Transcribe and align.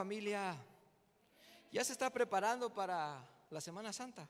Familia, 0.00 0.56
ya 1.70 1.84
se 1.84 1.92
está 1.92 2.08
preparando 2.08 2.72
para 2.72 3.22
la 3.50 3.60
Semana 3.60 3.92
Santa. 3.92 4.26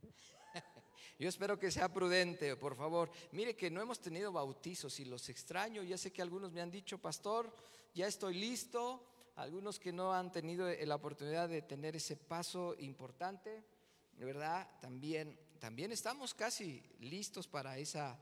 Yo 1.18 1.28
espero 1.28 1.58
que 1.58 1.70
sea 1.70 1.92
prudente, 1.92 2.56
por 2.56 2.74
favor. 2.74 3.10
Mire 3.32 3.54
que 3.54 3.70
no 3.70 3.82
hemos 3.82 4.00
tenido 4.00 4.32
bautizos 4.32 4.98
y 4.98 5.04
los 5.04 5.28
extraño. 5.28 5.82
Ya 5.82 5.98
sé 5.98 6.14
que 6.14 6.22
algunos 6.22 6.50
me 6.50 6.62
han 6.62 6.70
dicho, 6.70 6.96
pastor, 6.96 7.54
ya 7.92 8.06
estoy 8.06 8.36
listo. 8.36 9.06
Algunos 9.34 9.78
que 9.78 9.92
no 9.92 10.14
han 10.14 10.32
tenido 10.32 10.66
la 10.66 10.94
oportunidad 10.94 11.50
de 11.50 11.60
tener 11.60 11.94
ese 11.94 12.16
paso 12.16 12.74
importante, 12.78 13.66
de 14.12 14.24
verdad, 14.24 14.66
también, 14.80 15.38
también 15.58 15.92
estamos 15.92 16.32
casi 16.32 16.82
listos 17.00 17.46
para 17.46 17.76
esa, 17.76 18.18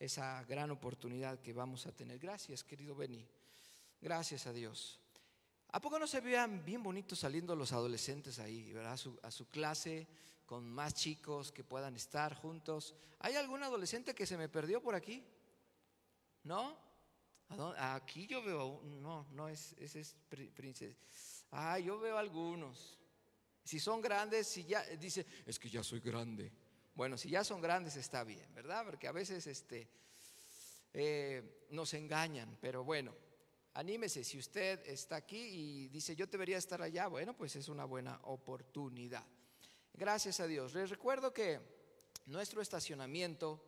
esa 0.00 0.42
gran 0.44 0.70
oportunidad 0.70 1.38
que 1.40 1.52
vamos 1.52 1.86
a 1.86 1.92
tener. 1.92 2.18
Gracias, 2.18 2.64
querido 2.64 2.94
Beni. 2.94 3.28
Gracias 4.00 4.46
a 4.46 4.54
Dios. 4.54 5.03
¿A 5.74 5.80
poco 5.80 5.98
no 5.98 6.06
se 6.06 6.20
vean 6.20 6.64
bien 6.64 6.84
bonitos 6.84 7.18
saliendo 7.18 7.56
los 7.56 7.72
adolescentes 7.72 8.38
ahí, 8.38 8.72
¿verdad? 8.72 8.92
A 8.92 8.96
su, 8.96 9.18
a 9.24 9.30
su, 9.32 9.48
clase, 9.48 10.06
con 10.46 10.70
más 10.70 10.94
chicos 10.94 11.50
que 11.50 11.64
puedan 11.64 11.96
estar 11.96 12.32
juntos. 12.32 12.94
¿Hay 13.18 13.34
algún 13.34 13.60
adolescente 13.60 14.14
que 14.14 14.24
se 14.24 14.36
me 14.36 14.48
perdió 14.48 14.80
por 14.80 14.94
aquí? 14.94 15.24
¿No? 16.44 16.78
Aquí 17.76 18.28
yo 18.28 18.40
veo, 18.44 18.82
no, 18.84 19.26
no 19.32 19.48
es, 19.48 19.74
ese 19.76 19.98
es 19.98 20.16
princesa. 20.54 20.96
Ah, 21.50 21.80
yo 21.80 21.98
veo 21.98 22.18
algunos. 22.18 22.96
Si 23.64 23.80
son 23.80 24.00
grandes, 24.00 24.46
si 24.46 24.64
ya, 24.64 24.84
dice, 24.84 25.26
es 25.44 25.58
que 25.58 25.68
ya 25.68 25.82
soy 25.82 25.98
grande. 25.98 26.52
Bueno, 26.94 27.18
si 27.18 27.30
ya 27.30 27.42
son 27.42 27.60
grandes 27.60 27.96
está 27.96 28.22
bien, 28.22 28.46
¿verdad? 28.54 28.84
Porque 28.84 29.08
a 29.08 29.12
veces 29.12 29.44
este, 29.48 29.88
eh, 30.92 31.66
nos 31.70 31.94
engañan, 31.94 32.56
pero 32.60 32.84
bueno. 32.84 33.23
Anímese, 33.74 34.22
si 34.22 34.38
usted 34.38 34.86
está 34.86 35.16
aquí 35.16 35.36
y 35.36 35.88
dice 35.88 36.14
yo 36.14 36.26
debería 36.26 36.58
estar 36.58 36.80
allá, 36.80 37.08
bueno, 37.08 37.36
pues 37.36 37.56
es 37.56 37.68
una 37.68 37.84
buena 37.84 38.20
oportunidad. 38.22 39.24
Gracias 39.92 40.38
a 40.38 40.46
Dios. 40.46 40.74
Les 40.74 40.90
recuerdo 40.90 41.32
que 41.32 41.60
nuestro 42.26 42.62
estacionamiento 42.62 43.60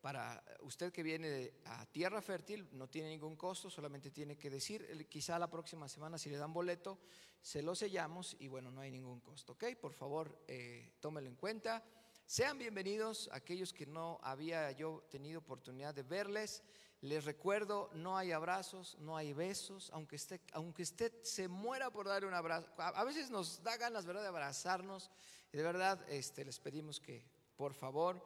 para 0.00 0.44
usted 0.60 0.92
que 0.92 1.02
viene 1.02 1.54
a 1.64 1.84
Tierra 1.86 2.22
Fértil 2.22 2.68
no 2.70 2.88
tiene 2.88 3.08
ningún 3.08 3.34
costo, 3.34 3.68
solamente 3.68 4.12
tiene 4.12 4.38
que 4.38 4.48
decir, 4.48 5.08
quizá 5.08 5.40
la 5.40 5.50
próxima 5.50 5.88
semana 5.88 6.18
si 6.18 6.30
le 6.30 6.36
dan 6.36 6.52
boleto, 6.52 7.00
se 7.42 7.60
lo 7.60 7.74
sellamos 7.74 8.36
y 8.38 8.46
bueno, 8.46 8.70
no 8.70 8.80
hay 8.80 8.92
ningún 8.92 9.18
costo, 9.20 9.54
¿ok? 9.54 9.64
Por 9.80 9.92
favor, 9.92 10.38
eh, 10.46 10.92
tómelo 11.00 11.28
en 11.28 11.34
cuenta. 11.34 11.84
Sean 12.26 12.58
bienvenidos 12.58 13.28
aquellos 13.32 13.72
que 13.72 13.86
no 13.86 14.20
había 14.22 14.70
yo 14.70 15.04
tenido 15.10 15.40
oportunidad 15.40 15.94
de 15.94 16.04
verles. 16.04 16.62
Les 17.00 17.24
recuerdo, 17.24 17.90
no 17.94 18.16
hay 18.16 18.32
abrazos, 18.32 18.96
no 18.98 19.16
hay 19.16 19.32
besos, 19.32 19.88
aunque 19.92 20.16
usted, 20.16 20.40
aunque 20.52 20.82
usted 20.82 21.12
se 21.22 21.46
muera 21.46 21.90
por 21.90 22.08
dar 22.08 22.24
un 22.24 22.34
abrazo. 22.34 22.68
A 22.76 23.04
veces 23.04 23.30
nos 23.30 23.62
da 23.62 23.76
ganas, 23.76 24.04
¿verdad?, 24.04 24.22
de 24.22 24.28
abrazarnos. 24.28 25.10
De 25.52 25.62
verdad, 25.62 26.04
este, 26.10 26.44
les 26.44 26.58
pedimos 26.58 26.98
que, 26.98 27.24
por 27.56 27.72
favor, 27.72 28.20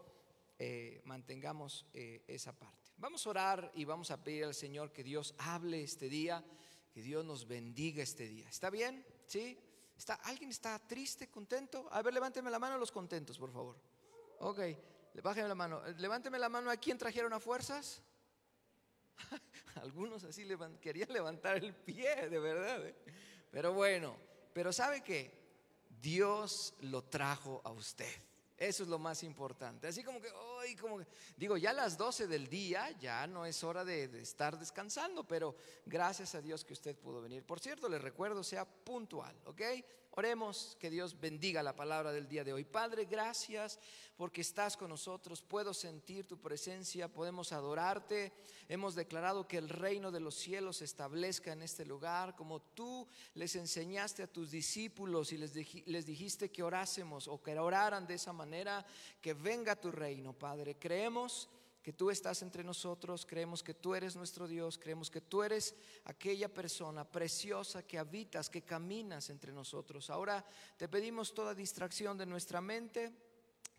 eh, 0.59 1.03
mantengamos 1.05 1.87
eh, 1.93 2.25
esa 2.27 2.59
parte. 2.59 2.93
Vamos 2.97 3.27
a 3.27 3.31
orar 3.31 3.73
y 3.75 3.85
vamos 3.85 4.11
a 4.11 4.23
pedir 4.25 4.45
al 4.45 4.55
Señor 4.55 4.91
que 4.91 5.05
Dios 5.05 5.35
hable 5.39 5.83
este 5.83 6.09
día, 6.09 6.43
que 6.95 7.03
Dios 7.03 7.25
nos 7.27 7.47
bendiga 7.47 8.03
este 8.03 8.27
día. 8.27 8.49
¿Está 8.49 8.71
bien? 8.71 9.05
¿Sí? 9.27 9.59
¿Está, 9.99 10.15
¿Alguien 10.15 10.51
está 10.51 10.79
triste, 10.79 11.29
contento? 11.31 11.89
A 11.93 12.01
ver, 12.01 12.15
levánteme 12.15 12.51
la 12.51 12.59
mano 12.59 12.79
los 12.79 12.91
contentos, 12.91 13.39
por 13.39 13.53
favor. 13.53 13.77
Ok, 14.39 14.61
bájeme 15.23 15.49
la 15.49 15.55
mano. 15.55 15.83
Levánteme 15.99 16.39
la 16.39 16.49
mano 16.49 16.71
a 16.71 16.77
quién 16.77 16.97
trajeron 16.97 17.35
a 17.35 17.41
fuerzas. 17.41 18.03
Algunos 19.83 20.25
así 20.25 20.47
querían 20.81 21.13
levantar 21.13 21.57
el 21.57 21.75
pie, 21.75 22.29
de 22.29 22.39
verdad. 22.39 22.87
¿eh? 22.87 22.95
Pero 23.51 23.73
bueno, 23.73 24.17
pero 24.53 24.73
¿sabe 24.73 25.03
que 25.03 25.43
Dios 26.03 26.75
lo 26.81 27.05
trajo 27.05 27.63
a 27.65 27.71
usted. 27.71 28.13
Eso 28.59 28.83
es 28.83 28.89
lo 28.89 28.99
más 28.99 29.23
importante. 29.23 29.87
Así 29.87 30.03
como 30.05 30.21
que, 30.21 30.31
hoy, 30.31 30.77
como 30.77 30.99
que, 30.99 31.07
digo, 31.37 31.57
ya 31.57 31.71
a 31.71 31.75
las 31.75 31.97
12 31.97 32.27
del 32.27 32.49
día 32.49 32.91
ya 32.99 33.27
no 33.27 33.47
es 33.47 33.63
hora 33.65 33.85
de, 33.85 34.09
de, 34.09 34.21
estar 34.21 34.59
descansando, 34.59 35.25
pero 35.25 35.57
gracias 35.87 36.35
a 36.35 36.43
Dios 36.43 36.65
que 36.65 36.73
usted 36.73 36.97
pudo 36.97 37.23
venir. 37.23 37.45
Por 37.45 37.61
cierto, 37.61 37.89
le 37.89 37.99
recuerdo, 37.99 38.43
sea 38.43 38.65
puntual, 38.65 39.35
¿ok? 39.47 39.63
Oremos 40.15 40.77
que 40.79 40.91
Dios 40.91 41.19
bendiga 41.19 41.63
la 41.63 41.75
palabra 41.75 42.13
del 42.13 42.29
día 42.29 42.45
de 42.45 42.53
hoy. 42.53 42.65
Padre, 42.65 43.07
gracias 43.07 43.81
porque 44.15 44.43
estás 44.43 44.77
con 44.77 44.91
nosotros. 44.91 45.41
Puedo 45.41 45.73
sentir 45.73 46.27
tu 46.27 46.39
presencia, 46.39 47.09
podemos 47.09 47.51
adorarte. 47.51 48.31
Hemos 48.69 48.95
declarado 48.95 49.49
que 49.49 49.57
el 49.57 49.71
reino 49.71 50.11
de 50.11 50.21
los 50.21 50.35
cielos 50.35 50.77
se 50.77 50.85
establezca 50.85 51.53
en 51.53 51.63
este 51.63 51.87
lugar, 51.87 52.37
como 52.37 52.61
tú 52.61 53.09
les 53.33 53.57
enseñaste 53.57 54.23
a 54.23 54.31
tus 54.31 54.51
discípulos 54.51 55.33
y 55.33 55.39
les, 55.39 55.55
les 55.87 56.05
dijiste 56.05 56.51
que 56.51 56.63
orásemos 56.63 57.27
o 57.27 57.43
que 57.43 57.59
oraran 57.59 58.07
de 58.07 58.15
esa 58.15 58.35
manera, 58.35 58.85
que 59.23 59.33
venga 59.33 59.81
tu 59.81 59.91
reino, 59.91 60.35
Padre. 60.35 60.77
Creemos 60.79 61.49
que 61.83 61.93
tú 61.93 62.11
estás 62.11 62.43
entre 62.43 62.63
nosotros, 62.63 63.27
creemos 63.27 63.63
que 63.63 63.75
tú 63.75 63.95
eres 63.95 64.15
nuestro 64.15 64.47
Dios, 64.47 64.79
creemos 64.79 65.11
que 65.11 65.21
tú 65.21 65.43
eres 65.43 65.75
aquella 66.05 66.49
persona 66.49 67.05
preciosa 67.05 67.83
que 67.83 67.99
habitas, 67.99 68.49
que 68.49 68.63
caminas 68.63 69.31
entre 69.31 69.53
nosotros. 69.53 70.09
Ahora 70.09 70.45
te 70.77 70.89
pedimos 70.89 71.35
toda 71.35 71.55
distracción 71.55 72.17
de 72.17 72.27
nuestra 72.27 72.61
mente, 72.61 73.13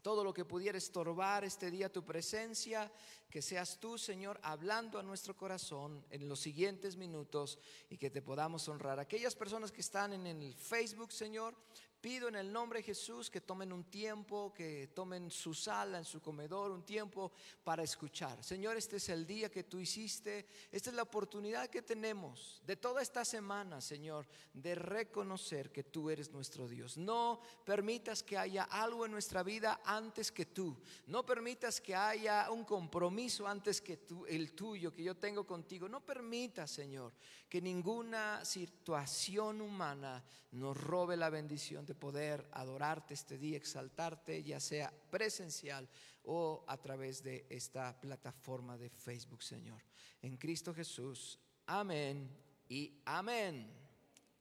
todo 0.02 0.25
lo 0.25 0.34
que 0.34 0.44
pudiera 0.44 0.78
estorbar 0.78 1.46
este 1.46 1.72
día 1.72 1.91
tu 1.91 2.03
presencia, 2.03 2.91
que 3.30 3.41
seas 3.41 3.80
tú, 3.80 3.97
Señor, 3.97 4.38
hablando 4.44 5.00
a 5.00 5.03
nuestro 5.03 5.35
corazón 5.35 6.06
en 6.09 6.28
los 6.28 6.41
siguientes 6.41 6.97
minutos 6.97 7.58
y 7.90 7.97
que 7.97 8.09
te 8.09 8.22
podamos 8.22 8.68
honrar. 8.68 9.00
Aquellas 9.00 9.34
personas 9.34 9.72
que 9.72 9.80
están 9.80 10.12
en 10.12 10.28
el 10.28 10.53
Facebook, 10.56 11.14
Señor, 11.14 11.56
Pido 12.03 12.28
en 12.28 12.36
el 12.36 12.52
nombre 12.52 12.80
de 12.80 12.84
Jesús 12.84 13.30
que 13.30 13.40
tomen 13.40 13.72
un 13.72 13.86
tiempo, 13.86 14.53
que 14.53 14.90
tomen 14.94 15.31
su 15.31 15.53
sala, 15.53 16.00
en 16.00 16.03
su 16.03 16.19
comedor, 16.19 16.69
un 16.69 16.84
tiempo 16.84 17.31
para 17.64 17.81
escuchar. 17.81 18.44
Señor, 18.44 18.75
este 18.75 18.97
es 18.97 19.08
el 19.08 19.25
día 19.25 19.50
que 19.50 19.64
tú 19.64 19.80
hiciste, 19.80 20.46
esta 20.69 20.90
es 20.90 20.97
la 20.97 21.03
oportunidad 21.03 21.69
que 21.69 21.81
tenemos 21.81 22.62
de 22.68 22.75
toda 22.75 23.02
esta 23.02 23.24
semana, 23.24 23.80
Señor, 23.80 24.28
de 24.52 24.75
reconocer 24.75 25.72
que 25.72 25.86
tú 25.86 26.09
eres 26.09 26.30
nuestro 26.30 26.68
Dios. 26.68 26.97
No 26.97 27.40
permitas 27.64 28.22
que 28.22 28.38
haya 28.38 28.64
algo 28.64 29.06
en 29.06 29.14
nuestra 29.14 29.41
vida 29.41 29.80
antes 29.85 30.30
que 30.30 30.47
tú. 30.47 30.78
No 31.08 31.25
permitas 31.25 31.80
que 31.80 31.96
haya 31.96 32.52
un 32.52 32.66
compromiso 32.66 33.47
antes 33.47 33.80
que 33.80 33.96
tú, 33.96 34.25
el 34.25 34.52
tuyo 34.52 34.91
que 34.91 35.03
yo 35.03 35.16
tengo 35.16 35.47
contigo. 35.47 35.88
No 35.88 36.06
permitas, 36.06 36.70
Señor, 36.70 37.14
que 37.47 37.62
ninguna 37.62 38.44
situación 38.44 39.62
humana 39.62 40.22
nos 40.52 40.78
robe 40.78 41.18
la 41.18 41.30
bendición 41.30 41.85
de 41.85 41.93
poder 41.94 42.48
adorarte 42.52 43.14
este 43.14 43.38
día, 43.38 43.58
exaltarte, 43.58 44.44
ya 44.44 44.59
sea 44.59 44.94
presencial 45.09 45.90
o 46.24 46.64
a 46.68 46.78
través 46.78 47.24
de 47.24 47.46
esta 47.50 48.00
plataforma 48.00 48.78
de 48.78 48.90
Facebook, 48.90 49.44
Señor. 49.44 49.81
En 50.22 50.38
Cristo 50.38 50.74
Jesús. 50.74 51.40
Amén 51.66 52.30
y 52.70 53.02
amén. 53.06 53.72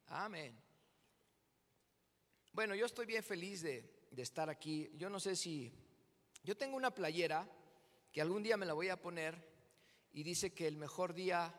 Amén. 0.07 0.57
Bueno, 2.53 2.75
yo 2.75 2.87
estoy 2.87 3.07
bien 3.07 3.23
feliz 3.23 3.63
de, 3.63 4.07
de 4.11 4.23
estar 4.23 4.51
aquí. 4.51 4.91
Yo 4.97 5.09
no 5.11 5.19
sé 5.19 5.37
si... 5.37 5.73
Yo 6.45 6.57
tengo 6.57 6.77
una 6.77 6.93
playera 6.93 7.49
que 8.11 8.21
algún 8.21 8.43
día 8.43 8.57
me 8.57 8.67
la 8.67 8.73
voy 8.73 8.89
a 8.89 9.01
poner 9.01 9.49
y 10.13 10.23
dice 10.23 10.53
que 10.53 10.67
el 10.67 10.77
mejor 10.77 11.15
día 11.15 11.59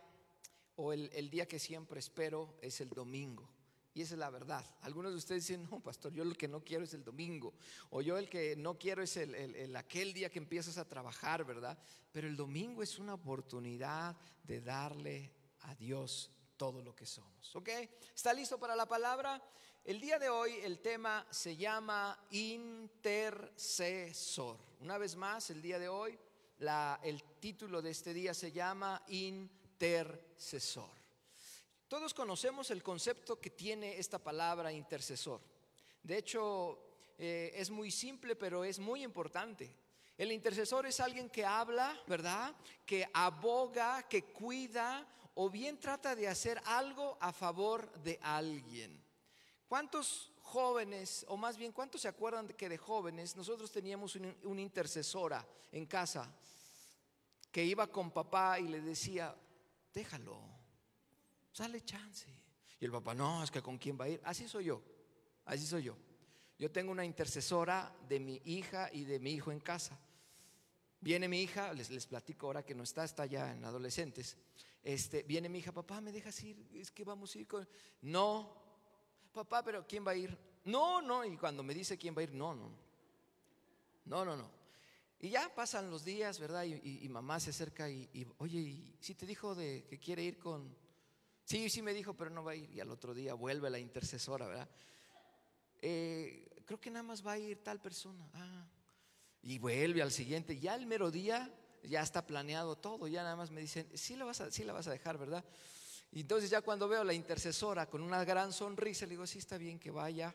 o 0.76 0.94
el, 0.94 1.09
el, 1.14 1.30
día 1.30 1.48
que 1.48 1.58
siempre 1.58 2.00
espero 2.00 2.58
es 2.62 2.82
el 2.82 2.90
domingo. 2.90 3.50
Y 3.96 4.02
esa 4.02 4.16
es 4.16 4.20
la 4.20 4.30
verdad. 4.31 4.66
Algunos 4.81 5.12
de 5.12 5.18
ustedes 5.18 5.48
dicen, 5.48 5.68
no, 5.70 5.80
pastor, 5.80 6.12
yo 6.14 6.26
lo 6.26 6.34
que 6.34 6.48
no 6.48 6.64
quiero 6.64 6.84
es 6.84 6.94
el 6.96 7.04
domingo. 7.04 7.54
O 7.92 8.02
yo 8.02 8.18
el 8.18 8.28
que 8.28 8.56
no 8.56 8.78
quiero 8.78 9.04
es 9.04 9.18
el, 9.18 9.36
el, 9.36 9.76
aquel 9.76 10.14
día 10.14 10.31
que 10.31 10.40
empiezas 10.40 10.78
a 10.80 10.88
trabajar, 10.88 11.44
¿verdad? 11.46 11.78
Pero 12.12 12.28
el 12.28 12.36
domingo 12.36 12.82
es 12.82 12.98
una 12.98 13.14
oportunidad 13.14 14.16
de 14.44 14.62
darle 14.62 15.32
a 15.62 15.76
Dios 15.76 16.32
todo 16.58 16.82
lo 16.82 16.96
que 16.96 17.06
somos. 17.06 17.56
¿Ok? 17.56 17.70
¿Está 18.16 18.34
listo 18.34 18.59
para 18.59 18.76
la 18.76 18.88
palabra? 18.88 19.40
El 19.84 20.00
día 20.00 20.17
de 20.17 20.29
hoy 20.29 20.53
el 20.64 20.79
tema 20.79 21.28
se 21.29 21.56
llama 21.56 22.17
intercesor. 22.32 23.53
Una 24.79 24.97
vez 24.97 25.16
más, 25.16 25.50
el 25.50 25.62
día 25.62 25.78
de 25.78 25.90
hoy, 25.90 26.17
el 27.03 27.23
título 27.40 27.82
de 27.82 27.91
este 27.91 28.14
día 28.14 28.34
se 28.34 28.52
llama 28.52 29.03
intercesor. 29.08 31.03
Todos 31.93 32.16
conocemos 32.16 32.72
el 32.72 32.81
concepto 32.81 33.40
que 33.40 33.51
tiene 33.51 33.99
esta 33.99 34.17
palabra 34.17 34.73
intercesor. 34.73 35.40
De 36.01 36.17
hecho, 36.17 36.79
eh, 37.19 37.53
es 37.53 37.69
muy 37.69 37.91
simple, 37.91 38.35
pero 38.35 38.63
es 38.63 38.79
muy 38.79 39.03
importante. 39.03 39.72
El 40.17 40.31
intercesor 40.31 40.87
es 40.87 40.99
alguien 40.99 41.29
que 41.29 41.45
habla, 41.45 41.95
¿verdad? 42.07 42.55
Que 42.84 43.07
aboga, 43.13 44.09
que 44.09 44.23
cuida 44.23 45.07
o 45.35 45.51
bien 45.51 45.79
trata 45.79 46.16
de 46.16 46.28
hacer 46.28 46.59
algo 46.66 47.16
a 47.22 47.31
favor 47.31 47.93
de 48.01 48.17
alguien. 48.23 48.99
¿Cuántos 49.67 50.31
jóvenes, 50.41 51.23
o 51.29 51.37
más 51.37 51.57
bien, 51.57 51.72
cuántos 51.72 52.01
se 52.01 52.07
acuerdan 52.07 52.47
que 52.47 52.69
de 52.69 52.78
jóvenes 52.79 53.35
nosotros 53.35 53.72
teníamos 53.72 54.16
una 54.16 54.61
intercesora 54.61 55.47
en 55.72 55.85
casa 55.85 56.28
que 57.51 57.63
iba 57.63 57.85
con 57.85 58.09
papá 58.09 58.59
y 58.59 58.67
le 58.67 58.81
decía, 58.81 59.35
déjalo, 59.93 60.53
Dale 61.58 61.84
chance. 61.84 62.28
Y 62.79 62.85
el 62.85 62.91
papá, 62.91 63.14
no, 63.14 63.44
es 63.44 63.52
que 63.52 63.61
con 63.61 63.78
quién 63.78 63.97
va 64.00 64.05
a 64.05 64.09
ir. 64.09 64.22
Así 64.23 64.47
soy 64.47 64.66
yo, 64.66 64.82
así 65.46 65.66
soy 65.66 65.84
yo. 65.84 65.96
Yo 66.58 66.72
tengo 66.72 66.91
una 66.91 67.05
intercesora 67.05 67.96
de 68.08 68.20
mi 68.20 68.41
hija 68.46 68.90
y 68.91 69.03
de 69.05 69.20
mi 69.20 69.32
hijo 69.32 69.52
en 69.52 69.59
casa. 69.59 70.00
Viene 71.00 71.28
mi 71.28 71.41
hija, 71.41 71.73
les, 71.73 71.90
les 71.90 72.08
platico 72.08 72.47
ahora 72.47 72.64
que 72.64 72.73
no 72.73 72.84
está, 72.84 73.03
está 73.03 73.26
ya 73.26 73.52
en 73.52 73.66
adolescentes. 73.66 74.38
Este, 74.84 75.23
viene 75.23 75.50
mi 75.50 75.59
hija, 75.59 75.72
papá, 75.72 76.02
¿me 76.02 76.11
dejas 76.11 76.41
ir? 76.44 76.66
Es 76.73 76.91
que 76.91 77.03
vamos 77.03 77.35
a 77.35 77.40
ir 77.40 77.47
con... 77.47 77.67
No, 78.02 78.53
papá, 79.32 79.64
pero 79.64 79.85
¿quién 79.88 80.05
va 80.05 80.11
a 80.11 80.16
ir? 80.16 80.38
No, 80.66 81.02
no, 81.02 81.23
y 81.26 81.38
cuando 81.38 81.64
me 81.64 81.73
dice 81.73 81.97
quién 81.97 82.16
va 82.16 82.22
a 82.22 82.23
ir, 82.23 82.34
no, 82.34 82.53
no. 82.53 82.70
No, 84.05 84.26
no, 84.26 84.35
no. 84.35 84.50
Y 85.20 85.29
ya 85.29 85.53
pasan 85.55 85.90
los 85.90 86.03
días, 86.03 86.38
¿verdad? 86.38 86.66
Y, 86.66 87.08
mamá 87.08 87.40
se 87.40 87.52
acerca 87.52 87.90
y, 87.90 88.28
oye, 88.38 88.59
¿y 88.59 88.97
si 89.00 89.16
te 89.16 89.26
dijo 89.26 89.55
de 89.55 89.85
que 89.90 90.00
quiere 90.00 90.23
ir 90.23 90.38
con... 90.38 90.76
Sí, 91.43 91.69
sí 91.69 91.81
me 91.81 91.93
dijo, 91.93 92.13
pero 92.13 92.29
no 92.29 92.43
va 92.43 92.51
a 92.51 92.55
ir. 92.55 92.69
Y 92.72 92.79
al 92.79 92.90
otro 92.90 93.13
día 93.13 93.34
vuelve 93.34 93.69
la 93.69 93.79
intercesora, 93.79 94.47
¿verdad? 94.47 94.69
Eh, 95.81 96.47
creo 96.66 96.79
que 96.79 96.90
nada 96.90 97.03
más 97.03 97.25
va 97.25 97.34
a 97.34 97.40
ir 97.40 97.61
tal 97.63 97.81
persona. 97.81 98.29
Ah. 98.34 98.66
Y 99.41 99.59
vuelve 99.59 100.01
al 100.01 100.11
siguiente. 100.11 100.57
Ya 100.59 100.75
el 100.75 100.85
mero 100.85 101.11
día 101.11 101.53
ya 101.84 102.01
está 102.01 102.25
planeado 102.25 102.78
todo. 102.78 103.07
Ya 103.07 103.23
nada 103.23 103.35
más 103.35 103.51
me 103.51 103.61
dicen, 103.61 103.90
sí 103.93 104.16
la 104.16 104.25
vas 104.25 104.41
a, 104.41 104.51
sí 104.51 104.63
la 104.63 104.73
vas 104.73 104.87
a 104.87 104.91
dejar, 104.91 105.17
¿verdad? 105.17 105.43
Y 106.11 106.22
entonces 106.22 106.49
ya 106.49 106.61
cuando 106.61 106.87
veo 106.87 107.01
a 107.01 107.05
la 107.05 107.13
intercesora 107.13 107.90
con 107.90 108.01
una 108.01 108.23
gran 108.23 108.53
sonrisa, 108.53 109.05
le 109.05 109.11
digo, 109.11 109.28
sí 109.28 109.40
está 109.40 109.57
bien 109.57 109.79
que 109.79 109.91
vaya. 109.91 110.34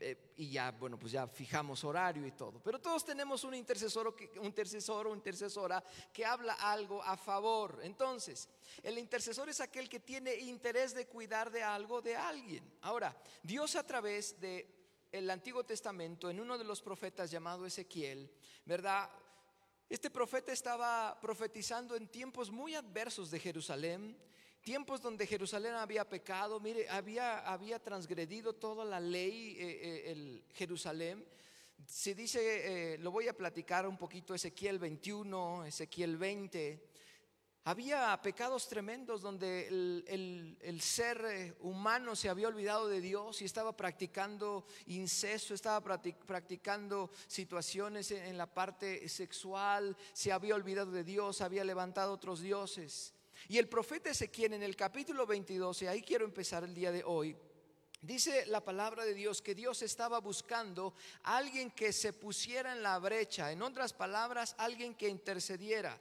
Eh, 0.00 0.34
y 0.36 0.50
ya, 0.50 0.70
bueno, 0.72 0.98
pues 0.98 1.12
ya 1.12 1.26
fijamos 1.26 1.82
horario 1.84 2.26
y 2.26 2.32
todo. 2.32 2.60
Pero 2.62 2.80
todos 2.80 3.04
tenemos 3.04 3.44
un 3.44 3.54
intercesor, 3.54 4.14
un 4.36 4.44
intercesor 4.44 5.06
o 5.06 5.14
intercesora 5.14 5.82
que 6.12 6.24
habla 6.24 6.54
algo 6.54 7.02
a 7.02 7.16
favor. 7.16 7.80
Entonces, 7.82 8.48
el 8.82 8.98
intercesor 8.98 9.48
es 9.48 9.60
aquel 9.60 9.88
que 9.88 10.00
tiene 10.00 10.34
interés 10.36 10.94
de 10.94 11.06
cuidar 11.06 11.50
de 11.50 11.62
algo 11.62 12.02
de 12.02 12.16
alguien. 12.16 12.70
Ahora, 12.82 13.16
Dios 13.42 13.76
a 13.76 13.86
través 13.86 14.38
de 14.40 14.78
el 15.10 15.30
Antiguo 15.30 15.64
Testamento, 15.64 16.28
en 16.28 16.38
uno 16.38 16.58
de 16.58 16.64
los 16.64 16.82
profetas 16.82 17.30
llamado 17.30 17.64
Ezequiel, 17.64 18.30
¿verdad? 18.66 19.10
Este 19.88 20.10
profeta 20.10 20.52
estaba 20.52 21.18
profetizando 21.18 21.96
en 21.96 22.08
tiempos 22.08 22.50
muy 22.50 22.74
adversos 22.74 23.30
de 23.30 23.40
Jerusalén, 23.40 24.18
tiempos 24.68 25.00
donde 25.00 25.26
Jerusalén 25.26 25.76
había 25.76 26.06
pecado, 26.06 26.60
mire, 26.60 26.86
había, 26.90 27.38
había 27.38 27.78
transgredido 27.78 28.52
toda 28.52 28.84
la 28.84 29.00
ley 29.00 29.56
eh, 29.58 29.80
eh, 29.80 30.12
el 30.12 30.44
Jerusalén. 30.52 31.24
Se 31.86 32.14
dice, 32.14 32.40
eh, 32.92 32.98
lo 32.98 33.10
voy 33.10 33.28
a 33.28 33.32
platicar 33.32 33.88
un 33.88 33.96
poquito, 33.96 34.34
Ezequiel 34.34 34.78
21, 34.78 35.64
Ezequiel 35.64 36.18
20. 36.18 36.86
Había 37.64 38.20
pecados 38.20 38.68
tremendos 38.68 39.22
donde 39.22 39.68
el, 39.68 40.80
ser 40.82 41.56
humano 41.60 42.14
se 42.14 42.28
había 42.28 42.48
olvidado 42.48 42.88
de 42.88 43.00
Dios 43.00 43.40
y 43.40 43.46
estaba 43.46 43.74
practicando 43.74 44.66
incesto, 44.84 45.54
estaba 45.54 45.80
practicando 45.80 47.10
situaciones 47.26 48.10
en 48.10 48.36
la 48.36 48.52
parte 48.52 49.08
sexual, 49.08 49.96
se 50.12 50.30
había 50.30 50.54
olvidado 50.54 50.90
de 50.90 51.04
Dios, 51.04 51.40
había 51.40 51.64
levantado 51.64 52.12
otros 52.12 52.42
dioses. 52.42 53.14
Y 53.46 53.58
el 53.58 53.68
profeta 53.68 54.10
Ezequiel 54.10 54.54
en 54.54 54.62
el 54.62 54.74
capítulo 54.74 55.26
22, 55.26 55.82
y 55.82 55.86
ahí 55.86 56.02
quiero 56.02 56.24
empezar 56.24 56.64
el 56.64 56.74
día 56.74 56.90
de 56.90 57.04
hoy, 57.04 57.36
Dice 58.00 58.46
la 58.46 58.64
palabra 58.64 59.04
de 59.04 59.12
Dios 59.12 59.42
que 59.42 59.56
Dios 59.56 59.82
estaba 59.82 60.20
buscando 60.20 60.94
a 61.24 61.36
alguien 61.36 61.72
que 61.72 61.92
se 61.92 62.12
pusiera 62.12 62.72
en 62.72 62.80
la 62.80 62.96
brecha, 63.00 63.50
en 63.50 63.60
otras 63.60 63.92
palabras, 63.92 64.54
alguien 64.56 64.94
que 64.94 65.08
intercediera. 65.08 66.00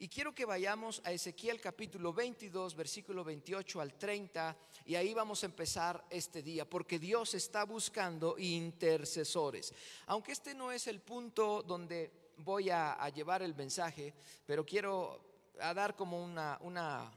Y 0.00 0.08
quiero 0.08 0.34
que 0.34 0.44
vayamos 0.44 1.00
a 1.04 1.10
Ezequiel 1.10 1.60
capítulo 1.60 2.12
22, 2.12 2.76
versículo 2.76 3.24
28 3.24 3.80
al 3.80 3.94
30, 3.94 4.56
y 4.84 4.94
ahí 4.94 5.12
vamos 5.14 5.42
a 5.42 5.46
empezar 5.46 6.04
este 6.10 6.42
día, 6.42 6.68
porque 6.68 6.98
Dios 6.98 7.34
está 7.34 7.64
buscando 7.64 8.36
intercesores. 8.38 9.74
Aunque 10.06 10.32
este 10.32 10.54
no 10.54 10.70
es 10.70 10.86
el 10.86 11.00
punto 11.00 11.62
donde 11.62 12.12
voy 12.36 12.70
a, 12.70 13.08
llevar 13.08 13.42
el 13.42 13.54
mensaje, 13.54 14.14
pero 14.46 14.64
quiero 14.64 15.27
a 15.60 15.74
dar 15.74 15.94
como 15.96 16.22
una, 16.22 16.58
una 16.62 17.10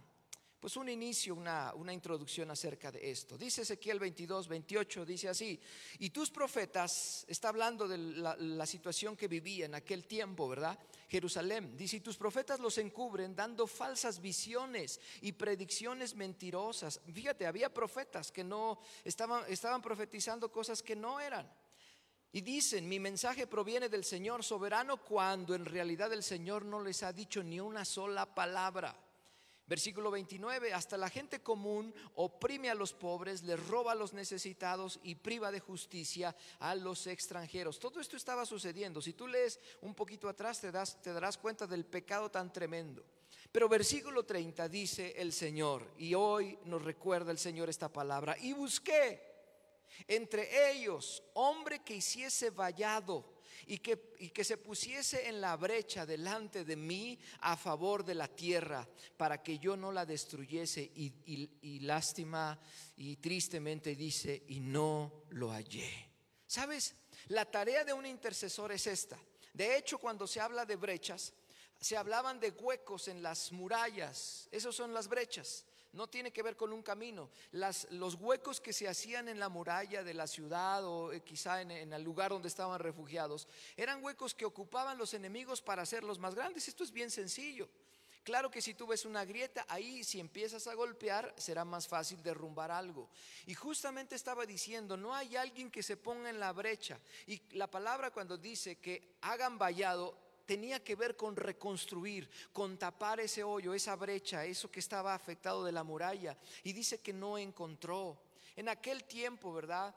pues 0.61 0.77
un 0.77 0.87
inicio, 0.89 1.33
una, 1.33 1.73
una, 1.73 1.91
introducción 1.91 2.51
acerca 2.51 2.91
de 2.91 3.09
esto. 3.09 3.35
Dice 3.35 3.63
Ezequiel 3.63 3.97
22, 3.97 4.47
28, 4.47 5.05
dice 5.05 5.27
así, 5.27 5.59
y 5.97 6.11
tus 6.11 6.29
profetas, 6.29 7.25
está 7.27 7.49
hablando 7.49 7.87
de 7.87 7.97
la, 7.97 8.35
la, 8.37 8.65
situación 8.67 9.17
que 9.17 9.27
vivía 9.27 9.65
en 9.65 9.73
aquel 9.73 10.05
tiempo, 10.05 10.47
¿verdad? 10.47 10.77
Jerusalén, 11.09 11.75
dice, 11.75 11.97
y 11.97 12.01
tus 12.01 12.15
profetas 12.15 12.59
los 12.59 12.77
encubren 12.77 13.35
dando 13.35 13.65
falsas 13.65 14.21
visiones 14.21 14.99
y 15.21 15.31
predicciones 15.31 16.13
mentirosas. 16.13 17.01
Fíjate, 17.11 17.47
había 17.47 17.73
profetas 17.73 18.31
que 18.31 18.43
no 18.43 18.79
estaban, 19.03 19.43
estaban 19.47 19.81
profetizando 19.81 20.51
cosas 20.51 20.83
que 20.83 20.95
no 20.95 21.19
eran. 21.19 21.51
Y 22.33 22.41
dicen, 22.41 22.87
mi 22.87 22.99
mensaje 22.99 23.45
proviene 23.45 23.89
del 23.89 24.05
Señor 24.05 24.43
soberano 24.43 24.97
cuando 24.97 25.53
en 25.53 25.65
realidad 25.65 26.13
el 26.13 26.23
Señor 26.23 26.63
no 26.63 26.81
les 26.81 27.03
ha 27.03 27.11
dicho 27.11 27.43
ni 27.43 27.59
una 27.59 27.83
sola 27.83 28.33
palabra. 28.33 28.95
Versículo 29.67 30.11
29, 30.11 30.73
hasta 30.73 30.97
la 30.97 31.09
gente 31.09 31.41
común 31.41 31.93
oprime 32.15 32.69
a 32.69 32.75
los 32.75 32.91
pobres, 32.91 33.43
les 33.43 33.67
roba 33.67 33.93
a 33.93 33.95
los 33.95 34.11
necesitados 34.11 34.99
y 35.03 35.15
priva 35.15 35.49
de 35.49 35.61
justicia 35.61 36.35
a 36.59 36.75
los 36.75 37.07
extranjeros. 37.07 37.79
Todo 37.79 38.01
esto 38.01 38.17
estaba 38.17 38.45
sucediendo. 38.45 39.01
Si 39.01 39.13
tú 39.13 39.27
lees 39.27 39.59
un 39.81 39.95
poquito 39.95 40.27
atrás 40.27 40.59
te, 40.59 40.71
das, 40.71 41.01
te 41.01 41.13
darás 41.13 41.37
cuenta 41.37 41.67
del 41.67 41.85
pecado 41.85 42.29
tan 42.29 42.51
tremendo. 42.51 43.05
Pero 43.51 43.69
versículo 43.69 44.25
30 44.25 44.67
dice 44.67 45.13
el 45.17 45.31
Señor, 45.31 45.89
y 45.97 46.13
hoy 46.13 46.59
nos 46.65 46.81
recuerda 46.81 47.31
el 47.31 47.37
Señor 47.37 47.69
esta 47.69 47.87
palabra, 47.87 48.37
y 48.39 48.53
busqué 48.53 49.30
entre 50.07 50.71
ellos 50.71 51.23
hombre 51.33 51.79
que 51.83 51.95
hiciese 51.95 52.49
vallado 52.49 53.41
y 53.67 53.79
que, 53.79 54.13
y 54.19 54.29
que 54.29 54.43
se 54.43 54.57
pusiese 54.57 55.27
en 55.27 55.41
la 55.41 55.55
brecha 55.55 56.05
delante 56.05 56.65
de 56.65 56.75
mí 56.75 57.19
a 57.41 57.55
favor 57.55 58.03
de 58.03 58.15
la 58.15 58.27
tierra 58.27 58.87
para 59.17 59.41
que 59.41 59.59
yo 59.59 59.77
no 59.77 59.91
la 59.91 60.05
destruyese 60.05 60.81
y, 60.95 61.13
y 61.61 61.79
lástima 61.79 62.59
y 62.97 63.17
tristemente 63.17 63.95
dice 63.95 64.43
y 64.47 64.59
no 64.59 65.25
lo 65.29 65.51
hallé. 65.51 66.09
¿Sabes? 66.47 66.95
La 67.27 67.45
tarea 67.45 67.85
de 67.85 67.93
un 67.93 68.05
intercesor 68.05 68.71
es 68.71 68.87
esta. 68.87 69.17
De 69.53 69.77
hecho, 69.77 69.97
cuando 69.97 70.27
se 70.27 70.41
habla 70.41 70.65
de 70.65 70.75
brechas, 70.75 71.33
se 71.79 71.97
hablaban 71.97 72.39
de 72.39 72.51
huecos 72.51 73.07
en 73.07 73.23
las 73.23 73.51
murallas. 73.51 74.47
Esas 74.51 74.75
son 74.75 74.93
las 74.93 75.07
brechas 75.07 75.65
no 75.93 76.07
tiene 76.07 76.31
que 76.31 76.43
ver 76.43 76.55
con 76.55 76.73
un 76.73 76.81
camino. 76.81 77.29
los 77.51 78.15
huecos 78.15 78.61
que 78.61 78.73
se 78.73 78.87
hacían 78.87 79.27
en 79.27 79.39
la 79.39 79.49
muralla 79.49 80.03
de 80.03 80.13
la 80.13 80.27
ciudad 80.27 80.85
o 80.85 81.11
eh, 81.11 81.21
quizá 81.21 81.61
en, 81.61 81.71
en, 81.71 81.93
el 81.93 82.03
lugar 82.03 82.31
donde 82.31 82.47
estaban 82.47 82.79
refugiados, 82.79 83.47
eran 83.75 84.03
huecos 84.03 84.33
que 84.33 84.45
ocupaban 84.45 84.97
los 84.97 85.13
enemigos 85.13 85.61
para 85.61 85.81
hacerlos 85.81 86.19
más 86.19 86.35
grandes. 86.35 86.67
Esto 86.67 86.83
es 86.83 86.91
bien 86.91 87.11
sencillo. 87.11 87.69
Claro 88.23 88.51
que 88.51 88.61
si 88.61 88.75
tú 88.75 88.85
ves 88.85 89.05
una 89.05 89.25
grieta, 89.25 89.65
ahí 89.67 90.03
si 90.03 90.19
empiezas 90.19 90.67
a 90.67 90.75
golpear 90.75 91.33
será 91.37 91.65
más 91.65 91.87
fácil 91.87 92.21
derrumbar 92.21 92.69
algo. 92.69 93.09
Y 93.47 93.55
justamente 93.55 94.15
estaba 94.15 94.45
diciendo, 94.45 94.95
no 94.95 95.15
hay 95.15 95.35
alguien 95.35 95.71
que 95.71 95.81
se 95.81 95.97
ponga 95.97 96.29
en 96.29 96.39
la 96.39 96.53
brecha. 96.53 96.99
Y 97.25 97.41
la 97.53 97.65
palabra 97.65 98.11
cuando 98.11 98.37
dice 98.37 98.75
que 98.75 99.15
hagan 99.21 99.57
vallado, 99.57 100.15
tenía 100.45 100.83
que 100.83 100.95
ver 100.95 101.15
con 101.15 101.35
reconstruir, 101.35 102.29
con 102.51 102.77
tapar 102.77 103.19
ese 103.19 103.43
hoyo, 103.43 103.73
esa 103.73 103.95
brecha, 103.95 104.45
eso 104.45 104.71
que 104.71 104.79
estaba 104.79 105.13
afectado 105.13 105.63
de 105.63 105.71
la 105.71 105.83
muralla. 105.83 106.37
Y 106.63 106.73
dice 106.73 106.99
que 106.99 107.13
no 107.13 107.37
encontró. 107.37 108.21
En 108.55 108.69
aquel 108.69 109.03
tiempo, 109.05 109.53
¿verdad? 109.53 109.95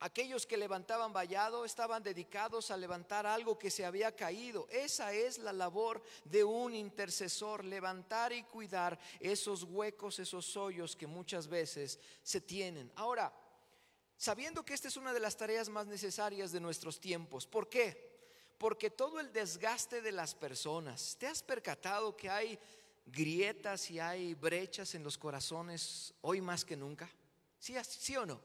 Aquellos 0.00 0.44
que 0.44 0.56
levantaban 0.56 1.12
vallado 1.12 1.64
estaban 1.64 2.02
dedicados 2.02 2.70
a 2.70 2.76
levantar 2.76 3.26
algo 3.26 3.58
que 3.58 3.70
se 3.70 3.86
había 3.86 4.14
caído. 4.14 4.66
Esa 4.70 5.12
es 5.12 5.38
la 5.38 5.52
labor 5.52 6.02
de 6.24 6.44
un 6.44 6.74
intercesor, 6.74 7.64
levantar 7.64 8.32
y 8.32 8.42
cuidar 8.42 8.98
esos 9.20 9.62
huecos, 9.62 10.18
esos 10.18 10.56
hoyos 10.56 10.94
que 10.94 11.06
muchas 11.06 11.48
veces 11.48 11.98
se 12.22 12.40
tienen. 12.40 12.92
Ahora, 12.96 13.32
sabiendo 14.16 14.64
que 14.64 14.74
esta 14.74 14.88
es 14.88 14.96
una 14.96 15.14
de 15.14 15.20
las 15.20 15.36
tareas 15.36 15.68
más 15.68 15.86
necesarias 15.86 16.52
de 16.52 16.60
nuestros 16.60 17.00
tiempos, 17.00 17.46
¿por 17.46 17.68
qué? 17.68 18.13
Porque 18.58 18.90
todo 18.90 19.20
el 19.20 19.32
desgaste 19.32 20.00
de 20.00 20.12
las 20.12 20.34
personas, 20.34 21.16
¿te 21.18 21.26
has 21.26 21.42
percatado 21.42 22.16
que 22.16 22.30
hay 22.30 22.58
grietas 23.06 23.90
y 23.90 24.00
hay 24.00 24.34
brechas 24.34 24.94
en 24.94 25.02
los 25.02 25.18
corazones 25.18 26.14
hoy 26.22 26.40
más 26.40 26.64
que 26.64 26.76
nunca? 26.76 27.10
¿Sí, 27.58 27.74
sí 27.82 28.16
o 28.16 28.26
no? 28.26 28.40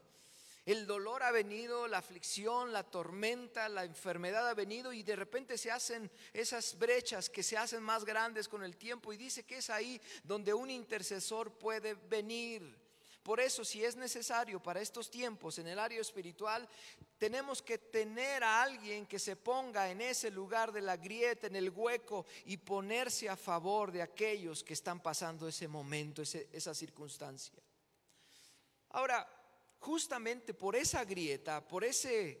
El 0.66 0.86
dolor 0.86 1.22
ha 1.22 1.30
venido, 1.30 1.88
la 1.88 1.98
aflicción, 1.98 2.72
la 2.72 2.84
tormenta, 2.84 3.68
la 3.68 3.84
enfermedad 3.84 4.48
ha 4.48 4.54
venido 4.54 4.92
y 4.92 5.02
de 5.02 5.16
repente 5.16 5.56
se 5.56 5.70
hacen 5.70 6.10
esas 6.32 6.78
brechas 6.78 7.30
que 7.30 7.42
se 7.42 7.56
hacen 7.56 7.82
más 7.82 8.04
grandes 8.04 8.46
con 8.46 8.62
el 8.62 8.76
tiempo 8.76 9.12
y 9.12 9.16
dice 9.16 9.44
que 9.44 9.58
es 9.58 9.70
ahí 9.70 10.00
donde 10.22 10.52
un 10.52 10.70
intercesor 10.70 11.52
puede 11.58 11.94
venir 11.94 12.78
por 13.30 13.38
eso, 13.38 13.64
si 13.64 13.84
es 13.84 13.94
necesario 13.94 14.60
para 14.60 14.80
estos 14.80 15.08
tiempos 15.08 15.56
en 15.60 15.68
el 15.68 15.78
área 15.78 16.00
espiritual, 16.00 16.68
tenemos 17.16 17.62
que 17.62 17.78
tener 17.78 18.42
a 18.42 18.60
alguien 18.60 19.06
que 19.06 19.20
se 19.20 19.36
ponga 19.36 19.88
en 19.88 20.00
ese 20.00 20.32
lugar 20.32 20.72
de 20.72 20.80
la 20.80 20.96
grieta, 20.96 21.46
en 21.46 21.54
el 21.54 21.70
hueco, 21.70 22.26
y 22.46 22.56
ponerse 22.56 23.28
a 23.28 23.36
favor 23.36 23.92
de 23.92 24.02
aquellos 24.02 24.64
que 24.64 24.72
están 24.72 24.98
pasando 25.00 25.46
ese 25.46 25.68
momento, 25.68 26.22
esa 26.22 26.74
circunstancia. 26.74 27.62
Ahora, 28.88 29.24
justamente 29.78 30.52
por 30.52 30.74
esa 30.74 31.04
grieta, 31.04 31.60
por 31.68 31.84
ese 31.84 32.36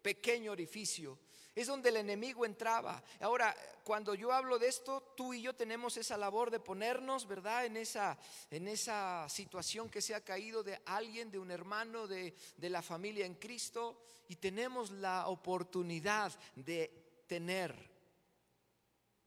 pequeño 0.00 0.52
orificio, 0.52 1.18
es 1.54 1.66
donde 1.66 1.88
el 1.88 1.96
enemigo 1.96 2.44
entraba. 2.44 3.02
Ahora, 3.20 3.54
cuando 3.84 4.14
yo 4.14 4.32
hablo 4.32 4.58
de 4.58 4.68
esto, 4.68 5.14
tú 5.16 5.34
y 5.34 5.42
yo 5.42 5.54
tenemos 5.54 5.96
esa 5.96 6.16
labor 6.16 6.50
de 6.50 6.60
ponernos, 6.60 7.26
¿verdad? 7.26 7.66
En 7.66 7.76
esa, 7.76 8.18
en 8.50 8.68
esa 8.68 9.28
situación 9.28 9.88
que 9.88 10.02
se 10.02 10.14
ha 10.14 10.24
caído 10.24 10.62
de 10.62 10.80
alguien, 10.86 11.30
de 11.30 11.38
un 11.38 11.50
hermano, 11.50 12.06
de, 12.06 12.34
de 12.56 12.70
la 12.70 12.82
familia 12.82 13.26
en 13.26 13.34
Cristo, 13.34 14.02
y 14.28 14.36
tenemos 14.36 14.90
la 14.90 15.26
oportunidad 15.28 16.32
de 16.54 17.24
tener 17.26 17.74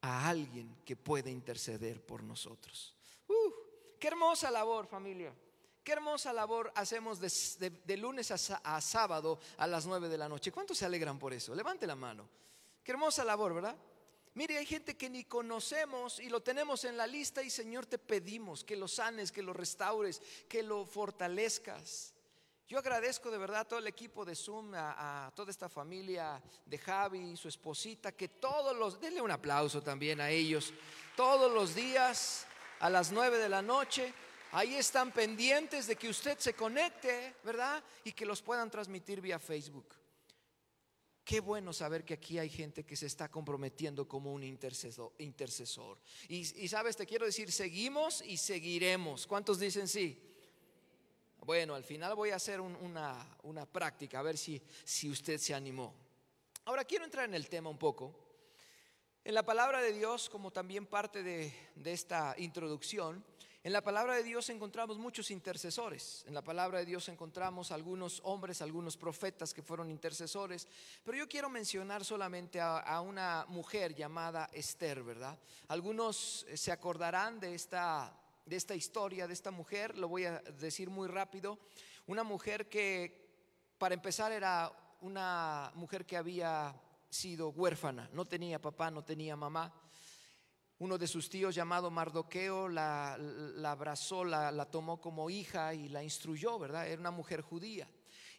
a 0.01 0.29
alguien 0.29 0.77
que 0.85 0.95
puede 0.95 1.29
interceder 1.29 2.05
por 2.05 2.23
nosotros. 2.23 2.95
Uh, 3.27 3.51
qué 3.99 4.07
hermosa 4.07 4.51
labor, 4.51 4.87
familia. 4.87 5.33
Qué 5.83 5.91
hermosa 5.91 6.31
labor 6.31 6.71
hacemos 6.75 7.19
de, 7.19 7.97
lunes 7.97 8.31
a, 8.31 8.81
sábado 8.81 9.39
a 9.57 9.67
las 9.67 9.85
nueve 9.85 10.07
de 10.07 10.17
la 10.17 10.29
noche. 10.29 10.51
¿Cuántos 10.51 10.77
se 10.77 10.85
alegran 10.85 11.19
por 11.19 11.33
eso? 11.33 11.53
Levante 11.53 11.85
la 11.85 11.95
mano. 11.95 12.29
Qué 12.81 12.93
hermosa 12.93 13.25
labor, 13.25 13.53
¿verdad? 13.53 13.75
Mire, 14.35 14.57
hay 14.57 14.65
gente 14.65 14.95
que 14.95 15.09
ni 15.09 15.25
conocemos 15.25 16.19
y 16.19 16.29
lo 16.29 16.41
tenemos 16.41 16.85
en 16.85 16.95
la 16.95 17.05
lista 17.05 17.43
y 17.43 17.49
Señor 17.49 17.85
te 17.85 17.99
pedimos 17.99 18.63
que 18.63 18.77
lo 18.77 18.87
sanes, 18.87 19.31
que 19.31 19.43
lo 19.43 19.51
restaures, 19.51 20.21
que 20.47 20.63
lo 20.63 20.85
fortalezcas. 20.85 22.13
Yo 22.65 22.79
agradezco 22.79 23.29
de 23.29 23.37
verdad 23.37 23.61
a 23.61 23.65
todo 23.65 23.79
el 23.79 23.87
equipo 23.87 24.23
de 24.23 24.35
Zoom, 24.35 24.73
a, 24.73 25.31
toda 25.35 25.51
esta 25.51 25.67
familia 25.67 26.41
de 26.65 26.77
Javi, 26.77 27.35
su 27.35 27.49
esposita, 27.49 28.13
que 28.13 28.29
todos 28.29 28.75
los, 28.75 29.01
denle 29.01 29.21
un 29.21 29.31
aplauso 29.31 29.83
también 29.83 30.21
a 30.21 30.29
ellos, 30.29 30.73
todos 31.17 31.51
los 31.51 31.75
días 31.75 32.47
a 32.79 32.89
las 32.89 33.11
nueve 33.11 33.37
de 33.37 33.49
la 33.49 33.61
noche 33.61 34.13
Ahí 34.55 34.75
están 34.75 35.11
pendientes 35.11 35.87
de 35.87 35.95
que 35.95 36.07
usted 36.07 36.37
se 36.37 36.53
conecte, 36.53 37.37
¿verdad? 37.43 37.83
Y 38.03 38.11
que 38.11 38.23
los 38.23 38.39
puedan 38.39 38.69
transmitir 38.69 39.19
vía 39.19 39.39
Facebook. 39.39 39.95
Qué 41.25 41.39
bueno 41.39 41.73
saber 41.73 42.05
que 42.05 42.13
aquí 42.13 42.37
hay 42.37 42.49
gente 42.49 42.85
que 42.85 42.95
se 42.95 43.07
está 43.07 43.29
comprometiendo 43.29 44.07
como 44.07 44.31
un 44.31 44.43
intercesor. 44.43 45.99
Y, 46.27 46.67
sabes, 46.67 46.95
te 46.95 47.07
quiero 47.07 47.25
decir, 47.25 47.51
seguimos 47.51 48.21
y 48.21 48.37
seguiremos. 48.37 49.25
¿Cuántos 49.25 49.57
dicen 49.57 49.87
sí? 49.87 50.21
Bueno, 51.39 51.73
al 51.73 51.83
final 51.83 52.13
voy 52.13 52.29
a 52.29 52.35
hacer 52.35 52.61
una, 52.61 53.37
una, 53.41 53.65
práctica, 53.65 54.19
a 54.19 54.23
ver 54.23 54.37
si, 54.37 54.61
si 54.83 55.09
usted 55.09 55.39
se 55.39 55.55
animó. 55.55 55.95
Ahora 56.65 56.85
quiero 56.85 57.05
entrar 57.05 57.25
en 57.25 57.33
el 57.33 57.49
tema 57.49 57.71
un 57.71 57.79
poco. 57.79 58.19
En 59.23 59.33
la 59.33 59.43
palabra 59.43 59.81
de 59.81 59.93
Dios, 59.93 60.29
como 60.29 60.51
también 60.51 60.85
parte 60.85 61.23
de, 61.23 61.51
de 61.75 61.91
esta 61.91 62.35
introducción, 62.37 63.25
en 63.65 63.71
la 63.71 63.81
palabra 63.81 64.15
de 64.15 64.23
Dios 64.23 64.49
encontramos 64.49 64.97
muchos 64.97 65.31
intercesores. 65.31 66.25
En 66.27 66.33
la 66.33 66.41
palabra 66.41 66.79
de 66.79 66.85
Dios 66.85 67.07
encontramos 67.07 67.71
algunos 67.71 68.19
hombres, 68.25 68.61
algunos 68.61 68.97
profetas 68.97 69.53
que 69.53 69.63
fueron 69.63 69.89
intercesores. 69.89 70.67
Pero 71.01 71.17
yo 71.17 71.29
quiero 71.29 71.49
mencionar 71.49 72.03
solamente 72.03 72.59
a, 72.59 72.99
una 72.99 73.45
mujer 73.47 73.95
llamada 73.95 74.49
Esther, 74.51 75.01
¿verdad? 75.01 75.39
Algunos 75.69 76.45
eh, 76.49 76.57
se 76.57 76.73
acordarán 76.73 77.39
de 77.39 77.55
esta, 77.55 78.13
de 78.45 78.57
esta 78.57 78.75
historia, 78.75 79.27
de 79.27 79.33
esta 79.33 79.51
mujer. 79.51 79.97
Lo 79.97 80.09
voy 80.09 80.25
a 80.25 80.39
decir 80.39 80.89
muy 80.89 81.07
rápido. 81.07 81.57
Una 82.07 82.23
mujer 82.23 82.67
que, 82.67 83.29
para 83.77 83.95
empezar, 83.95 84.33
era 84.33 84.73
una 84.99 85.71
mujer 85.75 86.05
que 86.05 86.17
había 86.17 86.75
sido 87.09 87.47
huérfana. 87.51 88.09
No 88.11 88.25
tenía 88.25 88.59
papá, 88.59 88.91
no 88.91 89.05
tenía 89.05 89.37
mamá. 89.37 89.73
Uno 90.79 90.97
de 90.97 91.07
sus 91.07 91.29
tíos 91.29 91.55
llamado 91.55 91.91
Mardoqueo 91.91 92.67
la, 92.67 93.13
abrazó, 93.63 94.23
la, 94.23 94.65
tomó 94.65 94.99
como 94.99 95.29
hija 95.29 95.73
y 95.73 95.87
la 95.87 96.03
instruyó, 96.03 96.57
¿verdad? 96.59 96.87
Era 96.87 96.99
una 96.99 97.11
mujer 97.11 97.41
judía. 97.41 97.87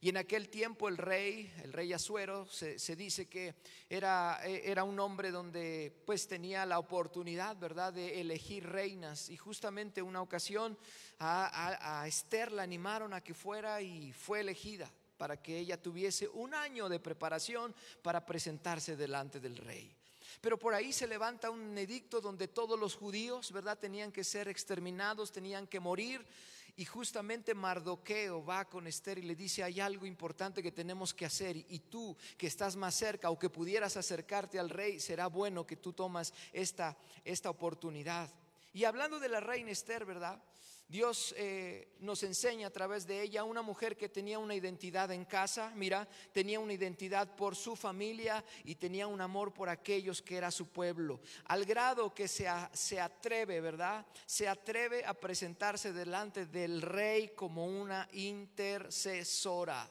Y 0.01 0.11
en 0.11 0.19
aquel 0.19 0.51
tiempo 0.51 0.89
el 0.89 0.99
rey, 0.99 1.51
el 1.63 1.73
rey 1.73 1.93
Azuero, 1.95 2.47
se, 2.47 2.97
dice 2.97 3.27
que 3.27 3.55
era, 3.89 4.39
era, 4.45 4.85
un 4.85 5.01
hombre 5.01 5.31
donde 5.31 5.97
pues 6.05 6.29
tenía 6.29 6.67
la 6.67 6.79
oportunidad, 6.79 7.57
¿verdad?, 7.57 7.93
de 7.95 8.21
elegir 8.21 8.69
reinas. 8.69 9.31
Y 9.31 9.39
justamente 9.39 10.03
una 10.03 10.21
ocasión 10.21 10.77
a, 11.19 12.01
a 12.01 12.07
Esther 12.07 12.53
la 12.53 12.65
animaron 12.65 13.15
a 13.15 13.23
que 13.23 13.33
fuera 13.33 13.81
y 13.81 14.13
fue 14.13 14.41
elegida 14.41 14.93
para 15.17 15.41
que 15.41 15.59
ella 15.59 15.81
tuviese 15.81 16.29
un 16.29 16.55
año 16.55 16.89
de 16.91 17.01
preparación 17.01 17.75
para 18.03 18.27
presentarse 18.27 18.97
delante 18.97 19.41
del 19.41 19.57
rey. 19.57 19.97
Pero 20.45 20.59
por 20.59 20.75
ahí 20.75 20.93
se 20.93 21.07
levanta 21.07 21.49
un 21.49 21.79
edicto 21.79 22.21
donde 22.21 22.49
todos 22.49 22.79
los 22.79 22.97
judíos, 22.97 23.51
¿verdad?, 23.51 23.79
tenían 23.79 24.13
que 24.13 24.23
ser 24.23 24.47
exterminados, 24.47 25.33
tenían 25.33 25.67
que 25.67 25.81
morir. 25.81 26.23
Y 26.77 26.85
justamente 26.85 27.55
Mardoqueo 27.55 28.45
va 28.45 28.67
con 28.67 28.87
Esther 28.87 29.17
y 29.17 29.23
le 29.23 29.37
dice, 29.37 29.63
hay 29.63 29.81
algo 29.81 30.05
importante 30.05 30.63
que 30.63 30.71
tenemos 30.71 31.15
que 31.15 31.25
hacer 31.25 31.57
y 31.57 31.79
tú 31.79 32.15
que 32.37 32.47
estás 32.47 32.77
más 32.77 32.95
cerca 32.95 33.31
o 33.31 33.39
que 33.39 33.49
pudieras 33.49 33.97
acercarte 33.97 34.59
al 34.59 34.69
rey, 34.69 35.01
será 35.01 35.29
bueno 35.29 35.67
que 35.67 35.77
tú 35.77 35.95
tomas 35.95 36.35
esta, 36.53 36.95
esta 37.25 37.49
oportunidad. 37.49 38.29
Y 38.75 38.85
hablando 38.85 39.19
de 39.19 39.31
la 39.31 39.41
reina 39.41 39.71
Esther, 39.71 40.05
¿verdad? 40.05 40.43
Dios 40.95 41.35
eh, 41.37 41.97
nos 41.99 42.23
enseña 42.23 42.69
a 42.69 42.71
través 42.71 43.05
de 43.05 43.21
ella 43.21 43.43
una 43.43 43.63
mujer 43.63 43.97
que 43.97 44.09
tenía 44.09 44.39
una 44.39 44.55
identidad 44.55 45.11
en 45.11 45.25
casa, 45.25 45.73
mira, 45.75 46.07
tenía 46.31 46.61
una 46.61 46.73
identidad 46.73 47.35
por 47.35 47.57
su 47.57 47.75
familia 47.75 48.45
y 48.63 48.77
tenía 48.77 49.09
un 49.09 49.21
amor 49.21 49.53
por 49.53 49.69
aquellos 49.69 50.23
que 50.23 50.37
era 50.37 50.53
su 50.53 50.69
pueblo, 50.69 51.21
al 51.47 51.65
grado 51.65 52.15
que 52.15 52.29
se, 52.29 52.47
se 52.75 53.01
atreve, 53.01 53.61
¿verdad? 53.61 54.07
Se 54.25 54.47
atreve 54.47 55.05
a 55.05 55.15
presentarse 55.15 55.93
delante 55.93 56.47
del 56.47 56.81
rey 56.81 57.31
como 57.31 57.67
una 57.67 58.09
intercesora. 58.13 59.91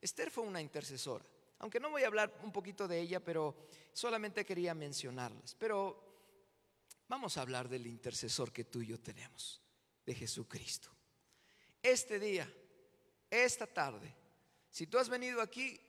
Esther 0.00 0.30
fue 0.30 0.44
una 0.44 0.62
intercesora, 0.62 1.26
aunque 1.58 1.80
no 1.80 1.90
voy 1.90 2.04
a 2.04 2.06
hablar 2.06 2.40
un 2.42 2.50
poquito 2.50 2.88
de 2.88 2.98
ella, 2.98 3.20
pero 3.20 3.66
solamente 3.92 4.46
quería 4.46 4.72
mencionarlas. 4.72 5.54
Pero 5.58 6.02
vamos 7.08 7.36
a 7.36 7.42
hablar 7.42 7.68
del 7.68 7.86
intercesor 7.86 8.50
que 8.50 8.64
tú 8.64 8.80
y 8.80 8.86
yo 8.86 8.98
tenemos 8.98 9.60
de 10.10 10.16
Jesucristo. 10.16 10.90
Este 11.80 12.18
día, 12.18 12.52
esta 13.30 13.64
tarde, 13.64 14.12
si 14.68 14.88
tú 14.88 14.98
has 14.98 15.08
venido 15.08 15.40
aquí, 15.40 15.80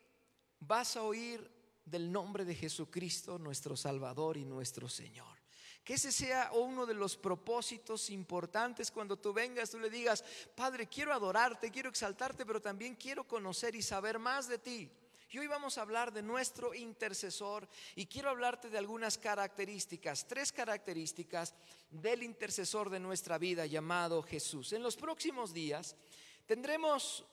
vas 0.60 0.96
a 0.96 1.02
oír 1.02 1.50
del 1.84 2.12
nombre 2.12 2.46
de 2.46 2.54
Jesucristo, 2.54 3.40
nuestro 3.40 3.76
Salvador 3.76 4.38
y 4.38 4.46
nuestro 4.46 4.88
Señor. 4.88 5.40
Que 5.84 5.96
ese 5.96 6.12
sea 6.12 6.52
uno 6.54 6.86
de 6.86 6.94
los 6.94 7.18
propósitos 7.18 8.12
importantes 8.12 8.92
cuando 8.92 9.18
tú 9.18 9.34
vengas, 9.34 9.72
tú 9.72 9.80
le 9.80 9.90
digas, 9.90 10.24
Padre, 10.54 10.86
quiero 10.86 11.14
adorarte, 11.14 11.72
quiero 11.72 11.90
exaltarte, 11.90 12.46
pero 12.46 12.62
también 12.62 12.96
quiero 12.96 13.28
conocer 13.28 13.74
y 13.74 13.82
saber 13.82 14.20
más 14.20 14.48
de 14.48 14.60
ti. 14.60 14.92
Y 15.34 15.40
hoy 15.40 15.48
vamos 15.48 15.78
a 15.78 15.84
hablar 15.84 16.12
de 16.12 16.22
nuestro 16.22 16.74
intercesor 16.74 17.66
y 17.96 18.06
quiero 18.06 18.30
hablarte 18.30 18.70
de 18.70 18.78
algunas 18.78 19.18
características, 19.18 20.28
tres 20.28 20.52
características 20.52 21.56
del 21.90 22.24
intercesor 22.24 22.90
de 22.90 23.00
nuestra 23.00 23.38
vida 23.38 23.66
llamado 23.66 24.22
Jesús. 24.24 24.74
En 24.74 24.84
los 24.84 24.98
próximos 24.98 25.54
días 25.54 25.96
tendremos 26.46 27.24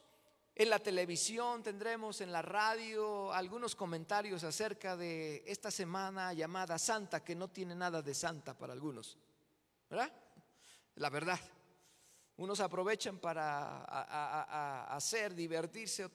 en 0.55 0.71
la 0.71 0.79
televisión, 0.79 1.65
tendremos 1.65 2.21
en 2.21 2.31
la 2.31 2.41
radio 2.41 3.33
algunos 3.33 3.75
comentarios 3.75 4.45
acerca 4.45 4.97
de 4.97 5.43
esta 5.45 5.73
semana 5.73 6.33
llamada 6.33 6.79
Santa, 6.79 7.25
que 7.25 7.35
no 7.35 7.49
tiene 7.49 7.75
nada 7.75 8.01
de 8.01 8.15
santa 8.15 8.57
para 8.57 8.75
algunos. 8.75 9.19
¿Verdad? 9.91 10.13
La 10.95 11.11
verdad. 11.11 11.41
Unos 12.37 12.61
aprovechan 12.61 13.19
para 13.19 14.85
hacer, 14.95 15.35
divertirse 15.35 16.09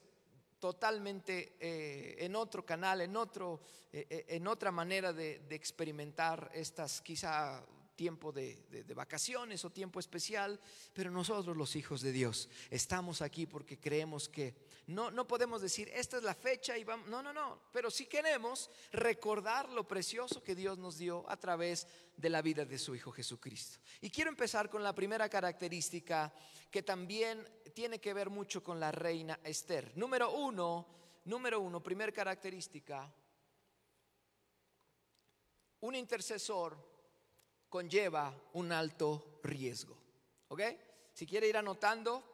totalmente 0.64 1.56
eh, 1.60 2.16
en 2.20 2.34
otro 2.34 2.64
canal, 2.64 3.02
en, 3.02 3.16
otro, 3.16 3.60
eh, 3.92 4.06
eh, 4.08 4.24
en 4.28 4.46
otra 4.46 4.72
manera 4.72 5.12
de, 5.12 5.42
experimentar 5.50 6.50
estas 6.54 7.02
quizá 7.02 7.62
tiempo 7.94 8.32
de, 8.32 8.82
vacaciones 8.96 9.62
o 9.66 9.70
tiempo 9.70 10.00
especial, 10.00 10.58
pero 10.94 11.10
nosotros 11.10 11.54
los 11.54 11.76
hijos 11.76 12.00
de 12.00 12.12
Dios 12.12 12.48
estamos 12.70 13.20
aquí 13.20 13.44
porque 13.44 13.78
creemos 13.78 14.26
que 14.26 14.54
no, 14.86 15.10
no 15.10 15.26
podemos 15.26 15.62
decir 15.62 15.88
esta 15.94 16.18
es 16.18 16.22
la 16.22 16.34
fecha 16.34 16.76
y 16.76 16.84
vamos, 16.84 17.08
no, 17.08 17.22
no, 17.22 17.32
no, 17.32 17.60
pero 17.72 17.90
sí 17.90 18.06
queremos 18.06 18.70
recordar 18.92 19.68
lo 19.70 19.88
precioso 19.88 20.42
que 20.42 20.54
Dios 20.54 20.78
nos 20.78 20.98
dio 20.98 21.28
a 21.30 21.36
través 21.36 21.86
de 22.16 22.28
la 22.28 22.42
vida 22.42 22.64
de 22.64 22.78
su 22.78 22.94
Hijo 22.94 23.10
Jesucristo. 23.10 23.78
Y 24.00 24.10
quiero 24.10 24.30
empezar 24.30 24.68
con 24.68 24.82
la 24.82 24.94
primera 24.94 25.28
característica 25.28 26.32
que 26.70 26.82
también 26.82 27.46
tiene 27.72 28.00
que 28.00 28.14
ver 28.14 28.30
mucho 28.30 28.62
con 28.62 28.78
la 28.78 28.92
reina 28.92 29.40
Esther. 29.42 29.92
Número 29.96 30.32
uno, 30.32 30.86
número 31.24 31.60
uno, 31.60 31.82
primera 31.82 32.12
característica, 32.12 33.12
un 35.80 35.94
intercesor 35.94 36.76
conlleva 37.68 38.34
un 38.52 38.70
alto 38.72 39.40
riesgo. 39.42 39.96
¿Ok? 40.48 40.62
Si 41.12 41.26
quiere 41.26 41.48
ir 41.48 41.56
anotando, 41.56 42.33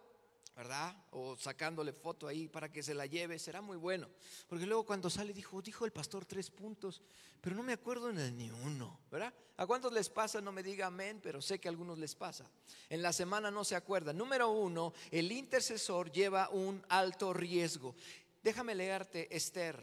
¿verdad? 0.56 0.94
O 1.10 1.36
sacándole 1.36 1.92
foto 1.92 2.26
ahí 2.26 2.48
para 2.48 2.70
que 2.70 2.82
se 2.82 2.94
la 2.94 3.06
lleve, 3.06 3.38
será 3.38 3.60
muy 3.60 3.76
bueno. 3.76 4.08
Porque 4.48 4.66
luego 4.66 4.84
cuando 4.84 5.08
sale 5.08 5.32
dijo, 5.32 5.62
dijo 5.62 5.84
el 5.84 5.92
pastor 5.92 6.24
tres 6.24 6.50
puntos, 6.50 7.00
pero 7.40 7.56
no 7.56 7.62
me 7.62 7.72
acuerdo 7.72 8.12
de 8.12 8.30
ni 8.30 8.50
uno, 8.50 9.00
¿verdad? 9.10 9.32
¿A 9.56 9.66
cuántos 9.66 9.92
les 9.92 10.08
pasa? 10.08 10.40
No 10.40 10.52
me 10.52 10.62
diga 10.62 10.86
amén, 10.86 11.20
pero 11.22 11.40
sé 11.40 11.58
que 11.58 11.68
a 11.68 11.70
algunos 11.70 11.98
les 11.98 12.14
pasa. 12.14 12.50
En 12.88 13.02
la 13.02 13.12
semana 13.12 13.50
no 13.50 13.64
se 13.64 13.76
acuerda. 13.76 14.12
Número 14.12 14.50
uno, 14.50 14.92
el 15.10 15.30
intercesor 15.32 16.10
lleva 16.10 16.48
un 16.50 16.84
alto 16.88 17.32
riesgo. 17.32 17.94
Déjame 18.42 18.74
leerte 18.74 19.34
Esther, 19.34 19.76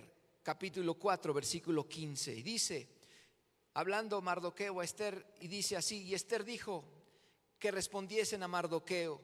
capítulo 0.44 0.96
4, 0.96 1.34
versículo 1.34 1.88
15. 1.88 2.36
Y 2.36 2.42
dice, 2.42 2.90
hablando 3.74 4.22
Mardoqueo 4.22 4.80
a 4.80 4.84
Esther, 4.84 5.36
y 5.40 5.48
dice 5.48 5.78
así, 5.78 6.04
y 6.04 6.14
Esther 6.14 6.44
dijo 6.44 6.84
que 7.60 7.72
respondiesen 7.72 8.44
a 8.44 8.48
Mardoqueo 8.48 9.22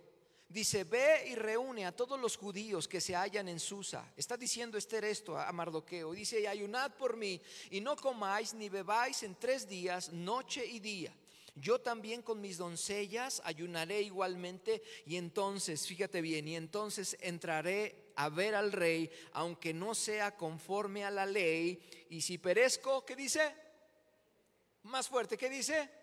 dice, 0.53 0.83
ve 0.83 1.27
y 1.29 1.36
reúne 1.36 1.86
a 1.86 1.91
todos 1.91 2.19
los 2.19 2.38
judíos 2.38 2.88
que 2.88 3.01
se 3.01 3.15
hallan 3.15 3.50
en 3.50 3.60
Susa. 3.60 4.13
Está 4.15 4.38
diciendo 4.38 4.77
Esther 4.77 5.03
esto 5.03 5.38
a 5.38 5.51
Mardoqueo. 5.51 6.13
Dice, 6.13 6.48
ayunad 6.48 6.95
por 6.95 7.17
mí 7.17 7.41
y 7.72 7.81
no 7.81 7.95
comáis 7.95 8.53
ni 8.53 8.69
bebáis 8.69 9.24
en 9.24 9.36
tres 9.36 9.67
días, 9.67 10.13
noche 10.13 10.63
y 10.65 10.79
día. 10.79 11.13
Yo 11.55 11.79
también 11.81 12.22
con 12.22 12.39
mis 12.39 12.57
doncellas 12.57 13.41
ayunaré 13.45 14.01
igualmente 14.01 14.81
y 15.05 15.17
entonces, 15.17 15.88
fíjate 15.88 16.22
bien, 16.22 16.48
y 16.48 16.55
entonces 16.55 17.17
entraré 17.19 18.12
a 18.15 18.29
ver 18.29 18.55
al 18.55 18.72
rey, 18.72 19.10
aunque 19.33 19.74
no 19.74 19.95
sea 19.95 20.36
conforme 20.36 21.03
a 21.03 21.12
la 21.12 21.25
ley. 21.25 21.81
Y 22.10 22.22
si 22.22 22.38
perezco, 22.38 23.05
¿qué 23.05 23.15
dice? 23.15 23.55
Más 24.83 25.07
fuerte, 25.07 25.38
¿qué 25.38 25.50
dice? 25.50 26.02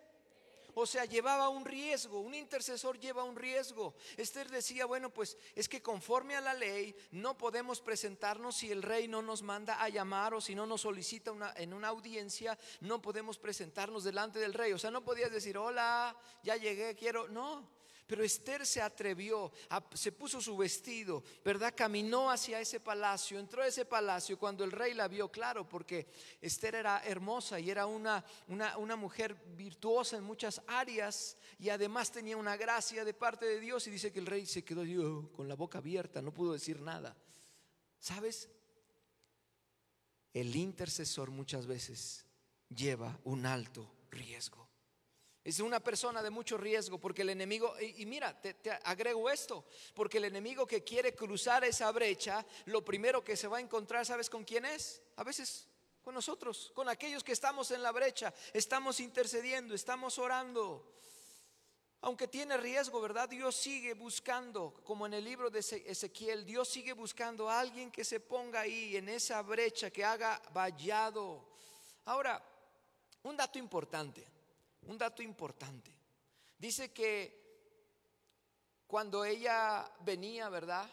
O 0.74 0.86
sea, 0.86 1.04
llevaba 1.04 1.48
un 1.48 1.64
riesgo, 1.64 2.20
un 2.20 2.34
intercesor 2.34 2.98
lleva 2.98 3.24
un 3.24 3.36
riesgo. 3.36 3.94
Esther 4.16 4.50
decía, 4.50 4.86
bueno, 4.86 5.10
pues 5.10 5.36
es 5.54 5.68
que 5.68 5.82
conforme 5.82 6.36
a 6.36 6.40
la 6.40 6.54
ley 6.54 6.94
no 7.10 7.36
podemos 7.36 7.80
presentarnos 7.80 8.56
si 8.56 8.70
el 8.70 8.82
rey 8.82 9.08
no 9.08 9.22
nos 9.22 9.42
manda 9.42 9.82
a 9.82 9.88
llamar 9.88 10.34
o 10.34 10.40
si 10.40 10.54
no 10.54 10.66
nos 10.66 10.82
solicita 10.82 11.32
una, 11.32 11.52
en 11.56 11.72
una 11.72 11.88
audiencia, 11.88 12.58
no 12.80 13.02
podemos 13.02 13.38
presentarnos 13.38 14.04
delante 14.04 14.38
del 14.38 14.54
rey. 14.54 14.72
O 14.72 14.78
sea, 14.78 14.90
no 14.90 15.04
podías 15.04 15.30
decir, 15.30 15.56
hola, 15.58 16.16
ya 16.42 16.56
llegué, 16.56 16.94
quiero. 16.94 17.28
No, 17.28 17.79
pero 18.10 18.24
Esther 18.24 18.66
se 18.66 18.82
atrevió, 18.82 19.52
se 19.94 20.10
puso 20.10 20.40
su 20.40 20.56
vestido, 20.56 21.22
¿verdad? 21.44 21.72
Caminó 21.76 22.28
hacia 22.28 22.60
ese 22.60 22.80
palacio, 22.80 23.38
entró 23.38 23.62
a 23.62 23.68
ese 23.68 23.84
palacio 23.84 24.36
cuando 24.36 24.64
el 24.64 24.72
rey 24.72 24.94
la 24.94 25.06
vio, 25.06 25.30
claro, 25.30 25.68
porque 25.68 26.08
Esther 26.40 26.74
era 26.74 27.04
hermosa 27.04 27.60
y 27.60 27.70
era 27.70 27.86
una, 27.86 28.24
una, 28.48 28.96
mujer 28.96 29.36
virtuosa 29.54 30.16
en 30.16 30.24
muchas 30.24 30.60
áreas 30.66 31.36
y 31.60 31.68
además 31.68 32.10
tenía 32.10 32.36
una 32.36 32.56
gracia 32.56 33.04
de 33.04 33.14
parte 33.14 33.46
de 33.46 33.60
Dios 33.60 33.86
y 33.86 33.92
dice 33.92 34.12
que 34.12 34.18
el 34.18 34.26
rey 34.26 34.44
se 34.44 34.64
quedó 34.64 34.82
oh, 35.06 35.30
con 35.30 35.46
la 35.46 35.54
boca 35.54 35.78
abierta, 35.78 36.20
no 36.20 36.34
pudo 36.34 36.54
decir 36.54 36.80
nada. 36.80 37.16
¿Sabes? 38.00 38.50
El 40.34 40.56
intercesor 40.56 41.30
muchas 41.30 41.68
veces 41.68 42.26
lleva 42.74 43.20
un 43.22 43.46
alto 43.46 43.88
riesgo. 44.10 44.69
Es 45.42 45.58
una 45.60 45.80
persona 45.80 46.22
de 46.22 46.28
mucho 46.28 46.58
riesgo 46.58 46.98
porque 46.98 47.22
el 47.22 47.30
enemigo, 47.30 47.74
y, 47.80 48.04
mira, 48.04 48.38
te, 48.38 48.56
agrego 48.84 49.30
esto, 49.30 49.64
porque 49.94 50.18
el 50.18 50.26
enemigo 50.26 50.66
que 50.66 50.84
quiere 50.84 51.14
cruzar 51.14 51.64
esa 51.64 51.90
brecha, 51.92 52.44
lo 52.66 52.84
primero 52.84 53.24
que 53.24 53.36
se 53.36 53.48
va 53.48 53.56
a 53.56 53.60
encontrar, 53.60 54.04
¿sabes 54.04 54.28
con 54.28 54.44
quién 54.44 54.66
es? 54.66 55.00
A 55.16 55.24
veces 55.24 55.66
con 56.02 56.14
nosotros, 56.14 56.70
con 56.74 56.88
aquellos 56.90 57.24
que 57.24 57.32
estamos 57.32 57.70
en 57.70 57.82
la 57.82 57.90
brecha, 57.90 58.34
estamos 58.52 59.00
intercediendo, 59.00 59.74
estamos 59.74 60.18
orando. 60.18 60.92
Aunque 62.02 62.28
tiene 62.28 62.56
riesgo, 62.58 63.00
¿verdad? 63.00 63.28
Dios 63.28 63.56
sigue 63.56 63.94
buscando, 63.94 64.74
como 64.84 65.06
en 65.06 65.14
el 65.14 65.24
libro 65.24 65.50
de 65.50 65.60
Ezequiel, 65.60 66.44
Dios 66.44 66.68
sigue 66.68 66.92
buscando 66.92 67.48
a 67.48 67.60
alguien 67.60 67.90
que 67.90 68.04
se 68.04 68.20
ponga 68.20 68.60
ahí 68.60 68.96
en 68.96 69.08
esa 69.08 69.40
brecha, 69.40 69.90
que 69.90 70.04
haga 70.04 70.40
vallado. 70.52 71.48
Ahora, 72.04 72.42
un 73.22 73.36
dato 73.36 73.58
importante 73.58 74.39
un 74.82 74.98
dato 74.98 75.22
importante. 75.22 75.92
Dice 76.58 76.92
que 76.92 77.40
cuando 78.86 79.24
ella 79.24 79.90
venía, 80.00 80.48
¿verdad? 80.48 80.90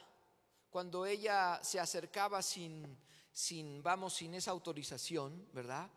Cuando 0.70 1.06
ella 1.06 1.60
se 1.64 1.80
acercaba 1.80 2.42
sin, 2.42 2.98
sin, 3.32 3.82
vamos, 3.82 4.14
sin 4.14 4.34
esa 4.36 4.52
autorización, 4.52 5.48
¿verdad? 5.54 5.90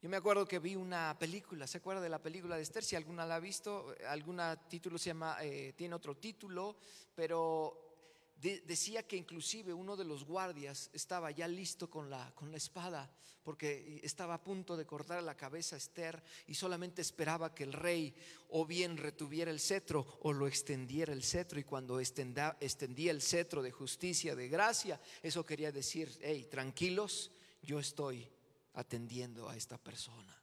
Yo 0.00 0.08
me 0.08 0.16
acuerdo 0.16 0.46
que 0.46 0.60
vi 0.60 0.76
una 0.76 1.16
película, 1.18 1.66
¿se 1.66 1.78
acuerda 1.78 2.00
de 2.00 2.08
la 2.08 2.22
película 2.22 2.54
de 2.54 2.62
Esther? 2.62 2.84
Si 2.84 2.94
alguna 2.94 3.26
la 3.26 3.34
ha 3.34 3.40
visto, 3.40 3.92
alguna 4.06 4.56
título 4.68 4.96
se 4.96 5.10
llama, 5.10 5.38
eh, 5.40 5.72
tiene 5.76 5.96
otro 5.96 6.16
título, 6.16 6.76
pero 7.16 7.87
decía 8.40 9.06
que 9.06 9.16
inclusive 9.16 9.74
uno 9.74 9.96
de 9.96 10.04
los 10.04 10.24
guardias 10.24 10.90
estaba 10.92 11.30
ya 11.30 11.48
listo 11.48 11.90
con 11.90 12.08
la, 12.08 12.32
con 12.34 12.50
la 12.50 12.56
espada 12.56 13.10
porque 13.48 14.00
estaba 14.02 14.34
a 14.34 14.42
punto 14.42 14.76
de 14.76 14.84
cortar 14.84 15.22
la 15.22 15.34
cabeza 15.34 15.74
a 15.74 15.78
Esther 15.78 16.22
y 16.46 16.54
solamente 16.54 17.00
esperaba 17.00 17.54
que 17.54 17.64
el 17.64 17.72
rey 17.72 18.14
o 18.50 18.66
bien 18.66 18.98
retuviera 18.98 19.50
el 19.50 19.58
cetro 19.58 20.18
o 20.20 20.34
lo 20.34 20.46
extendiera 20.46 21.14
el 21.14 21.24
cetro 21.24 21.58
y 21.58 21.64
cuando 21.64 21.98
extendía, 21.98 22.58
extendía 22.60 23.10
el 23.10 23.22
cetro 23.22 23.62
de 23.62 23.72
justicia, 23.72 24.36
de 24.36 24.48
gracia, 24.48 25.00
eso 25.22 25.46
quería 25.46 25.72
decir, 25.72 26.14
hey, 26.20 26.46
tranquilos, 26.50 27.30
yo 27.62 27.78
estoy 27.78 28.28
atendiendo 28.74 29.48
a 29.48 29.56
esta 29.56 29.78
persona. 29.78 30.36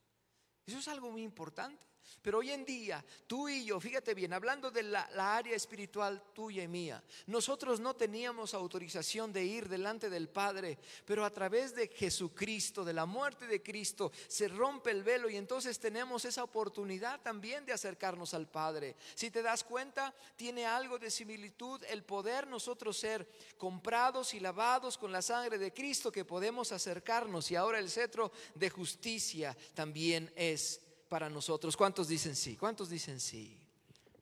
Eso 0.66 0.80
es 0.80 0.88
algo 0.88 1.12
muy 1.12 1.22
importante. 1.22 1.86
Pero 2.22 2.40
hoy 2.40 2.52
en 2.52 2.66
día, 2.66 3.04
tú 3.28 3.48
y 3.48 3.66
yo, 3.66 3.80
fíjate 3.80 4.14
bien, 4.14 4.34
hablando 4.34 4.72
de 4.72 4.84
la, 4.84 5.08
área 5.16 5.56
espiritual 5.56 6.24
tuya 6.34 6.64
y 6.64 6.68
mía, 6.68 7.04
nosotros 7.28 7.80
no 7.80 7.96
teníamos 7.96 8.54
autorización 8.54 9.32
de 9.32 9.44
ir 9.44 9.70
delante 9.70 10.10
del 10.10 10.30
Padre, 10.30 10.78
pero 11.06 11.24
a 11.24 11.30
través 11.30 11.76
de 11.76 11.88
Jesucristo, 11.88 12.84
de 12.84 12.94
la 12.94 13.06
muerte 13.06 13.48
de 13.48 13.62
Cristo, 13.62 14.12
se 14.28 14.48
rompe 14.48 14.92
el 14.92 15.04
velo 15.04 15.30
y 15.30 15.36
entonces 15.36 15.80
tenemos 15.80 16.26
esa 16.26 16.44
oportunidad 16.44 17.22
también 17.22 17.66
de 17.66 17.74
acercarnos 17.74 18.34
al 18.34 18.48
Padre. 18.48 18.96
Si 19.14 19.30
te 19.30 19.42
das 19.42 19.64
cuenta, 19.64 20.14
tiene 20.36 20.66
algo 20.66 20.98
de 20.98 21.12
similitud 21.12 21.84
el 21.90 22.04
poder 22.04 22.48
nosotros 22.48 22.98
ser 22.98 23.30
comprados 23.58 24.34
y 24.34 24.40
lavados 24.40 24.98
con 24.98 25.12
la 25.12 25.22
sangre 25.22 25.58
de 25.58 25.74
Cristo, 25.74 26.12
que 26.12 26.26
podemos 26.26 26.72
acercarnos 26.72 27.52
y 27.52 27.56
ahora 27.56 27.80
el 27.80 27.90
cetro 27.90 28.32
de 28.54 28.70
justicia 28.70 29.56
también 29.74 30.32
es 30.36 30.82
para 31.10 31.30
nosotros. 31.30 31.78
¿Cuántos 31.78 32.08
dicen 32.08 32.36
sí? 32.36 32.56
¿Cuántos 32.56 32.90
dicen 32.90 33.20
sí? 33.20 33.58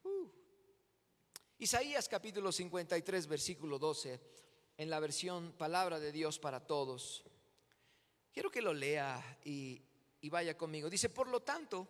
Uh. 0.04 0.28
Isaías 1.58 2.08
capítulo 2.08 2.52
53, 2.52 3.28
versículo 3.28 3.80
12, 3.80 4.20
en 4.78 4.90
la 4.90 5.00
versión 5.00 5.54
Palabra 5.54 6.00
de 6.00 6.12
Dios 6.12 6.40
para 6.40 6.60
todos. 6.60 7.24
Quiero 8.32 8.50
que 8.50 8.62
lo 8.62 8.74
lea 8.74 9.40
y, 9.46 9.82
y 10.22 10.30
vaya 10.30 10.58
conmigo. 10.58 10.90
Dice, 10.90 11.10
por 11.10 11.28
lo 11.28 11.42
tanto, 11.42 11.88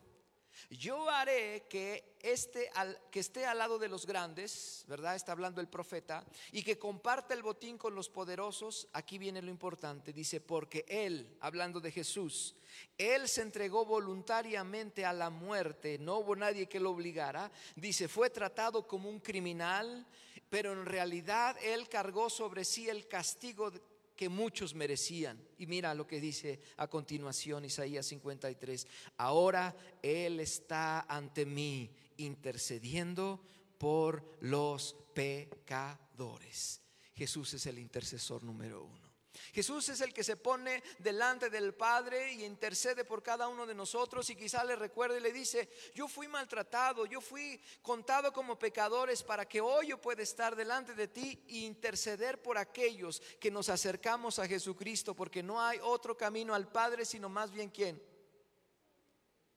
yo 0.69 1.09
haré 1.09 1.65
que, 1.69 2.15
este, 2.19 2.69
que 3.11 3.19
esté 3.19 3.45
al 3.45 3.57
lado 3.57 3.79
de 3.79 3.87
los 3.87 4.05
grandes, 4.05 4.85
¿verdad? 4.87 5.15
Está 5.15 5.31
hablando 5.31 5.61
el 5.61 5.67
profeta, 5.67 6.25
y 6.51 6.63
que 6.63 6.77
comparte 6.77 7.33
el 7.33 7.43
botín 7.43 7.77
con 7.77 7.95
los 7.95 8.09
poderosos. 8.09 8.87
Aquí 8.93 9.17
viene 9.17 9.41
lo 9.41 9.49
importante, 9.49 10.13
dice, 10.13 10.41
porque 10.41 10.85
Él, 10.87 11.37
hablando 11.41 11.79
de 11.79 11.91
Jesús, 11.91 12.55
Él 12.97 13.27
se 13.27 13.41
entregó 13.41 13.85
voluntariamente 13.85 15.05
a 15.05 15.13
la 15.13 15.29
muerte, 15.29 15.97
no 15.99 16.19
hubo 16.19 16.35
nadie 16.35 16.67
que 16.67 16.79
lo 16.79 16.91
obligara. 16.91 17.51
Dice, 17.75 18.07
fue 18.07 18.29
tratado 18.29 18.87
como 18.87 19.09
un 19.09 19.19
criminal, 19.19 20.05
pero 20.49 20.73
en 20.73 20.85
realidad 20.85 21.57
Él 21.61 21.89
cargó 21.89 22.29
sobre 22.29 22.63
sí 22.63 22.89
el 22.89 23.07
castigo 23.07 23.71
que 24.15 24.29
muchos 24.29 24.73
merecían. 24.73 25.41
Y 25.57 25.65
mira 25.65 25.93
lo 25.93 26.07
que 26.07 26.21
dice 26.21 26.59
a 26.77 26.87
continuación 26.87 27.65
Isaías 27.65 28.05
53. 28.07 28.87
Ahora 29.17 29.75
Él 30.01 30.39
está 30.39 31.01
ante 31.01 31.45
mí 31.45 31.89
intercediendo 32.17 33.43
por 33.77 34.37
los 34.41 34.95
pecadores. 35.13 36.81
Jesús 37.15 37.53
es 37.53 37.65
el 37.67 37.79
intercesor 37.79 38.43
número 38.43 38.83
uno. 38.83 39.02
Jesús 39.51 39.89
es 39.89 40.01
el 40.01 40.13
que 40.13 40.23
se 40.23 40.37
pone 40.37 40.83
delante 40.99 41.49
del 41.49 41.73
Padre 41.73 42.33
y 42.33 42.43
intercede 42.43 43.03
por 43.03 43.23
cada 43.23 43.47
uno 43.47 43.65
de 43.65 43.73
nosotros 43.73 44.29
y 44.29 44.35
quizá 44.35 44.63
le 44.63 44.75
recuerde 44.75 45.17
y 45.17 45.21
le 45.21 45.31
dice, 45.31 45.69
yo 45.95 46.07
fui 46.07 46.27
maltratado, 46.27 47.05
yo 47.05 47.19
fui 47.21 47.59
contado 47.81 48.31
como 48.31 48.59
pecadores 48.59 49.23
para 49.23 49.47
que 49.47 49.61
hoy 49.61 49.87
yo 49.87 49.99
pueda 49.99 50.21
estar 50.21 50.55
delante 50.55 50.93
de 50.93 51.07
ti 51.07 51.43
e 51.47 51.57
interceder 51.59 52.41
por 52.41 52.57
aquellos 52.57 53.21
que 53.39 53.51
nos 53.51 53.69
acercamos 53.69 54.39
a 54.39 54.47
Jesucristo, 54.47 55.15
porque 55.15 55.41
no 55.41 55.61
hay 55.61 55.79
otro 55.81 56.15
camino 56.15 56.53
al 56.53 56.71
Padre 56.71 57.05
sino 57.05 57.29
más 57.29 57.51
bien 57.51 57.69
quién. 57.69 58.01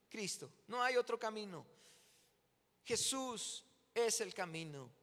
Cristo, 0.08 0.50
no 0.68 0.82
hay 0.82 0.96
otro 0.96 1.18
camino. 1.18 1.66
Jesús 2.84 3.64
es 3.94 4.20
el 4.20 4.32
camino. 4.32 4.95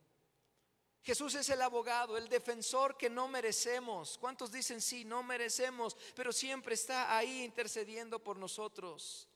Jesús 1.04 1.36
es 1.36 1.50
el 1.50 1.62
abogado, 1.62 2.16
el 2.16 2.30
defensor 2.30 2.98
que 2.98 3.10
no 3.10 3.28
merecemos. 3.28 4.18
¿Cuántos 4.18 4.54
dicen 4.54 4.80
sí, 4.80 5.04
no 5.04 5.22
merecemos, 5.22 5.98
pero 6.16 6.32
siempre 6.32 6.76
está 6.76 7.18
ahí 7.18 7.44
intercediendo 7.44 8.20
por 8.20 8.38
nosotros? 8.38 9.28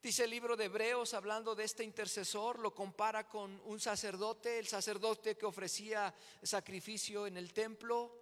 Dice 0.00 0.22
el 0.22 0.30
libro 0.30 0.56
de 0.56 0.66
Hebreos, 0.66 1.14
hablando 1.14 1.56
de 1.56 1.64
este 1.64 1.82
intercesor, 1.82 2.60
lo 2.60 2.72
compara 2.72 3.28
con 3.28 3.60
un 3.64 3.80
sacerdote, 3.80 4.60
el 4.60 4.68
sacerdote 4.68 5.36
que 5.36 5.46
ofrecía 5.46 6.14
sacrificio 6.44 7.26
en 7.26 7.36
el 7.36 7.52
templo. 7.52 8.16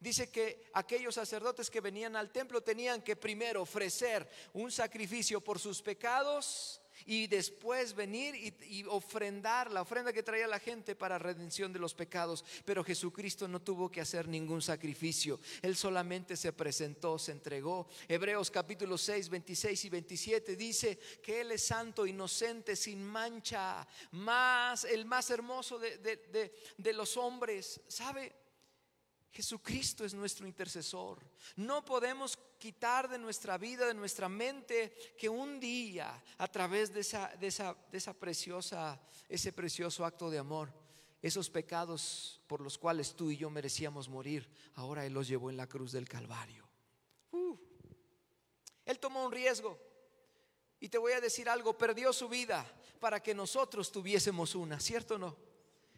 Dice 0.00 0.30
que 0.30 0.70
aquellos 0.72 1.14
sacerdotes 1.14 1.68
que 1.68 1.82
venían 1.82 2.16
al 2.16 2.32
templo 2.32 2.62
tenían 2.62 3.02
que 3.02 3.16
primero 3.16 3.60
ofrecer 3.60 4.26
un 4.54 4.72
sacrificio 4.72 5.42
por 5.42 5.58
sus 5.58 5.82
pecados 5.82 6.80
y 7.06 7.28
después 7.28 7.94
venir 7.94 8.34
y, 8.34 8.84
ofrendar 8.88 9.70
la 9.70 9.82
ofrenda 9.82 10.12
que 10.12 10.22
traía 10.22 10.46
la 10.46 10.58
gente 10.58 10.94
para 10.94 11.18
redención 11.18 11.72
de 11.72 11.78
los 11.78 11.94
pecados. 11.94 12.44
Pero 12.64 12.84
Jesucristo 12.84 13.48
no 13.48 13.62
tuvo 13.62 13.90
que 13.90 14.00
hacer 14.00 14.28
ningún 14.28 14.60
sacrificio. 14.60 15.40
Él 15.62 15.76
solamente 15.76 16.36
se 16.36 16.52
presentó, 16.52 17.18
se 17.18 17.32
entregó. 17.32 17.88
Hebreos 18.08 18.50
capítulo 18.50 18.98
6, 18.98 19.28
26 19.28 19.84
y 19.84 19.88
27 19.88 20.56
dice 20.56 20.98
que 21.22 21.40
Él 21.40 21.52
es 21.52 21.64
santo, 21.64 22.06
inocente, 22.06 22.76
sin 22.76 23.02
mancha, 23.02 23.86
más, 24.12 24.84
el 24.84 25.04
más 25.04 25.30
hermoso 25.30 25.78
de, 25.78 26.52
de 26.76 26.92
los 26.92 27.16
hombres. 27.16 27.80
¿Sabe? 27.88 28.45
Jesucristo 29.36 30.06
es 30.06 30.14
nuestro 30.14 30.46
intercesor. 30.46 31.18
No 31.56 31.84
podemos 31.84 32.38
quitar 32.58 33.06
de 33.06 33.18
nuestra 33.18 33.58
vida, 33.58 33.86
de 33.86 33.92
nuestra 33.92 34.30
mente, 34.30 34.94
que 35.18 35.28
un 35.28 35.60
día, 35.60 36.24
a 36.38 36.48
través 36.48 36.94
de 36.94 37.00
esa, 37.00 37.28
de 37.36 37.48
esa, 37.48 37.76
de 37.92 37.98
esa 37.98 38.14
preciosa, 38.14 38.98
ese 39.28 39.52
precioso 39.52 40.06
acto 40.06 40.30
de 40.30 40.38
amor, 40.38 40.72
esos 41.20 41.50
pecados 41.50 42.40
por 42.46 42.62
los 42.62 42.78
cuales 42.78 43.14
tú 43.14 43.30
y 43.30 43.36
yo 43.36 43.50
merecíamos 43.50 44.08
morir, 44.08 44.48
ahora 44.72 45.04
Él 45.04 45.12
los 45.12 45.28
llevó 45.28 45.50
en 45.50 45.58
la 45.58 45.66
cruz 45.66 45.92
del 45.92 46.08
Calvario. 46.08 46.66
Uh. 47.32 47.58
Él 48.86 48.98
tomó 48.98 49.26
un 49.26 49.32
riesgo. 49.32 49.78
Y 50.80 50.88
te 50.88 50.96
voy 50.96 51.12
a 51.12 51.20
decir 51.20 51.50
algo, 51.50 51.76
perdió 51.76 52.10
su 52.14 52.26
vida 52.26 52.64
para 53.00 53.22
que 53.22 53.34
nosotros 53.34 53.92
tuviésemos 53.92 54.54
una, 54.54 54.80
¿cierto 54.80 55.16
o 55.16 55.18
no? 55.18 55.36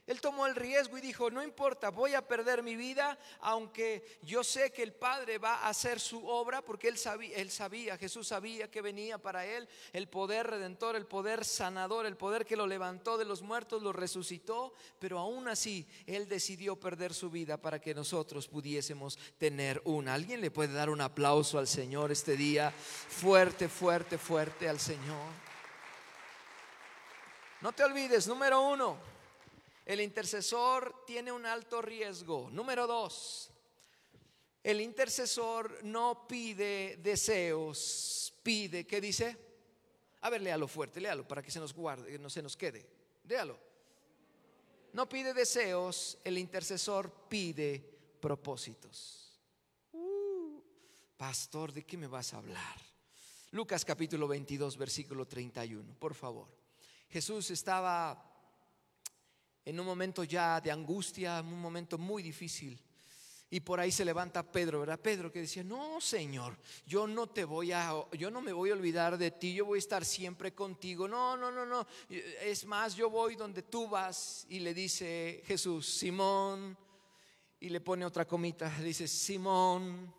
Él 0.09 0.23
tomó 0.23 0.47
el 0.47 0.55
riesgo 0.55 0.97
y 0.97 1.03
dijo, 1.03 1.31
no 1.31 1.43
importa, 1.43 1.91
voy 1.91 2.15
a 2.15 2.27
perder 2.27 2.63
mi 2.63 2.77
vida, 2.77 3.19
aunque 3.41 4.19
yo 4.23 4.43
sé 4.43 4.73
que 4.73 4.83
el 4.83 4.95
Padre 4.95 5.37
va 5.37 5.57
a 5.57 5.69
hacer 5.69 6.01
su 6.01 6.27
obra, 6.27 6.63
porque 6.63 6.89
él 6.89 6.97
sabía, 6.97 7.99
Jesús 7.99 8.29
sabía 8.29 8.71
que 8.71 8.81
venía 8.81 9.19
para 9.19 9.45
él 9.45 9.69
el 9.93 10.09
poder 10.09 10.47
redentor, 10.47 10.97
el 10.97 11.05
poder 11.05 11.45
sanador, 11.45 12.07
el 12.07 12.17
poder 12.17 12.47
que 12.47 12.57
lo 12.57 12.67
levantó 12.67 13.19
de 13.19 13.27
los 13.27 13.43
muertos, 13.43 13.83
lo 13.83 13.93
resucitó, 13.93 14.73
pero 14.99 15.19
aún 15.19 15.47
así 15.47 15.87
él 16.07 16.27
decidió 16.27 16.81
perder 16.81 17.13
su 17.13 17.29
vida 17.29 17.59
para 17.59 17.79
que 17.79 17.95
nosotros 17.95 18.49
pudiésemos 18.49 19.19
tener 19.37 19.83
una. 19.85 20.15
¿Alguien 20.15 20.41
le 20.41 20.51
puede 20.51 20.73
dar 20.73 20.89
un 20.89 21.03
aplauso 21.03 21.59
al 21.59 21.69
Señor 21.69 22.13
este 22.13 22.35
día? 22.35 22.71
Fuerte, 22.71 23.69
fuerte, 23.69 24.17
fuerte 24.17 24.71
al 24.71 24.81
Señor. 24.81 25.29
No 27.61 27.73
te 27.73 27.85
olvides, 27.85 28.27
número 28.27 28.63
uno 28.63 29.18
el 29.89 30.03
intercesor 30.03 31.03
tiene 31.07 31.33
un 31.33 31.47
alto 31.47 31.81
riesgo. 31.81 32.51
Número 32.51 32.87
dos, 32.87 33.51
el 34.63 34.83
intercesor 34.83 35.83
no 35.83 36.29
pide 36.29 36.99
deseos, 37.03 38.35
pide, 38.43 38.87
¿qué 38.87 39.01
dice? 39.01 39.35
A 40.21 40.29
ver, 40.29 40.43
léalo 40.43 40.69
fuerte, 40.69 41.01
léalo 41.01 41.27
para 41.27 41.43
que 41.43 41.51
se 41.51 41.59
nos 41.59 41.73
guarde, 41.73 42.19
no 42.19 42.29
se 42.29 42.43
nos 42.43 42.55
quede. 42.55 42.87
Léalo. 43.25 43.59
No 44.93 45.09
pide 45.09 45.33
deseos, 45.33 46.19
el 46.23 46.37
intercesor 46.37 47.11
pide 47.27 47.83
propósitos. 48.21 49.41
Uh, 49.93 50.61
pastor, 51.17 51.73
¿de 51.73 51.87
qué 51.87 51.97
me 51.97 52.09
vas 52.09 52.35
a 52.35 52.39
hablar? 52.39 52.77
Lucas 53.53 53.87
capítulo 53.87 54.29
22, 54.29 54.77
versículo 54.77 55.27
31, 55.27 55.95
por 55.99 56.13
favor. 56.13 56.47
Jesús 57.09 57.51
estaba 57.51 58.38
en 59.69 59.79
un 59.79 59.85
momento 59.85 60.25
ya 60.25 60.63
de 60.63 60.71
angustia, 60.71 61.43
un 61.43 61.61
momento 61.61 61.99
muy 61.99 62.23
difícil. 62.23 62.81
Y 63.51 63.61
por 63.61 63.79
ahí 63.79 63.93
se 63.93 64.03
levanta 64.03 64.43
Pedro, 64.43 64.81
¿verdad? 64.81 64.99
Pedro 64.99 65.31
que 65.31 65.43
decía, 65.43 65.63
no, 65.63 66.01
Señor, 66.01 66.57
yo 66.87 67.07
no 67.07 67.27
te 67.27 67.45
voy 67.45 67.73
a, 67.73 67.93
yo 68.13 68.31
no 68.31 68.41
me 68.41 68.55
voy 68.55 68.71
a 68.71 68.73
olvidar 68.73 69.19
de 69.19 69.31
ti, 69.31 69.53
yo 69.53 69.67
voy 69.67 69.77
a 69.77 69.81
estar 69.81 70.07
siempre 70.07 70.55
contigo. 70.55 71.07
No, 71.07 71.37
no, 71.37 71.53
no, 71.53 71.67
no. 71.67 71.87
Es 72.09 72.65
más, 72.65 72.95
yo 72.95 73.11
voy 73.11 73.37
donde 73.37 73.63
tú 73.63 73.87
vas. 73.89 74.47
Y 74.49 74.61
le 74.61 74.73
dice 74.73 75.43
Jesús, 75.45 75.87
Simón, 75.87 76.75
y 77.61 77.69
le 77.69 77.83
pone 77.83 78.07
otra 78.07 78.27
comita, 78.27 78.71
dice, 78.81 79.07
Simón, 79.07 80.15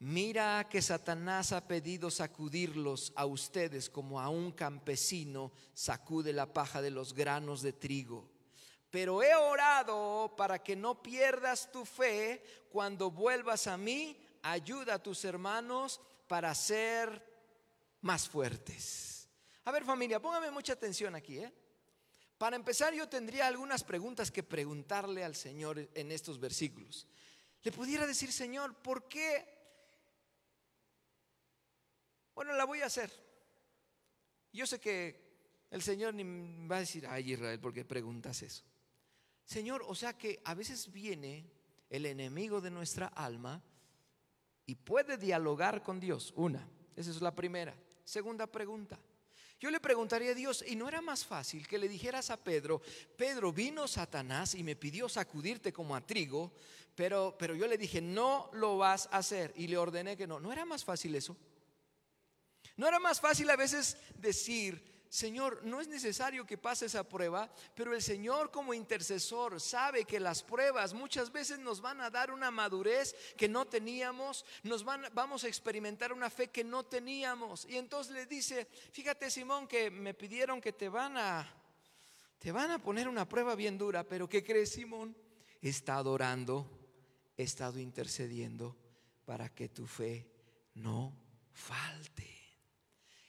mira 0.00 0.66
que 0.68 0.82
Satanás 0.82 1.52
ha 1.52 1.68
pedido 1.68 2.10
sacudirlos 2.10 3.12
a 3.14 3.26
ustedes 3.26 3.88
como 3.88 4.20
a 4.20 4.28
un 4.28 4.50
campesino 4.50 5.52
sacude 5.72 6.32
la 6.32 6.52
paja 6.52 6.82
de 6.82 6.90
los 6.90 7.14
granos 7.14 7.62
de 7.62 7.72
trigo 7.72 8.39
pero 8.90 9.22
he 9.22 9.34
orado 9.34 10.34
para 10.36 10.62
que 10.62 10.74
no 10.74 11.00
pierdas 11.00 11.70
tu 11.70 11.84
fe 11.84 12.42
cuando 12.70 13.10
vuelvas 13.10 13.66
a 13.66 13.76
mí. 13.76 14.18
Ayuda 14.42 14.94
a 14.94 15.02
tus 15.02 15.24
hermanos 15.24 16.00
para 16.26 16.54
ser 16.54 17.24
más 18.00 18.28
fuertes. 18.28 19.28
A 19.64 19.70
ver 19.70 19.84
familia, 19.84 20.20
póngame 20.20 20.50
mucha 20.50 20.72
atención 20.72 21.14
aquí. 21.14 21.38
¿eh? 21.38 21.52
Para 22.36 22.56
empezar 22.56 22.92
yo 22.94 23.08
tendría 23.08 23.46
algunas 23.46 23.84
preguntas 23.84 24.30
que 24.30 24.42
preguntarle 24.42 25.22
al 25.22 25.36
Señor 25.36 25.88
en 25.94 26.10
estos 26.10 26.40
versículos. 26.40 27.06
Le 27.62 27.70
pudiera 27.70 28.06
decir, 28.06 28.32
Señor, 28.32 28.74
¿por 28.76 29.06
qué? 29.06 29.46
Bueno, 32.34 32.54
la 32.54 32.64
voy 32.64 32.80
a 32.80 32.86
hacer. 32.86 33.12
Yo 34.52 34.66
sé 34.66 34.80
que 34.80 35.30
el 35.70 35.82
Señor 35.82 36.14
ni 36.14 36.66
va 36.66 36.76
a 36.76 36.80
decir, 36.80 37.06
ay 37.06 37.32
Israel, 37.32 37.60
¿por 37.60 37.72
qué 37.72 37.84
preguntas 37.84 38.42
eso? 38.42 38.64
Señor, 39.50 39.84
o 39.88 39.96
sea 39.96 40.16
que 40.16 40.40
a 40.44 40.54
veces 40.54 40.92
viene 40.92 41.44
el 41.88 42.06
enemigo 42.06 42.60
de 42.60 42.70
nuestra 42.70 43.08
alma 43.08 43.60
y 44.64 44.76
puede 44.76 45.16
dialogar 45.18 45.82
con 45.82 45.98
Dios. 45.98 46.32
Una, 46.36 46.68
esa 46.94 47.10
es 47.10 47.20
la 47.20 47.34
primera. 47.34 47.74
Segunda 48.04 48.46
pregunta. 48.46 48.96
Yo 49.58 49.72
le 49.72 49.80
preguntaría 49.80 50.30
a 50.30 50.34
Dios, 50.34 50.64
¿y 50.64 50.76
no 50.76 50.86
era 50.86 51.00
más 51.00 51.26
fácil 51.26 51.66
que 51.66 51.78
le 51.78 51.88
dijeras 51.88 52.30
a 52.30 52.36
Pedro, 52.36 52.80
Pedro, 53.16 53.52
vino 53.52 53.88
Satanás 53.88 54.54
y 54.54 54.62
me 54.62 54.76
pidió 54.76 55.08
sacudirte 55.08 55.72
como 55.72 55.96
a 55.96 56.06
trigo, 56.06 56.52
pero, 56.94 57.34
pero 57.36 57.56
yo 57.56 57.66
le 57.66 57.76
dije, 57.76 58.00
no 58.00 58.50
lo 58.52 58.78
vas 58.78 59.08
a 59.10 59.18
hacer 59.18 59.52
y 59.56 59.66
le 59.66 59.78
ordené 59.78 60.16
que 60.16 60.28
no. 60.28 60.38
¿No 60.38 60.52
era 60.52 60.64
más 60.64 60.84
fácil 60.84 61.16
eso? 61.16 61.36
¿No 62.76 62.86
era 62.86 63.00
más 63.00 63.20
fácil 63.20 63.50
a 63.50 63.56
veces 63.56 63.96
decir, 64.14 64.99
Señor, 65.10 65.64
no 65.64 65.80
es 65.80 65.88
necesario 65.88 66.46
que 66.46 66.56
pase 66.56 66.86
esa 66.86 67.02
prueba, 67.02 67.50
pero 67.74 67.92
el 67.92 68.00
Señor 68.00 68.52
como 68.52 68.72
intercesor 68.72 69.60
sabe 69.60 70.04
que 70.04 70.20
las 70.20 70.44
pruebas 70.44 70.94
muchas 70.94 71.32
veces 71.32 71.58
nos 71.58 71.80
van 71.80 72.00
a 72.00 72.10
dar 72.10 72.30
una 72.30 72.52
madurez 72.52 73.16
que 73.36 73.48
no 73.48 73.66
teníamos, 73.66 74.44
nos 74.62 74.84
van, 74.84 75.04
vamos 75.12 75.42
a 75.42 75.48
experimentar 75.48 76.12
una 76.12 76.30
fe 76.30 76.50
que 76.50 76.62
no 76.62 76.84
teníamos. 76.84 77.64
Y 77.64 77.76
entonces 77.76 78.12
le 78.12 78.26
dice, 78.26 78.68
fíjate 78.92 79.32
Simón 79.32 79.66
que 79.66 79.90
me 79.90 80.14
pidieron 80.14 80.60
que 80.60 80.72
te 80.72 80.88
van 80.88 81.16
a, 81.16 81.52
te 82.38 82.52
van 82.52 82.70
a 82.70 82.80
poner 82.80 83.08
una 83.08 83.28
prueba 83.28 83.56
bien 83.56 83.76
dura, 83.76 84.04
pero 84.04 84.28
¿qué 84.28 84.44
crees 84.44 84.70
Simón? 84.70 85.16
He 85.60 85.70
estado 85.70 86.12
orando, 86.12 86.70
he 87.36 87.42
estado 87.42 87.80
intercediendo 87.80 88.76
para 89.24 89.48
que 89.48 89.68
tu 89.68 89.88
fe 89.88 90.30
no 90.74 91.18
falte. 91.52 92.30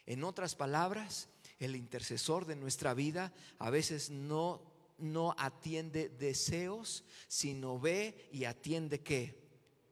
En 0.06 0.24
otras 0.24 0.56
palabras, 0.56 1.28
el 1.62 1.76
intercesor 1.76 2.46
de 2.46 2.56
nuestra 2.56 2.94
vida 2.94 3.32
a 3.60 3.70
veces 3.70 4.10
no, 4.10 4.62
no 4.98 5.36
atiende 5.38 6.10
deseos, 6.10 7.04
sino 7.28 7.80
ve 7.80 8.30
y 8.32 8.46
atiende 8.46 9.02
qué? 9.02 9.40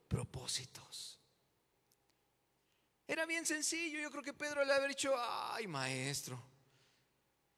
Propósitos. 0.08 1.18
Era 3.06 3.24
bien 3.26 3.46
sencillo, 3.46 4.00
yo 4.00 4.10
creo 4.10 4.22
que 4.22 4.32
Pedro 4.32 4.64
le 4.64 4.72
había 4.72 4.88
dicho, 4.88 5.12
ay 5.16 5.66
maestro, 5.66 6.40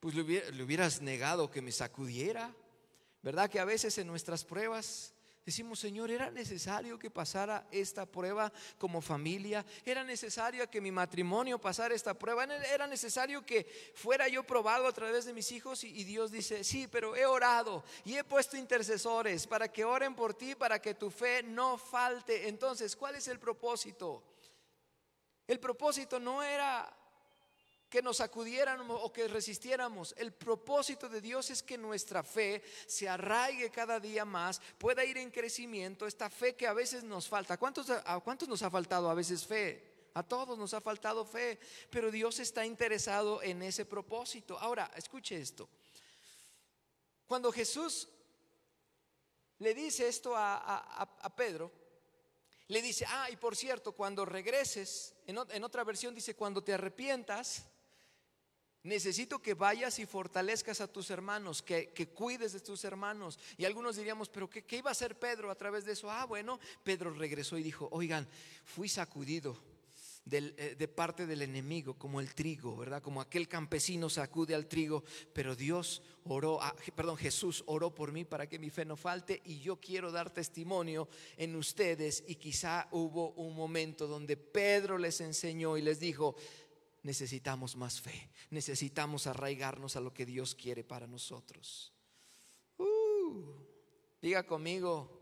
pues 0.01 0.15
le 0.15 0.63
hubieras 0.63 1.01
negado 1.01 1.51
que 1.51 1.63
me 1.63 1.73
sacudiera. 1.73 2.55
¿Verdad 3.23 3.49
que 3.49 3.61
a 3.61 3.65
veces 3.65 3.97
en 3.99 4.09
nuestras 4.09 4.45
pruebas 4.45 5.15
Decimos, 5.45 5.81
Señor, 5.81 6.09
¿era 6.13 6.31
necesario 6.31 6.97
que 7.01 7.11
pasara 7.11 7.67
esta 7.73 8.07
prueba 8.07 8.53
como 8.79 9.01
familia? 9.01 9.67
¿Era 9.85 10.05
necesario 10.05 10.71
que 10.71 10.81
mi 10.81 10.93
matrimonio 10.93 11.61
pasara 11.61 11.97
esta 11.97 12.15
prueba? 12.15 12.45
¿Era 12.45 12.87
necesario 12.87 13.45
que 13.45 13.67
fuera 13.97 14.29
yo 14.29 14.45
probado 14.45 14.87
a 14.87 14.93
través 14.93 15.25
de 15.25 15.33
mis 15.33 15.51
hijos? 15.51 15.83
Y, 15.83 16.05
Dios 16.05 16.31
dice, 16.31 16.63
sí, 16.63 16.87
pero 16.87 17.17
he 17.17 17.27
orado 17.27 17.83
y 18.05 18.17
he 18.17 18.23
puesto 18.23 18.57
intercesores 18.57 19.49
para 19.49 19.67
que 19.67 19.85
oren 19.85 20.15
por 20.15 20.33
ti, 20.35 20.55
para 20.55 20.81
que 20.81 20.95
tu 20.95 21.11
fe 21.11 21.43
no 21.43 21.77
falte. 21.77 22.47
Entonces, 22.47 22.95
¿cuál 22.95 23.17
es 23.17 23.27
el 23.27 23.41
propósito? 23.41 24.23
El 25.49 25.59
propósito 25.59 26.21
no 26.21 26.41
era 26.41 26.89
que 27.93 28.01
nos 28.01 28.17
sacudiéramos 28.17 28.99
o 29.05 29.13
que 29.13 29.29
resistiéramos. 29.29 30.15
El 30.17 30.33
propósito 30.33 31.11
de 31.11 31.21
Dios 31.21 31.51
es 31.51 31.63
que 31.63 31.77
nuestra 31.77 32.23
fe 32.23 32.63
se 32.87 33.07
arraigue 33.07 33.69
cada 33.69 34.01
día 34.01 34.25
más, 34.25 34.63
pueda 34.79 35.05
ir 35.05 35.19
en 35.19 35.31
crecimiento, 35.31 36.07
esta 36.07 36.31
fe 36.31 36.57
que 36.57 36.67
a 36.67 36.73
veces 36.73 37.05
nos 37.05 37.29
falta. 37.29 37.59
¿Cuántos, 37.59 37.91
¿A 37.91 38.19
cuántos 38.21 38.49
nos 38.49 38.63
ha 38.63 38.71
faltado 38.71 39.11
a 39.11 39.15
veces 39.15 39.45
fe? 39.45 40.09
A 40.15 40.23
todos 40.23 40.57
nos 40.57 40.73
ha 40.73 40.81
faltado 40.81 41.27
fe, 41.27 41.61
pero 41.91 42.11
Dios 42.11 42.39
está 42.39 42.65
interesado 42.65 43.43
en 43.43 43.63
ese 43.63 43.85
propósito. 43.85 44.59
Ahora, 44.59 44.91
escuche 44.97 45.39
esto. 45.39 45.69
Cuando 47.27 47.53
Jesús 47.53 48.09
le 49.59 49.75
dice 49.75 50.09
esto 50.09 50.33
a, 50.35 51.35
Pedro, 51.37 51.71
le 52.69 52.81
dice, 52.81 53.05
ah, 53.07 53.29
y 53.31 53.37
por 53.37 53.55
cierto, 53.55 53.93
cuando 53.93 54.25
regreses, 54.25 55.15
en 55.27 55.63
otra 55.63 55.85
versión 55.85 56.15
dice, 56.15 56.35
cuando 56.35 56.65
te 56.65 56.73
arrepientas, 56.73 57.67
Necesito 58.85 59.41
que 59.41 59.55
vayas 59.55 59.99
y 59.99 60.07
fortalezcas 60.07 60.81
a 60.81 60.89
tus 60.89 61.11
hermanos, 61.11 61.63
que, 61.63 61.93
cuides 62.15 62.53
de 62.53 62.61
tus 62.61 62.85
hermanos. 62.85 63.39
Y 63.57 63.65
algunos 63.65 63.97
diríamos, 63.97 64.29
pero 64.29 64.51
¿qué, 64.51 64.65
¿qué, 64.65 64.79
iba 64.79 64.91
a 64.91 64.93
hacer 64.93 65.19
Pedro 65.19 65.51
a 65.51 65.55
través 65.55 65.85
de 65.85 65.93
eso? 65.93 66.11
Ah, 66.11 66.25
bueno, 66.25 66.59
Pedro 66.83 67.13
regresó 67.15 67.57
y 67.57 67.63
dijo, 67.63 67.89
oigan, 67.93 68.29
fui 68.65 68.89
sacudido 68.89 69.57
eh, 70.31 70.77
de 70.79 70.89
parte 70.89 71.27
del 71.27 71.43
enemigo, 71.43 71.95
como 71.95 72.21
el 72.21 72.33
trigo, 72.33 72.77
¿verdad? 72.77 73.03
Como 73.03 73.21
aquel 73.21 73.49
campesino 73.49 74.09
sacude 74.09 74.55
al 74.55 74.69
trigo, 74.69 75.03
pero 75.33 75.57
Dios 75.57 76.01
oró, 76.25 76.61
perdón, 76.95 77.17
Jesús 77.17 77.65
oró 77.67 77.93
por 77.93 78.13
mí 78.13 78.25
para 78.25 78.49
que 78.49 78.61
mi 78.61 78.71
fe 78.71 78.85
no 78.85 78.97
falte 78.97 79.43
y 79.45 79.59
yo 79.59 79.81
quiero 79.81 80.13
dar 80.13 80.31
testimonio 80.31 81.09
en 81.37 81.57
ustedes. 81.57 82.23
Y 82.29 82.37
quizá 82.37 82.87
hubo 82.93 83.31
un 83.33 83.57
momento 83.57 84.07
donde 84.07 84.37
Pedro 84.37 84.97
les 84.97 85.21
enseñó 85.21 85.77
y 85.77 85.83
les 85.83 85.99
dijo, 85.99 86.37
necesitamos 87.03 87.77
más 87.77 88.01
fe, 88.01 88.31
necesitamos 88.51 89.27
arraigarnos 89.27 89.97
a 89.97 90.01
lo 90.01 90.13
que 90.15 90.27
Dios 90.27 90.55
quiere 90.55 90.85
para 90.85 91.07
nosotros. 91.07 91.93
Uh, 92.79 93.45
diga 94.21 94.45
conmigo, 94.45 95.21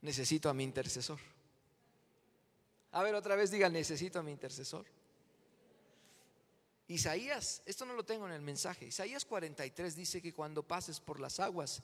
necesito 0.00 0.48
a 0.48 0.54
mi 0.54 0.64
intercesor. 0.64 1.18
A 2.92 3.02
ver, 3.02 3.14
otra 3.14 3.36
vez 3.36 3.50
diga, 3.50 3.68
necesito 3.68 4.18
a 4.18 4.22
mi 4.22 4.32
intercesor. 4.32 4.86
Isaías, 6.88 7.62
esto 7.66 7.84
no 7.84 7.94
lo 7.94 8.04
tengo 8.04 8.26
en 8.26 8.32
el 8.32 8.42
mensaje, 8.42 8.86
Isaías 8.86 9.24
43 9.24 9.94
dice 9.94 10.20
que 10.20 10.32
cuando 10.32 10.66
pases 10.66 10.98
por 10.98 11.20
las 11.20 11.38
aguas, 11.38 11.82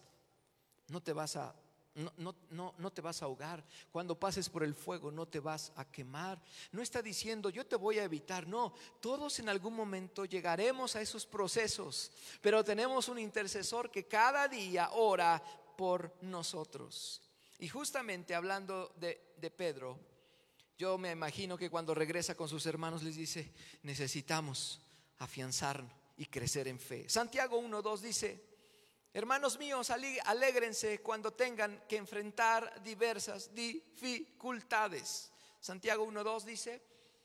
no 0.88 1.00
te 1.00 1.12
vas 1.12 1.36
a 1.36 1.54
no, 1.96 2.34
no, 2.50 2.74
no, 2.76 2.92
te 2.92 3.00
vas 3.00 3.22
a 3.22 3.24
ahogar. 3.24 3.64
Cuando 3.90 4.18
pases 4.18 4.48
por 4.48 4.62
el 4.62 4.74
fuego 4.74 5.10
no 5.10 5.26
te 5.26 5.40
vas 5.40 5.72
a 5.76 5.84
quemar. 5.84 6.40
No 6.72 6.82
está 6.82 7.00
diciendo 7.00 7.50
yo 7.50 7.66
te 7.66 7.76
voy 7.76 7.98
a 7.98 8.04
evitar. 8.04 8.46
No, 8.46 8.74
todos 9.00 9.38
en 9.38 9.48
algún 9.48 9.74
momento 9.74 10.24
llegaremos 10.24 10.94
a 10.94 11.00
esos 11.00 11.24
procesos. 11.24 12.12
Pero 12.40 12.62
tenemos 12.62 13.08
un 13.08 13.18
intercesor 13.18 13.90
que 13.90 14.06
cada 14.06 14.46
día 14.46 14.90
ora 14.92 15.42
por 15.76 16.14
nosotros. 16.20 17.22
Y 17.58 17.68
justamente 17.68 18.34
hablando 18.34 18.92
de, 18.96 19.32
de 19.38 19.50
Pedro, 19.50 19.98
yo 20.76 20.98
me 20.98 21.10
imagino 21.10 21.56
que 21.56 21.70
cuando 21.70 21.94
regresa 21.94 22.34
con 22.34 22.48
sus 22.48 22.66
hermanos 22.66 23.02
les 23.02 23.16
dice, 23.16 23.52
necesitamos 23.82 24.80
afianzarnos 25.18 25.92
y 26.18 26.26
crecer 26.26 26.68
en 26.68 26.78
fe. 26.78 27.08
Santiago 27.08 27.60
1.2 27.60 28.00
dice, 28.00 28.42
Hermanos 29.16 29.58
míos, 29.58 29.88
alégrense 29.88 31.00
cuando 31.00 31.32
tengan 31.32 31.84
que 31.88 31.96
enfrentar 31.96 32.82
diversas 32.82 33.54
dificultades. 33.54 35.32
Santiago 35.58 36.06
1.2 36.06 36.44
dice, 36.44 36.82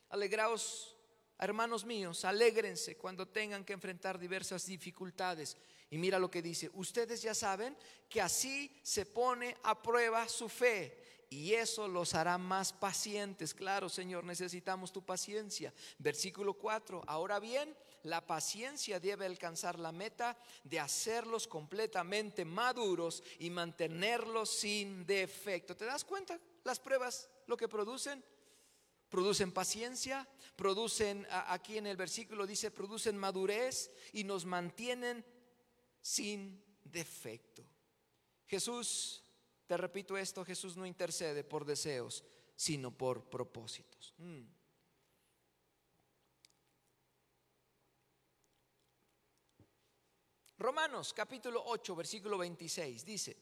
alegraos, 0.08 0.96
hermanos 1.38 1.84
míos, 1.84 2.24
alégrense 2.24 2.96
cuando 2.96 3.28
tengan 3.28 3.66
que 3.66 3.74
enfrentar 3.74 4.18
diversas 4.18 4.68
dificultades. 4.68 5.58
Y 5.90 5.98
mira 5.98 6.18
lo 6.18 6.32
que 6.32 6.42
dice, 6.42 6.72
ustedes 6.76 7.22
ya 7.22 7.36
saben 7.36 7.76
que 8.08 8.22
así 8.22 8.74
se 8.84 9.06
pone 9.06 9.58
a 9.62 9.82
prueba 9.82 10.30
su 10.30 10.48
fe 10.48 11.26
y 11.30 11.56
eso 11.56 11.90
los 11.90 12.16
hará 12.16 12.38
más 12.38 12.72
pacientes. 12.72 13.54
Claro, 13.54 13.90
Señor, 13.90 14.24
necesitamos 14.24 14.94
tu 14.94 15.06
paciencia. 15.06 15.74
Versículo 15.98 16.54
4, 16.54 17.04
ahora 17.06 17.38
bien, 17.42 17.76
la 18.04 18.26
paciencia 18.26 19.00
debe 19.00 19.26
alcanzar 19.26 19.80
la 19.80 19.92
meta 19.92 20.38
de 20.64 20.80
hacerlos 20.80 21.48
completamente 21.48 22.46
maduros 22.46 23.24
y 23.40 23.50
mantenerlos 23.50 24.50
sin 24.50 25.06
defecto. 25.06 25.76
¿Te 25.76 25.86
das 25.86 26.04
cuenta 26.04 26.40
las 26.64 26.80
pruebas 26.80 27.30
lo 27.48 27.58
que 27.58 27.68
producen? 27.68 28.24
Producen 29.10 29.52
paciencia, 29.52 30.28
producen, 30.56 31.28
aquí 31.30 31.78
en 31.78 31.88
el 31.88 31.98
versículo 31.98 32.48
dice, 32.48 32.72
producen 32.72 33.18
madurez 33.18 33.92
y 34.14 34.24
nos 34.24 34.46
mantienen 34.46 35.26
sin 36.02 36.64
defecto. 36.84 37.66
Jesús, 38.48 39.24
te 39.68 39.78
repito 39.78 40.18
esto, 40.18 40.46
Jesús 40.46 40.78
no 40.78 40.86
intercede 40.86 41.44
por 41.44 41.66
deseos, 41.66 42.24
sino 42.56 42.96
por 42.96 43.30
propósitos. 43.30 44.14
Mm. 44.18 44.61
Romanos 50.62 51.12
capítulo 51.12 51.64
8, 51.66 51.96
versículo 51.96 52.38
26 52.38 53.04
dice, 53.04 53.36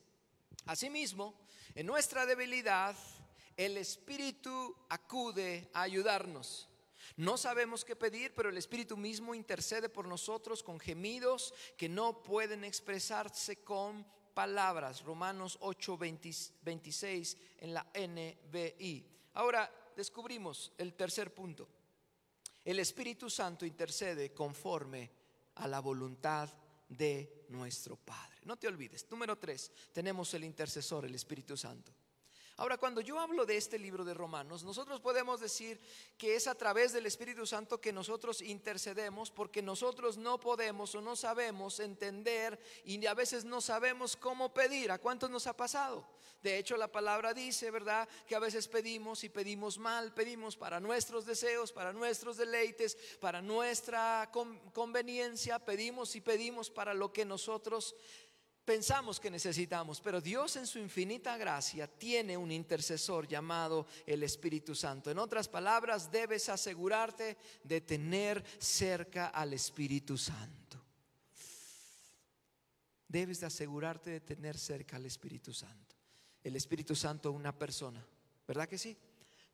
Asimismo, 0.67 1.35
en 1.75 1.85
nuestra 1.85 2.25
debilidad, 2.25 2.95
el 3.57 3.75
Espíritu 3.75 4.73
acude 4.87 5.69
a 5.73 5.81
ayudarnos. 5.81 6.69
No 7.17 7.37
sabemos 7.37 7.83
qué 7.83 7.97
pedir, 7.97 8.33
pero 8.33 8.47
el 8.47 8.57
Espíritu 8.57 8.95
mismo 8.95 9.35
intercede 9.35 9.89
por 9.89 10.07
nosotros 10.07 10.63
con 10.63 10.79
gemidos 10.79 11.53
que 11.75 11.89
no 11.89 12.23
pueden 12.23 12.63
expresarse 12.63 13.57
con 13.65 14.05
palabras. 14.33 15.03
Romanos 15.03 15.57
8, 15.59 15.97
26 15.97 17.37
en 17.57 17.73
la 17.73 17.85
NBI. 17.93 19.05
Ahora 19.33 19.69
descubrimos 19.93 20.71
el 20.77 20.93
tercer 20.93 21.33
punto. 21.33 21.67
El 22.63 22.79
Espíritu 22.79 23.29
Santo 23.29 23.65
intercede 23.65 24.33
conforme 24.33 25.11
a 25.55 25.67
la 25.67 25.81
voluntad 25.81 26.49
de 26.89 27.45
nuestro 27.49 27.95
Padre. 27.95 28.37
No 28.43 28.57
te 28.57 28.67
olvides. 28.67 29.09
Número 29.09 29.37
tres, 29.37 29.71
tenemos 29.93 30.33
el 30.33 30.43
intercesor, 30.43 31.05
el 31.05 31.15
Espíritu 31.15 31.55
Santo. 31.55 31.93
Ahora, 32.59 32.77
cuando 32.77 32.99
yo 32.99 33.17
hablo 33.17 33.45
de 33.45 33.55
este 33.55 33.79
libro 33.79 34.03
de 34.03 34.13
Romanos, 34.13 34.65
nosotros 34.65 34.99
podemos 34.99 35.39
decir 35.39 35.79
que 36.17 36.35
es 36.35 36.45
a 36.45 36.55
través 36.55 36.91
del 36.91 37.05
Espíritu 37.05 37.45
Santo 37.45 37.79
que 37.79 37.93
nosotros 37.93 38.41
intercedemos 38.41 39.31
porque 39.31 39.61
nosotros 39.61 40.17
no 40.17 40.41
podemos 40.41 40.93
o 40.93 40.99
no 40.99 41.15
sabemos 41.15 41.79
entender 41.79 42.59
y 42.83 43.05
a 43.05 43.13
veces 43.13 43.45
no 43.45 43.61
sabemos 43.61 44.17
cómo 44.17 44.53
pedir. 44.53 44.91
¿A 44.91 44.99
cuántos 44.99 45.29
nos 45.29 45.47
ha 45.47 45.55
pasado? 45.55 46.05
De 46.43 46.57
hecho, 46.57 46.75
la 46.75 46.91
palabra 46.91 47.33
dice, 47.33 47.71
¿verdad? 47.71 48.09
Que 48.27 48.35
a 48.35 48.39
veces 48.39 48.67
pedimos 48.67 49.23
y 49.23 49.29
pedimos 49.29 49.77
mal, 49.77 50.13
pedimos 50.13 50.57
para 50.57 50.81
nuestros 50.81 51.25
deseos, 51.25 51.71
para 51.71 51.93
nuestros 51.93 52.35
deleites, 52.35 52.97
para 53.21 53.41
nuestra 53.41 54.29
conveniencia, 54.73 55.59
pedimos 55.59 56.13
y 56.17 56.19
pedimos 56.19 56.69
para 56.69 56.93
lo 56.93 57.13
que 57.13 57.23
nosotros 57.23 57.95
pensamos 58.69 59.19
que 59.19 59.31
necesitamos, 59.31 59.99
pero 59.99 60.21
Dios 60.21 60.55
en 60.55 60.67
su 60.67 60.77
infinita 60.77 61.35
gracia 61.37 61.87
tiene 61.87 62.37
un 62.37 62.51
intercesor 62.51 63.27
llamado 63.27 63.87
el 64.05 64.21
Espíritu 64.21 64.75
Santo. 64.75 65.09
En 65.09 65.17
otras 65.17 65.47
palabras, 65.47 66.11
debes 66.11 66.49
asegurarte 66.49 67.35
de 67.63 67.81
tener 67.81 68.43
cerca 68.59 69.29
al 69.29 69.53
Espíritu 69.53 70.19
Santo. 70.19 70.79
Debes 73.07 73.39
de 73.39 73.47
asegurarte 73.47 74.11
de 74.11 74.19
tener 74.19 74.55
cerca 74.55 74.97
al 74.97 75.07
Espíritu 75.07 75.51
Santo. 75.51 75.95
El 76.43 76.55
Espíritu 76.55 76.95
Santo 76.95 77.31
una 77.31 77.57
persona, 77.57 78.05
¿verdad 78.47 78.69
que 78.69 78.77
sí? 78.77 78.95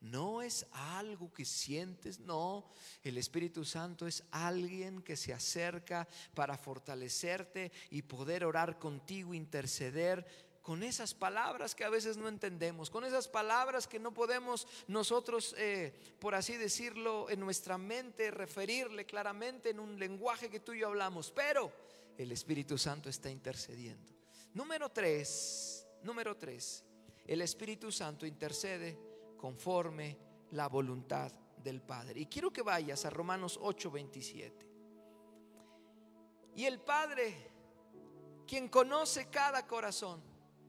No 0.01 0.41
es 0.41 0.65
algo 0.71 1.33
que 1.33 1.45
sientes, 1.45 2.19
no. 2.19 2.69
El 3.03 3.17
Espíritu 3.17 3.65
Santo 3.65 4.05
es 4.07 4.23
alguien 4.31 5.01
que 5.01 5.17
se 5.17 5.33
acerca 5.33 6.07
para 6.33 6.57
fortalecerte 6.57 7.71
y 7.89 8.03
poder 8.03 8.45
orar 8.45 8.77
contigo, 8.77 9.33
interceder 9.33 10.25
con 10.65 10.81
esas 10.81 11.13
palabras 11.13 11.75
que 11.75 11.83
a 11.83 11.89
veces 11.89 12.17
no 12.17 12.27
entendemos, 12.27 12.89
con 12.89 13.05
esas 13.05 13.27
palabras 13.27 13.87
que 13.87 13.99
no 13.99 14.15
podemos 14.15 14.67
nosotros, 14.87 15.53
eh, 15.59 15.93
por 16.19 16.33
así 16.33 16.57
decirlo, 16.57 17.29
en 17.29 17.39
nuestra 17.39 17.77
mente 17.77 18.31
referirle 18.31 19.05
claramente 19.05 19.69
en 19.69 19.79
un 19.79 19.99
lenguaje 19.99 20.49
que 20.49 20.59
tú 20.59 20.73
y 20.73 20.79
yo 20.79 20.87
hablamos, 20.87 21.31
pero 21.31 21.71
el 22.17 22.31
Espíritu 22.31 22.79
Santo 22.79 23.09
está 23.09 23.29
intercediendo. 23.29 24.11
Número 24.55 24.89
tres, 24.89 25.85
número 26.01 26.35
tres, 26.35 26.83
el 27.27 27.41
Espíritu 27.41 27.91
Santo 27.91 28.25
intercede 28.25 28.97
conforme 29.37 30.17
la 30.51 30.67
voluntad 30.67 31.31
del 31.63 31.81
Padre. 31.81 32.21
Y 32.21 32.25
quiero 32.27 32.51
que 32.51 32.61
vayas 32.61 33.05
a 33.05 33.09
Romanos 33.09 33.59
8:27. 33.61 34.65
Y 36.55 36.65
el 36.65 36.79
Padre, 36.79 37.51
quien 38.47 38.69
conoce 38.69 39.29
cada 39.29 39.67
corazón, 39.67 40.21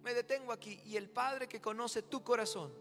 me 0.02 0.14
detengo 0.14 0.52
aquí, 0.52 0.80
y 0.84 0.96
el 0.96 1.10
Padre 1.10 1.48
que 1.48 1.60
conoce 1.60 2.02
tu 2.02 2.24
corazón, 2.24 2.72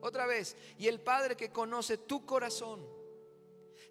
otra 0.00 0.26
vez, 0.26 0.56
y 0.78 0.88
el 0.88 1.00
Padre 1.00 1.36
que 1.36 1.50
conoce 1.50 1.98
tu 1.98 2.26
corazón, 2.26 2.86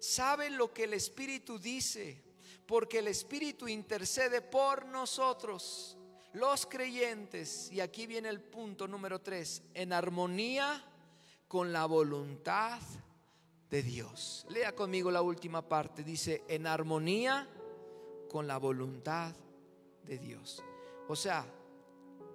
sabe 0.00 0.50
lo 0.50 0.72
que 0.72 0.84
el 0.84 0.94
Espíritu 0.94 1.58
dice, 1.58 2.22
porque 2.66 2.98
el 3.00 3.08
Espíritu 3.08 3.66
intercede 3.66 4.40
por 4.40 4.86
nosotros, 4.86 5.96
los 6.32 6.66
creyentes, 6.66 7.70
y 7.72 7.80
aquí 7.80 8.06
viene 8.06 8.28
el 8.28 8.40
punto 8.40 8.86
número 8.86 9.20
tres, 9.20 9.62
en 9.72 9.92
armonía 9.92 10.84
con 11.54 11.72
la 11.72 11.86
voluntad 11.86 12.80
de 13.70 13.80
Dios. 13.84 14.44
Lea 14.50 14.74
conmigo 14.74 15.12
la 15.12 15.22
última 15.22 15.62
parte. 15.68 16.02
Dice, 16.02 16.42
en 16.48 16.66
armonía 16.66 17.48
con 18.28 18.48
la 18.48 18.58
voluntad 18.58 19.36
de 20.04 20.18
Dios. 20.18 20.64
O 21.06 21.14
sea, 21.14 21.46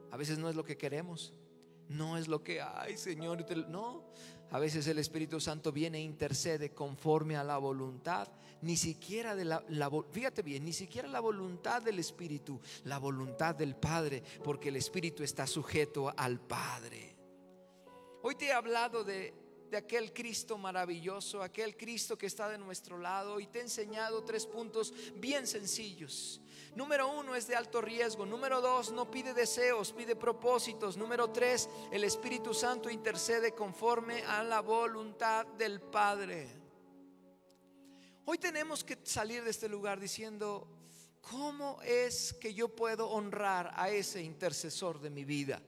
a 0.10 0.16
veces 0.16 0.38
no 0.38 0.48
es 0.48 0.56
lo 0.56 0.64
que 0.64 0.78
queremos, 0.78 1.34
no 1.90 2.18
es 2.18 2.30
lo 2.30 2.46
que, 2.46 2.62
ay 2.62 2.96
Señor, 2.96 3.46
no. 3.68 4.06
A 4.52 4.58
veces 4.58 4.88
el 4.88 5.00
Espíritu 5.00 5.42
Santo 5.42 5.74
viene 5.74 5.98
e 5.98 6.02
intercede 6.02 6.74
conforme 6.74 7.36
a 7.36 7.44
la 7.44 7.58
voluntad, 7.58 8.30
ni 8.62 8.78
siquiera 8.78 9.36
de 9.36 9.44
la, 9.44 9.66
la, 9.68 9.92
fíjate 10.14 10.44
bien, 10.44 10.64
ni 10.64 10.72
siquiera 10.72 11.10
la 11.10 11.20
voluntad 11.20 11.82
del 11.82 12.00
Espíritu, 12.00 12.62
la 12.86 13.00
voluntad 13.00 13.54
del 13.54 13.76
Padre, 13.76 14.24
porque 14.46 14.70
el 14.70 14.78
Espíritu 14.78 15.24
está 15.24 15.46
sujeto 15.46 16.14
al 16.16 16.40
Padre. 16.40 17.19
Hoy 18.22 18.36
te 18.36 18.48
he 18.48 18.52
hablado 18.52 19.06
de, 19.06 19.34
aquel 19.78 20.12
Cristo 20.12 20.58
maravilloso, 20.58 21.42
aquel 21.42 21.78
Cristo 21.78 22.18
que 22.18 22.26
está 22.26 22.50
de 22.50 22.58
nuestro 22.58 22.98
lado 22.98 23.40
y 23.40 23.48
te 23.48 23.60
he 23.60 23.62
enseñado 23.62 24.26
tres 24.26 24.46
puntos 24.46 24.94
bien 25.16 25.48
sencillos. 25.48 26.42
Número 26.76 27.08
uno 27.08 27.34
es 27.34 27.48
de 27.48 27.56
alto 27.56 27.80
riesgo. 27.80 28.26
Número 28.26 28.60
dos, 28.60 28.92
no 28.92 29.10
pide 29.10 29.34
deseos, 29.34 29.94
pide 29.94 30.18
propósitos. 30.18 30.98
Número 30.98 31.30
tres, 31.30 31.70
el 31.94 32.04
Espíritu 32.04 32.54
Santo 32.54 32.90
intercede 32.90 33.54
conforme 33.54 34.24
a 34.24 34.44
la 34.44 34.60
voluntad 34.60 35.46
del 35.46 35.80
Padre. 35.80 36.50
Hoy 38.26 38.38
tenemos 38.38 38.84
que 38.84 38.98
salir 39.04 39.46
de 39.46 39.52
este 39.52 39.70
lugar 39.70 39.98
diciendo, 39.98 40.68
¿cómo 41.22 41.82
es 41.84 42.34
que 42.34 42.54
yo 42.54 42.68
puedo 42.68 43.10
honrar 43.10 43.72
a 43.76 43.90
ese 43.90 44.22
intercesor 44.22 45.00
de 45.00 45.10
mi 45.10 45.24
vida? 45.24 45.62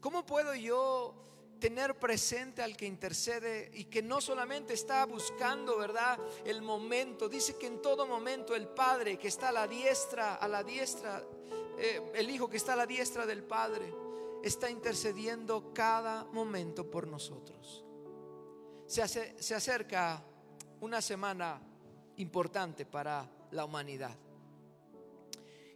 ¿Cómo 0.00 0.26
puedo 0.26 0.54
yo 0.54 1.22
tener 1.58 1.98
presente 1.98 2.62
al 2.62 2.76
que 2.76 2.86
intercede 2.86 3.70
y 3.74 3.84
que 3.84 4.02
no 4.02 4.20
solamente 4.20 4.74
está 4.74 5.04
buscando, 5.06 5.78
¿verdad? 5.78 6.18
El 6.44 6.62
momento. 6.62 7.28
Dice 7.28 7.56
que 7.56 7.66
en 7.66 7.80
todo 7.80 8.06
momento 8.06 8.54
el 8.54 8.68
Padre 8.68 9.18
que 9.18 9.28
está 9.28 9.48
a 9.48 9.52
la 9.52 9.66
diestra, 9.66 10.34
a 10.34 10.48
la 10.48 10.62
diestra, 10.62 11.22
eh, 11.78 12.12
el 12.14 12.30
Hijo 12.30 12.48
que 12.48 12.56
está 12.56 12.74
a 12.74 12.76
la 12.76 12.86
diestra 12.86 13.26
del 13.26 13.42
Padre, 13.42 13.92
está 14.42 14.70
intercediendo 14.70 15.72
cada 15.72 16.24
momento 16.24 16.90
por 16.90 17.06
nosotros. 17.06 17.84
Se, 18.86 19.02
hace, 19.02 19.34
se 19.42 19.54
acerca 19.54 20.22
una 20.80 21.00
semana 21.00 21.60
importante 22.16 22.86
para 22.86 23.28
la 23.50 23.64
humanidad. 23.64 24.16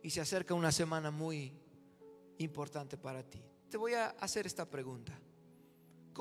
Y 0.02 0.10
se 0.10 0.20
acerca 0.20 0.54
una 0.54 0.72
semana 0.72 1.10
muy 1.10 1.52
importante 2.38 2.96
para 2.96 3.22
ti. 3.22 3.42
Te 3.68 3.76
voy 3.76 3.94
a 3.94 4.10
hacer 4.10 4.46
esta 4.46 4.64
pregunta. 4.68 5.18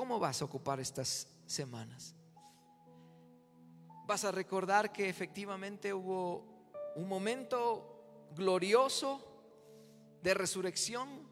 ¿Cómo 0.00 0.18
vas 0.18 0.40
a 0.40 0.46
ocupar 0.46 0.80
estas 0.80 1.28
semanas? 1.44 2.14
¿Vas 4.06 4.24
a 4.24 4.32
recordar 4.32 4.94
que 4.94 5.10
efectivamente 5.10 5.92
hubo 5.92 6.42
un 6.96 7.06
momento 7.06 8.30
glorioso 8.34 9.20
de 10.22 10.32
resurrección? 10.32 11.28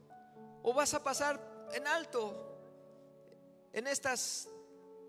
¿O 0.62 0.74
vas 0.74 0.92
a 0.92 1.02
pasar 1.02 1.70
en 1.72 1.86
alto 1.86 2.60
en 3.72 3.86
estas 3.86 4.50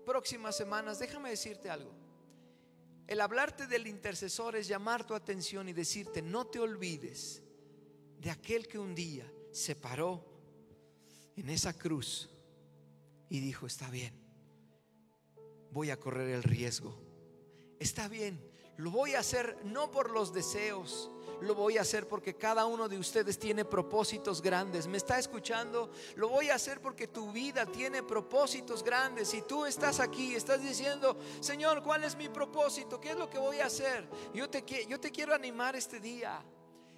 próximas 0.06 0.56
semanas? 0.56 0.98
Déjame 0.98 1.28
decirte 1.28 1.68
algo. 1.68 1.92
El 3.06 3.20
hablarte 3.20 3.66
del 3.66 3.86
intercesor 3.88 4.56
es 4.56 4.68
llamar 4.68 5.04
tu 5.04 5.12
atención 5.12 5.68
y 5.68 5.74
decirte, 5.74 6.22
no 6.22 6.46
te 6.46 6.60
olvides 6.60 7.42
de 8.20 8.30
aquel 8.30 8.66
que 8.66 8.78
un 8.78 8.94
día 8.94 9.30
se 9.52 9.76
paró 9.76 10.24
en 11.36 11.50
esa 11.50 11.74
cruz 11.74 12.30
y 13.30 13.38
dijo, 13.38 13.66
está 13.66 13.88
bien, 13.88 14.12
voy 15.70 15.90
a 15.90 15.98
correr 15.98 16.28
el 16.30 16.42
riesgo. 16.42 17.00
Está 17.78 18.08
bien, 18.08 18.44
lo 18.76 18.90
voy 18.90 19.14
a 19.14 19.20
hacer 19.20 19.56
no 19.64 19.90
por 19.90 20.10
los 20.10 20.34
deseos, 20.34 21.10
lo 21.40 21.54
voy 21.54 21.78
a 21.78 21.82
hacer 21.82 22.08
porque 22.08 22.36
cada 22.36 22.66
uno 22.66 22.88
de 22.88 22.98
ustedes 22.98 23.38
tiene 23.38 23.64
propósitos 23.64 24.42
grandes. 24.42 24.88
¿Me 24.88 24.96
está 24.96 25.18
escuchando? 25.18 25.92
Lo 26.16 26.28
voy 26.28 26.50
a 26.50 26.56
hacer 26.56 26.82
porque 26.82 27.06
tu 27.06 27.30
vida 27.30 27.64
tiene 27.66 28.02
propósitos 28.02 28.82
grandes. 28.82 29.28
Si 29.28 29.42
tú 29.42 29.64
estás 29.64 30.00
aquí, 30.00 30.34
estás 30.34 30.60
diciendo, 30.60 31.16
Señor, 31.40 31.82
¿cuál 31.82 32.04
es 32.04 32.16
mi 32.16 32.28
propósito? 32.28 33.00
¿Qué 33.00 33.10
es 33.10 33.16
lo 33.16 33.30
que 33.30 33.38
voy 33.38 33.60
a 33.60 33.66
hacer? 33.66 34.08
Yo 34.34 34.50
te, 34.50 34.64
yo 34.86 34.98
te 35.00 35.10
quiero 35.10 35.34
animar 35.34 35.76
este 35.76 36.00
día. 36.00 36.44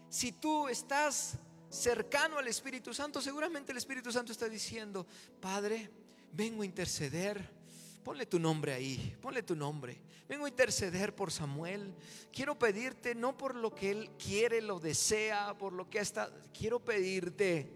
Si 0.09 0.33
tú 0.33 0.67
estás 0.67 1.39
cercano 1.69 2.39
al 2.39 2.49
Espíritu 2.49 2.93
Santo, 2.93 3.21
seguramente 3.21 3.71
el 3.71 3.79
Espíritu 3.79 4.11
Santo 4.11 4.33
está 4.33 4.49
diciendo, 4.49 5.07
Padre, 5.41 6.02
vengo 6.33 6.63
a 6.63 6.67
interceder. 6.67 7.63
Ponle 8.03 8.27
tu 8.27 8.41
nombre 8.41 8.73
ahí, 8.73 9.17
ponle 9.21 9.45
tu 9.45 9.55
nombre. 9.55 10.01
Vengo 10.29 10.47
a 10.47 10.49
interceder 10.49 11.15
por 11.15 11.31
Samuel. 11.31 11.95
Quiero 12.33 12.59
pedirte, 12.59 13.15
no 13.15 13.37
por 13.37 13.55
lo 13.55 13.73
que 13.75 13.91
él 13.93 14.11
quiere, 14.19 14.61
lo 14.61 14.81
desea, 14.81 15.57
por 15.57 15.73
lo 15.73 15.89
que 15.89 16.01
está. 16.01 16.33
Quiero 16.53 16.81
pedirte 16.81 17.71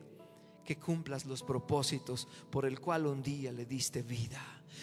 que 0.65 0.77
cumplas 0.77 1.27
los 1.27 1.45
propósitos 1.45 2.27
por 2.51 2.67
el 2.67 2.81
cual 2.81 3.07
un 3.07 3.23
día 3.23 3.53
le 3.53 3.67
diste 3.67 4.03
vida. 4.03 4.43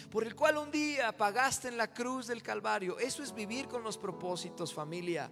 Por 0.09 0.23
el 0.23 0.33
cual 0.33 0.57
un 0.57 0.71
día 0.71 1.15
pagaste 1.15 1.67
en 1.67 1.77
la 1.77 1.93
cruz 1.93 2.27
del 2.27 2.41
Calvario. 2.41 2.97
Eso 2.99 3.21
es 3.21 3.33
vivir 3.33 3.67
con 3.67 3.83
los 3.83 3.97
propósitos, 3.97 4.73
familia. 4.73 5.29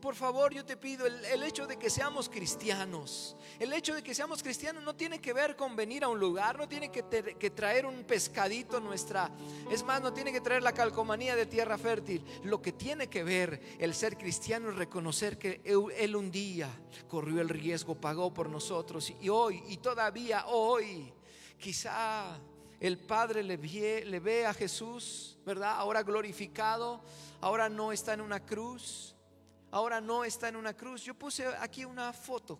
Por 0.00 0.14
favor, 0.14 0.52
yo 0.52 0.64
te 0.64 0.76
pido, 0.76 1.06
el, 1.06 1.42
hecho 1.42 1.66
de 1.66 1.78
que 1.78 1.90
seamos 1.90 2.28
cristianos, 2.28 3.36
el 3.58 3.72
hecho 3.72 3.94
de 3.94 4.02
que 4.02 4.14
seamos 4.14 4.42
cristianos 4.42 4.82
no 4.82 4.94
tiene 4.94 5.20
que 5.20 5.32
ver 5.32 5.56
con 5.56 5.74
venir 5.74 6.04
a 6.04 6.08
un 6.08 6.20
lugar, 6.20 6.58
no 6.58 6.68
tiene 6.68 6.90
que, 6.90 7.02
traer 7.50 7.86
un 7.86 8.04
pescadito 8.04 8.78
nuestra, 8.78 9.30
es 9.70 9.82
más, 9.82 10.02
no 10.02 10.12
tiene 10.12 10.32
que 10.32 10.40
traer 10.40 10.62
la 10.62 10.72
calcomanía 10.72 11.34
de 11.34 11.46
tierra 11.46 11.78
fértil. 11.78 12.24
Lo 12.44 12.60
que 12.60 12.72
tiene 12.72 13.08
que 13.08 13.24
ver 13.24 13.60
el 13.78 13.94
ser 13.94 14.16
cristiano 14.16 14.70
es 14.70 14.76
reconocer 14.76 15.38
que 15.38 15.62
Él 15.64 16.14
un 16.14 16.30
día 16.30 16.68
corrió 17.08 17.40
el 17.40 17.48
riesgo, 17.48 17.94
pagó 17.94 18.32
por 18.32 18.50
nosotros 18.50 19.12
y 19.20 19.28
hoy, 19.28 19.62
y 19.68 19.78
todavía 19.78 20.46
hoy, 20.46 21.12
quizá 21.58 22.38
el 22.80 22.98
Padre 22.98 23.42
le 23.42 23.56
ve, 23.56 24.04
le 24.04 24.20
ve 24.20 24.46
a 24.46 24.52
Jesús, 24.52 25.38
¿verdad? 25.44 25.72
Ahora 25.76 26.02
glorificado, 26.02 27.02
ahora 27.40 27.68
no 27.68 27.92
está 27.92 28.12
en 28.12 28.20
una 28.20 28.44
cruz 28.44 29.15
ahora 29.76 30.00
no 30.00 30.24
está 30.24 30.48
en 30.48 30.56
una 30.56 30.74
cruz. 30.74 31.02
Yo 31.02 31.14
puse 31.14 31.46
aquí 31.46 31.84
una 31.84 32.12
foto. 32.12 32.58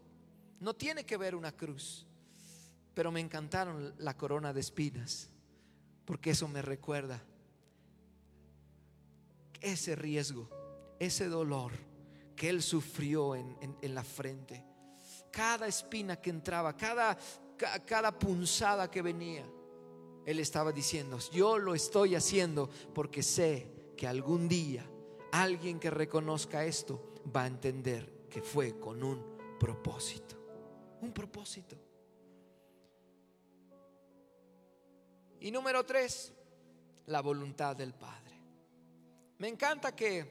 No 0.60 0.74
tiene 0.74 1.04
que 1.06 1.16
ver 1.16 1.34
una 1.34 1.50
cruz. 1.50 2.06
Pero 2.92 3.10
me 3.10 3.20
encantaron 3.20 3.94
la 3.98 4.16
corona 4.16 4.52
de 4.52 4.60
espinas. 4.60 5.30
Porque 6.04 6.30
eso 6.30 6.46
me 6.46 6.60
recuerda 6.60 7.22
ese 9.60 9.96
riesgo, 9.96 10.48
ese 10.98 11.28
dolor 11.28 11.72
que 12.36 12.50
él 12.50 12.62
sufrió 12.62 13.34
en, 13.34 13.56
la 13.82 14.04
frente. 14.04 14.62
Cada 15.32 15.66
espina 15.66 16.16
que 16.16 16.28
entraba, 16.28 16.76
cada, 16.76 17.16
cada 17.86 18.16
punzada 18.16 18.90
que 18.90 19.00
venía, 19.00 19.44
él 20.26 20.38
estaba 20.38 20.70
diciendo, 20.70 21.18
yo 21.32 21.56
lo 21.56 21.74
estoy 21.74 22.14
haciendo 22.14 22.68
porque 22.94 23.22
sé 23.22 23.94
que 23.96 24.06
algún 24.06 24.48
día 24.48 24.86
alguien 25.42 25.78
que 25.78 25.90
reconozca 25.90 26.64
esto 26.64 27.14
va 27.34 27.44
a 27.44 27.46
entender 27.46 28.26
que 28.30 28.42
fue 28.42 28.78
con 28.78 29.02
un 29.02 29.58
propósito. 29.58 30.36
Un 31.00 31.12
propósito. 31.12 31.76
Y 35.40 35.50
número 35.50 35.84
tres, 35.84 36.32
la 37.06 37.20
voluntad 37.20 37.76
del 37.76 37.94
Padre. 37.94 38.34
Me 39.38 39.48
encanta 39.48 39.94
que 39.94 40.26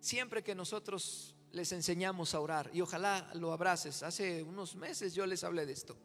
siempre 0.00 0.42
que 0.42 0.54
nosotros 0.54 1.34
les 1.52 1.72
enseñamos 1.72 2.34
a 2.34 2.40
orar, 2.40 2.70
y 2.72 2.80
ojalá 2.80 3.30
lo 3.34 3.52
abraces, 3.52 4.02
hace 4.02 4.42
unos 4.42 4.76
meses 4.76 5.14
yo 5.14 5.26
les 5.26 5.44
hablé 5.44 5.66
de 5.66 5.72
esto, 5.72 5.96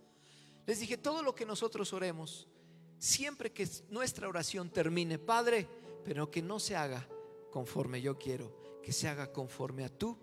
les 0.65 0.79
dije, 0.79 0.97
todo 0.97 1.21
lo 1.21 1.35
que 1.35 1.45
nosotros 1.45 1.91
oremos, 1.93 2.47
siempre 2.97 3.51
que 3.51 3.67
nuestra 3.89 4.27
oración 4.27 4.69
termine, 4.69 5.19
Padre, 5.19 5.67
pero 6.05 6.31
que 6.31 6.41
no 6.41 6.59
se 6.59 6.75
haga 6.75 7.07
conforme 7.53 8.01
yo 8.01 8.17
quiero, 8.17 8.51
que 8.81 8.91
se 8.91 9.07
haga 9.07 9.31
conforme 9.31 9.85
a 9.85 9.89
tu 9.89 10.17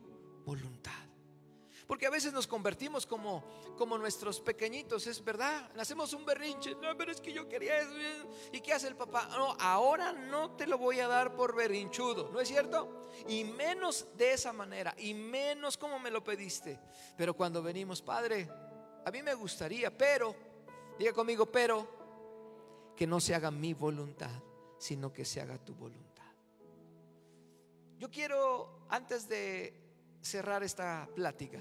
voluntad. 0.44 0.90
Porque 1.86 2.06
a 2.06 2.10
veces 2.10 2.32
nos 2.32 2.48
convertimos 2.48 3.06
como, 3.06 3.44
como 3.78 3.96
nuestros 3.96 4.40
pequeñitos, 4.40 5.06
es 5.06 5.22
verdad. 5.24 5.70
Hacemos 5.78 6.12
un 6.12 6.24
berrinche, 6.24 6.74
no, 6.74 6.96
pero 6.96 7.12
es 7.12 7.20
que 7.20 7.32
yo 7.32 7.48
quería 7.48 7.78
eso. 7.78 7.92
¿Y 8.52 8.60
qué 8.60 8.72
hace 8.72 8.88
el 8.88 8.96
papá? 8.96 9.28
No, 9.30 9.56
ahora 9.60 10.12
no 10.12 10.56
te 10.56 10.66
lo 10.66 10.76
voy 10.76 10.98
a 10.98 11.06
dar 11.06 11.36
por 11.36 11.54
berrinchudo, 11.54 12.30
¿no 12.32 12.40
es 12.40 12.48
cierto? 12.48 13.08
Y 13.28 13.44
menos 13.44 14.08
de 14.16 14.32
esa 14.32 14.52
manera, 14.52 14.92
y 14.98 15.14
menos 15.14 15.76
como 15.76 16.00
me 16.00 16.10
lo 16.10 16.24
pediste. 16.24 16.80
Pero 17.16 17.34
cuando 17.34 17.62
venimos, 17.62 18.02
Padre, 18.02 18.48
a 19.04 19.10
mí 19.12 19.22
me 19.22 19.34
gustaría, 19.34 19.96
pero, 19.96 20.34
diga 20.98 21.12
conmigo, 21.12 21.46
pero, 21.46 22.92
que 22.96 23.06
no 23.06 23.20
se 23.20 23.36
haga 23.36 23.52
mi 23.52 23.72
voluntad, 23.72 24.42
sino 24.78 25.12
que 25.12 25.24
se 25.24 25.40
haga 25.40 25.58
tu 25.58 25.76
voluntad. 25.76 26.09
Yo 28.00 28.10
quiero, 28.10 28.86
antes 28.88 29.28
de 29.28 29.74
cerrar 30.22 30.62
esta 30.62 31.06
plática, 31.14 31.60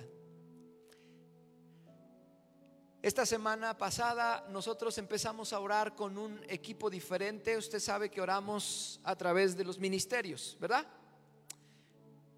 Esta 3.02 3.26
semana 3.26 3.78
pasada 3.78 4.46
nosotros 4.50 4.98
empezamos 4.98 5.54
a 5.54 5.62
orar 5.62 5.96
con 5.96 6.18
un 6.18 6.44
equipo 6.50 6.90
diferente. 6.90 7.56
Usted 7.56 7.80
sabe 7.80 8.12
que 8.12 8.20
oramos 8.20 9.00
a 9.06 9.16
través 9.16 9.56
de 9.56 9.64
los 9.64 9.80
ministerios, 9.80 10.58
¿verdad? 10.60 10.86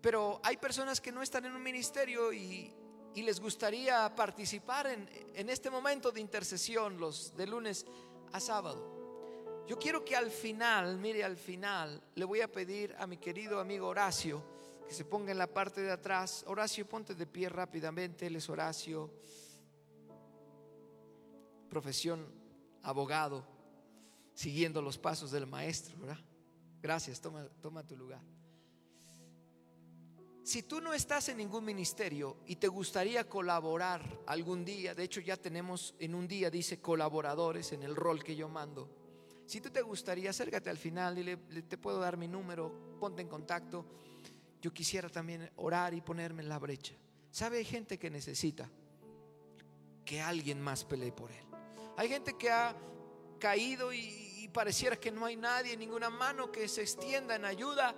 Pero 0.02 0.40
hay 0.44 0.58
personas 0.58 1.02
que 1.02 1.12
no 1.12 1.24
están 1.24 1.46
en 1.46 1.56
un 1.56 1.64
ministerio 1.64 2.32
y, 2.32 2.72
les 3.16 3.40
gustaría 3.40 4.14
participar 4.16 4.86
en, 4.86 5.10
en 5.34 5.50
este 5.50 5.72
momento 5.72 6.12
de 6.12 6.22
intercesión, 6.22 7.00
los 7.00 7.36
de 7.36 7.48
lunes 7.48 7.88
a 8.32 8.40
sábado. 8.40 9.01
Yo 9.68 9.78
quiero 9.80 10.04
que 10.04 10.16
al 10.16 10.32
final, 10.32 10.98
mire, 10.98 11.24
al 11.24 11.38
final, 11.38 12.02
le 12.16 12.26
voy 12.26 12.42
a 12.42 12.52
pedir 12.52 12.96
a 13.00 13.08
mi 13.08 13.18
querido 13.18 13.60
amigo 13.60 13.88
Horacio 13.88 14.44
que 14.88 14.94
se 14.94 15.06
ponga 15.06 15.32
en 15.32 15.38
la 15.38 15.48
parte 15.48 15.82
de 15.82 15.92
atrás. 15.92 16.44
Horacio, 16.48 16.88
ponte 16.88 17.16
de 17.16 17.26
pie 17.26 17.48
rápidamente, 17.48 18.28
él 18.28 18.36
es 18.36 18.50
Horacio 18.50 19.10
profesión 21.70 22.28
abogado, 22.84 23.48
siguiendo 24.34 24.82
los 24.82 24.98
pasos 24.98 25.32
del 25.32 25.48
maestro, 25.48 25.98
¿verdad? 26.00 26.20
Gracias, 26.82 27.22
toma, 27.22 27.48
toma 27.62 27.88
tu 27.88 27.96
lugar. 27.96 28.22
Si 30.44 30.64
tú 30.64 30.82
no 30.82 30.94
estás 30.94 31.30
en 31.30 31.38
ningún 31.38 31.64
ministerio 31.64 32.36
y 32.46 32.58
te 32.58 32.68
gustaría 32.68 33.30
colaborar 33.30 34.02
algún 34.28 34.66
día, 34.66 34.94
de 34.94 35.04
hecho 35.04 35.22
ya 35.22 35.38
tenemos 35.38 35.96
en 35.98 36.14
un 36.14 36.28
día, 36.28 36.52
dice 36.52 36.82
colaboradores 36.82 37.72
en 37.72 37.84
el 37.84 37.96
rol 37.96 38.22
que 38.22 38.36
yo 38.36 38.50
mando. 38.50 39.01
Si 39.52 39.60
tú 39.60 39.70
te 39.70 39.82
gustaría, 39.82 40.30
acércate 40.30 40.70
al 40.70 40.78
final 40.78 41.18
y 41.18 41.24
le, 41.24 41.36
te 41.36 41.78
puedo 41.78 42.00
dar 42.00 42.16
mi 42.16 42.26
número, 42.26 42.96
ponte 43.02 43.22
en 43.22 43.28
contacto. 43.28 43.86
Yo 44.62 44.74
quisiera 44.74 45.10
también 45.10 45.52
orar 45.58 45.94
y 45.94 46.00
ponerme 46.00 46.42
en 46.42 46.48
la 46.48 46.58
brecha. 46.58 46.94
¿Sabe? 47.32 47.58
Hay 47.58 47.66
gente 47.66 48.00
que 48.00 48.10
necesita 48.10 48.70
que 50.06 50.22
alguien 50.22 50.62
más 50.62 50.86
pelee 50.86 51.12
por 51.12 51.34
él. 51.34 51.44
Hay 51.98 52.08
gente 52.08 52.38
que 52.38 52.50
ha 52.50 52.74
caído 53.40 53.92
y, 53.92 54.50
pareciera 54.54 54.96
que 54.96 55.12
no 55.12 55.26
hay 55.26 55.36
nadie, 55.36 55.76
ninguna 55.76 56.10
mano 56.10 56.50
que 56.50 56.70
se 56.70 56.84
extienda 56.84 57.36
en 57.36 57.44
ayuda. 57.44 57.94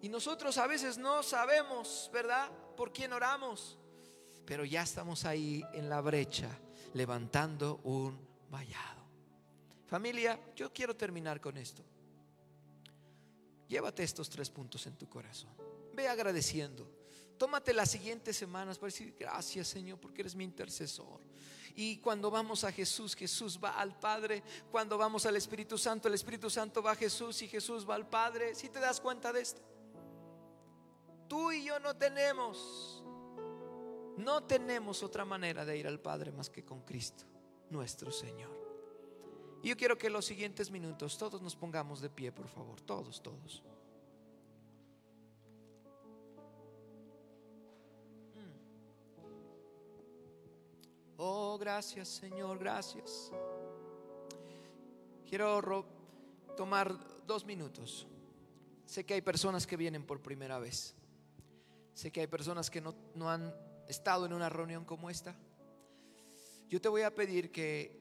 Y 0.00 0.08
nosotros 0.08 0.56
a 0.56 0.68
veces 0.68 0.98
no 0.98 1.24
sabemos, 1.24 2.08
¿verdad?, 2.12 2.48
por 2.76 2.92
quién 2.92 3.12
oramos. 3.12 3.76
Pero 4.46 4.64
ya 4.64 4.82
estamos 4.82 5.24
ahí 5.24 5.64
en 5.72 5.88
la 5.88 6.00
brecha, 6.00 6.48
levantando 6.94 7.80
un 7.82 8.24
vallado. 8.48 8.99
Familia, 9.90 10.38
yo 10.54 10.72
quiero 10.72 10.94
terminar 10.94 11.40
con 11.40 11.56
esto. 11.56 11.82
Llévate 13.66 14.04
estos 14.04 14.30
tres 14.30 14.48
puntos 14.48 14.86
en 14.86 14.96
tu 14.96 15.08
corazón. 15.08 15.50
Ve 15.92 16.06
agradeciendo. 16.06 16.88
Tómate 17.36 17.74
las 17.74 17.90
siguientes 17.90 18.36
semanas 18.36 18.78
para 18.78 18.86
decir 18.86 19.16
gracias 19.18 19.66
Señor 19.66 19.98
porque 19.98 20.22
eres 20.22 20.36
mi 20.36 20.44
intercesor. 20.44 21.20
Y 21.74 21.96
cuando 21.96 22.30
vamos 22.30 22.62
a 22.62 22.70
Jesús, 22.70 23.16
Jesús 23.16 23.58
va 23.62 23.80
al 23.80 23.98
Padre. 23.98 24.44
Cuando 24.70 24.96
vamos 24.96 25.26
al 25.26 25.34
Espíritu 25.34 25.76
Santo, 25.76 26.06
el 26.06 26.14
Espíritu 26.14 26.48
Santo 26.48 26.80
va 26.84 26.92
a 26.92 26.96
Jesús 26.96 27.42
y 27.42 27.48
Jesús 27.48 27.88
va 27.88 27.96
al 27.96 28.08
Padre. 28.08 28.54
Si 28.54 28.68
te 28.68 28.78
das 28.78 29.00
cuenta 29.00 29.32
de 29.32 29.40
esto? 29.40 29.60
Tú 31.26 31.50
y 31.50 31.64
yo 31.64 31.80
no 31.80 31.96
tenemos, 31.96 33.02
no 34.18 34.44
tenemos 34.44 35.02
otra 35.02 35.24
manera 35.24 35.64
de 35.64 35.78
ir 35.78 35.88
al 35.88 35.98
Padre 35.98 36.30
más 36.30 36.48
que 36.48 36.64
con 36.64 36.82
Cristo, 36.82 37.24
nuestro 37.70 38.12
Señor. 38.12 38.59
Y 39.62 39.68
yo 39.68 39.76
quiero 39.76 39.98
que 39.98 40.08
los 40.08 40.24
siguientes 40.24 40.70
minutos 40.70 41.18
todos 41.18 41.42
nos 41.42 41.54
pongamos 41.54 42.00
de 42.00 42.08
pie, 42.08 42.32
por 42.32 42.48
favor, 42.48 42.80
todos, 42.80 43.22
todos. 43.22 43.62
Oh, 51.22 51.58
gracias 51.58 52.08
Señor, 52.08 52.58
gracias. 52.58 53.30
Quiero 55.28 55.84
tomar 56.56 56.96
dos 57.26 57.44
minutos. 57.44 58.08
Sé 58.86 59.04
que 59.04 59.14
hay 59.14 59.20
personas 59.20 59.66
que 59.66 59.76
vienen 59.76 60.06
por 60.06 60.22
primera 60.22 60.58
vez. 60.58 60.94
Sé 61.92 62.10
que 62.10 62.22
hay 62.22 62.26
personas 62.26 62.70
que 62.70 62.80
no, 62.80 62.94
no 63.14 63.30
han 63.30 63.54
estado 63.86 64.24
en 64.24 64.32
una 64.32 64.48
reunión 64.48 64.86
como 64.86 65.10
esta. 65.10 65.36
Yo 66.70 66.80
te 66.80 66.88
voy 66.88 67.02
a 67.02 67.14
pedir 67.14 67.52
que 67.52 67.99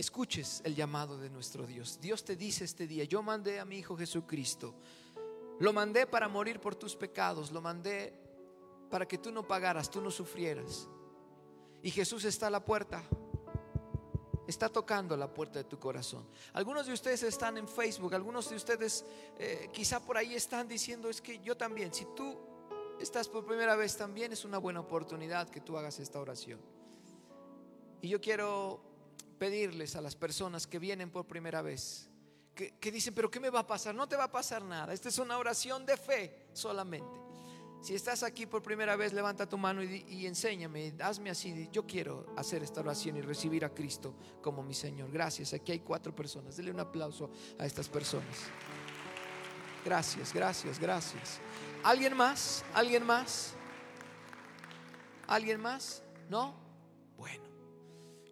escuches 0.00 0.62
el 0.64 0.74
llamado 0.74 1.18
de 1.18 1.28
nuestro 1.28 1.66
Dios. 1.66 2.00
Dios 2.00 2.24
te 2.24 2.34
dice 2.34 2.64
este 2.64 2.86
día, 2.86 3.04
yo 3.04 3.22
mandé 3.22 3.60
a 3.60 3.66
mi 3.66 3.78
Hijo 3.78 3.96
Jesucristo. 3.96 4.74
Lo 5.60 5.74
mandé 5.74 6.06
para 6.06 6.26
morir 6.26 6.58
por 6.58 6.74
tus 6.74 6.96
pecados. 6.96 7.52
Lo 7.52 7.60
mandé 7.60 8.18
para 8.90 9.06
que 9.06 9.18
tú 9.18 9.30
no 9.30 9.46
pagaras, 9.46 9.90
tú 9.90 10.00
no 10.00 10.10
sufrieras. 10.10 10.88
Y 11.82 11.90
Jesús 11.90 12.24
está 12.24 12.46
a 12.46 12.50
la 12.50 12.64
puerta. 12.64 13.04
Está 14.46 14.70
tocando 14.70 15.16
la 15.18 15.32
puerta 15.32 15.58
de 15.58 15.64
tu 15.64 15.78
corazón. 15.78 16.26
Algunos 16.54 16.86
de 16.86 16.94
ustedes 16.94 17.22
están 17.22 17.58
en 17.58 17.68
Facebook, 17.68 18.14
algunos 18.14 18.48
de 18.48 18.56
ustedes 18.56 19.04
eh, 19.38 19.68
quizá 19.72 20.00
por 20.00 20.16
ahí 20.16 20.34
están 20.34 20.66
diciendo, 20.66 21.08
es 21.08 21.20
que 21.20 21.38
yo 21.40 21.56
también, 21.56 21.92
si 21.92 22.06
tú 22.16 22.36
estás 22.98 23.28
por 23.28 23.44
primera 23.44 23.76
vez 23.76 23.96
también, 23.96 24.32
es 24.32 24.44
una 24.46 24.58
buena 24.58 24.80
oportunidad 24.80 25.48
que 25.50 25.60
tú 25.60 25.76
hagas 25.76 26.00
esta 26.00 26.18
oración. 26.18 26.58
Y 28.00 28.08
yo 28.08 28.20
quiero 28.20 28.89
pedirles 29.40 29.96
a 29.96 30.02
las 30.02 30.14
personas 30.14 30.66
que 30.66 30.78
vienen 30.78 31.10
por 31.10 31.26
primera 31.26 31.62
vez, 31.62 32.10
que, 32.54 32.92
dicen, 32.92 33.14
pero 33.14 33.30
¿qué 33.30 33.40
me 33.40 33.48
va 33.48 33.60
a 33.60 33.66
pasar? 33.66 33.94
No 33.94 34.06
te 34.06 34.14
va 34.14 34.24
a 34.24 34.30
pasar 34.30 34.62
nada. 34.62 34.92
Esta 34.92 35.08
es 35.08 35.18
una 35.18 35.38
oración 35.38 35.86
de 35.86 35.96
fe 35.96 36.48
solamente. 36.52 37.18
Si 37.80 37.94
estás 37.94 38.22
aquí 38.22 38.44
por 38.44 38.62
primera 38.62 38.96
vez, 38.96 39.14
levanta 39.14 39.48
tu 39.48 39.56
mano 39.56 39.82
y, 39.82 40.26
enséñame, 40.26 40.92
hazme 41.00 41.30
así. 41.30 41.70
Yo 41.72 41.86
quiero 41.86 42.26
hacer 42.36 42.62
esta 42.62 42.80
oración 42.80 43.16
y 43.16 43.22
recibir 43.22 43.64
a 43.64 43.70
Cristo 43.70 44.14
como 44.42 44.62
mi 44.62 44.74
Señor. 44.74 45.10
Gracias. 45.10 45.54
Aquí 45.54 45.72
hay 45.72 45.80
cuatro 45.80 46.14
personas. 46.14 46.58
Dele 46.58 46.70
un 46.70 46.80
aplauso 46.80 47.30
a 47.58 47.64
estas 47.64 47.88
personas. 47.88 48.36
Gracias, 49.82 50.34
gracias, 50.34 50.78
gracias. 50.78 51.40
¿Alguien 51.82 52.14
más? 52.14 52.62
¿Alguien 52.74 53.06
más? 53.06 53.54
¿Alguien 55.26 55.62
más? 55.62 56.02
¿No? 56.28 56.54
Bueno. 57.16 57.49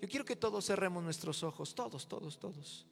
Yo 0.00 0.08
quiero 0.08 0.24
que 0.24 0.36
todos 0.36 0.66
cerremos 0.66 1.02
nuestros 1.02 1.42
ojos, 1.42 1.74
todos, 1.74 2.06
todos, 2.06 2.38
todos. 2.38 2.86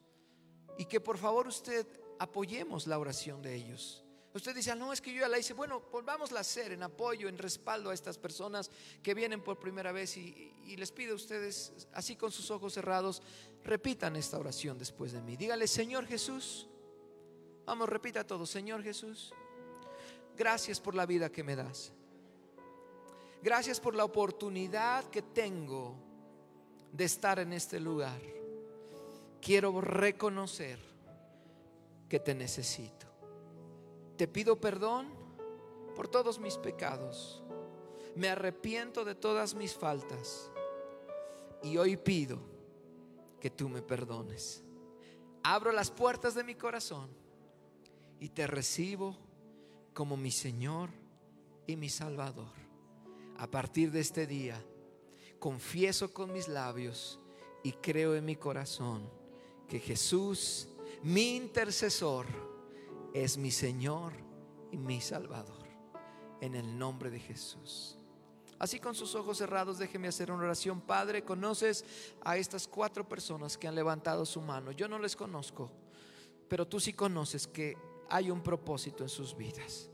Y 0.77 0.85
que 0.85 0.99
por 0.99 1.17
favor 1.17 1.47
usted 1.47 1.87
apoyemos 2.19 2.87
la 2.87 2.99
oración 2.99 3.41
de 3.41 3.55
ellos. 3.55 4.03
Usted 4.33 4.55
dice, 4.55 4.71
ah, 4.71 4.75
no, 4.75 4.93
es 4.93 5.01
que 5.01 5.11
yo 5.11 5.21
ya 5.21 5.27
la 5.27 5.39
hice. 5.39 5.53
Bueno, 5.53 5.81
volvámosla 5.91 6.39
a 6.39 6.41
hacer 6.41 6.71
en 6.71 6.83
apoyo, 6.83 7.27
en 7.27 7.37
respaldo 7.37 7.89
a 7.89 7.93
estas 7.93 8.17
personas 8.17 8.69
que 9.01 9.15
vienen 9.15 9.41
por 9.41 9.57
primera 9.57 9.91
vez 9.91 10.15
y, 10.17 10.53
les 10.77 10.91
pido 10.91 11.13
a 11.13 11.15
ustedes, 11.15 11.87
así 11.93 12.15
con 12.15 12.31
sus 12.31 12.51
ojos 12.51 12.73
cerrados, 12.73 13.23
repitan 13.63 14.15
esta 14.15 14.37
oración 14.37 14.77
después 14.77 15.11
de 15.11 15.21
mí. 15.21 15.37
Dígale, 15.37 15.65
Señor 15.65 16.05
Jesús, 16.05 16.67
vamos, 17.65 17.89
repita 17.89 18.27
todo, 18.27 18.45
Señor 18.45 18.83
Jesús, 18.83 19.33
gracias 20.35 20.79
por 20.79 20.93
la 20.93 21.07
vida 21.07 21.31
que 21.31 21.43
me 21.43 21.55
das. 21.55 21.93
Gracias 23.41 23.79
por 23.79 23.95
la 23.95 24.03
oportunidad 24.03 25.05
que 25.05 25.21
tengo 25.21 26.06
de 26.97 27.05
estar 27.05 27.37
en 27.37 27.53
este 27.53 27.79
lugar. 27.79 28.19
Quiero 29.39 29.79
reconocer 29.79 30.79
que 32.09 32.19
te 32.19 32.33
necesito. 32.33 33.05
Te 34.17 34.27
pido 34.27 34.59
perdón 34.59 35.07
por 35.95 36.07
todos 36.07 36.39
mis 36.39 36.57
pecados. 36.57 37.43
Me 38.15 38.29
arrepiento 38.29 39.05
de 39.05 39.13
todas 39.13 39.53
mis 39.53 39.75
faltas. 39.75 40.49
Y 41.61 41.77
hoy 41.77 41.97
pido 41.97 42.39
que 43.39 43.51
tú 43.51 43.69
me 43.69 43.83
perdones. 43.83 44.63
Abro 45.43 45.71
las 45.71 45.91
puertas 45.91 46.33
de 46.33 46.43
mi 46.43 46.55
corazón 46.55 47.11
y 48.19 48.29
te 48.29 48.47
recibo 48.47 49.15
como 49.93 50.17
mi 50.17 50.31
Señor 50.31 50.89
y 51.67 51.75
mi 51.75 51.89
Salvador. 51.89 52.55
A 53.37 53.45
partir 53.45 53.91
de 53.91 53.99
este 53.99 54.25
día, 54.25 54.59
confieso 55.39 56.13
con 56.13 56.31
mis 56.33 56.47
labios 56.47 57.19
y 57.63 57.73
creo 57.73 58.15
en 58.15 58.25
mi 58.25 58.35
corazón 58.35 59.09
que 59.67 59.79
Jesús, 59.79 60.69
mi 61.03 61.35
intercesor, 61.35 62.25
es 63.13 63.37
mi 63.37 63.51
Señor 63.51 64.13
y 64.71 64.77
mi 64.77 65.01
Salvador. 65.01 65.65
En 66.39 66.53
el 66.53 66.77
nombre 66.77 67.09
de 67.09 67.19
Jesús. 67.19 67.97
Así 68.59 68.79
con 68.79 68.95
sus 68.95 69.13
ojos 69.15 69.37
cerrados, 69.37 69.77
déjeme 69.77 70.07
hacer 70.07 70.31
una 70.31 70.43
oración. 70.43 70.81
Padre, 70.81 71.23
conoces 71.23 71.85
a 72.21 72.37
estas 72.37 72.67
cuatro 72.67 73.07
personas 73.07 73.57
que 73.57 73.67
han 73.67 73.75
levantado 73.75 74.25
su 74.25 74.41
mano. 74.41 74.71
Yo 74.71 74.87
no 74.87 74.97
les 74.97 75.15
conozco, 75.15 75.71
pero 76.47 76.67
tú 76.67 76.79
sí 76.79 76.93
conoces 76.93 77.47
que 77.47 77.77
hay 78.09 78.31
un 78.31 78.41
propósito 78.41 79.03
en 79.03 79.09
sus 79.09 79.35
vidas. 79.35 79.89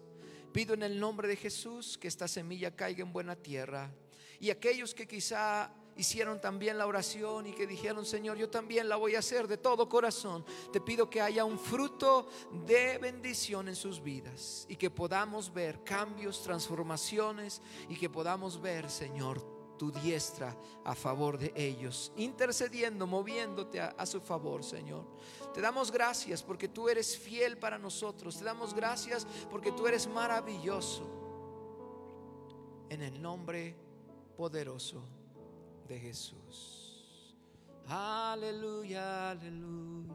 Pido 0.54 0.74
en 0.74 0.84
el 0.84 1.00
nombre 1.00 1.28
de 1.28 1.36
Jesús 1.36 1.98
que 1.98 2.08
esta 2.08 2.28
semilla 2.28 2.76
caiga 2.76 3.04
en 3.04 3.12
buena 3.12 3.36
tierra. 3.36 3.92
Y 4.44 4.52
aquellos 4.52 4.94
que 4.94 5.08
quizá 5.08 5.72
hicieron 5.96 6.42
también 6.42 6.78
la 6.78 6.86
oración 6.86 7.48
y 7.48 7.54
que 7.54 7.66
dijeron, 7.66 8.06
Señor, 8.06 8.36
yo 8.36 8.50
también 8.50 8.90
la 8.90 8.98
voy 8.98 9.16
a 9.16 9.20
hacer 9.20 9.48
de 9.48 9.56
todo 9.56 9.88
corazón. 9.88 10.44
Te 10.74 10.82
pido 10.82 11.10
que 11.10 11.22
haya 11.22 11.46
un 11.46 11.58
fruto 11.58 12.28
de 12.66 12.98
bendición 12.98 13.70
en 13.70 13.76
sus 13.78 14.04
vidas 14.04 14.66
y 14.68 14.76
que 14.76 14.90
podamos 14.90 15.54
ver 15.54 15.82
cambios, 15.86 16.44
transformaciones 16.44 17.62
y 17.88 17.96
que 17.96 18.10
podamos 18.10 18.62
ver, 18.62 18.90
Señor, 18.90 19.42
tu 19.78 19.94
diestra 19.94 20.58
a 20.84 20.94
favor 20.94 21.38
de 21.38 21.54
ellos, 21.56 22.12
intercediendo, 22.18 23.08
moviéndote 23.08 23.80
a, 23.80 24.06
su 24.06 24.20
favor, 24.20 24.62
Señor. 24.62 25.06
Te 25.54 25.62
damos 25.62 25.90
gracias 25.90 26.44
porque 26.44 26.68
tú 26.68 26.90
eres 26.90 27.18
fiel 27.18 27.58
para 27.58 27.78
nosotros. 27.78 28.40
Te 28.40 28.44
damos 28.44 28.74
gracias 28.74 29.26
porque 29.50 29.72
tú 29.72 29.88
eres 29.88 30.06
maravilloso. 30.06 31.22
En 32.90 33.02
el 33.02 33.22
nombre 33.22 33.83
poderoso 34.36 35.04
de 35.88 36.00
Jesús. 36.00 37.36
Aleluya, 37.88 39.32
aleluya. 39.32 40.14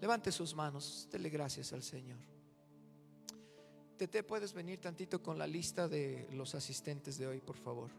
Levante 0.00 0.32
sus 0.32 0.54
manos, 0.54 1.08
dele 1.10 1.28
gracias 1.28 1.72
al 1.72 1.82
Señor. 1.82 2.18
Tete, 3.96 4.22
puedes 4.22 4.54
venir 4.54 4.80
tantito 4.80 5.22
con 5.22 5.38
la 5.38 5.46
lista 5.46 5.86
de 5.86 6.26
los 6.32 6.54
asistentes 6.54 7.18
de 7.18 7.26
hoy, 7.26 7.40
por 7.40 7.56
favor. 7.56 7.90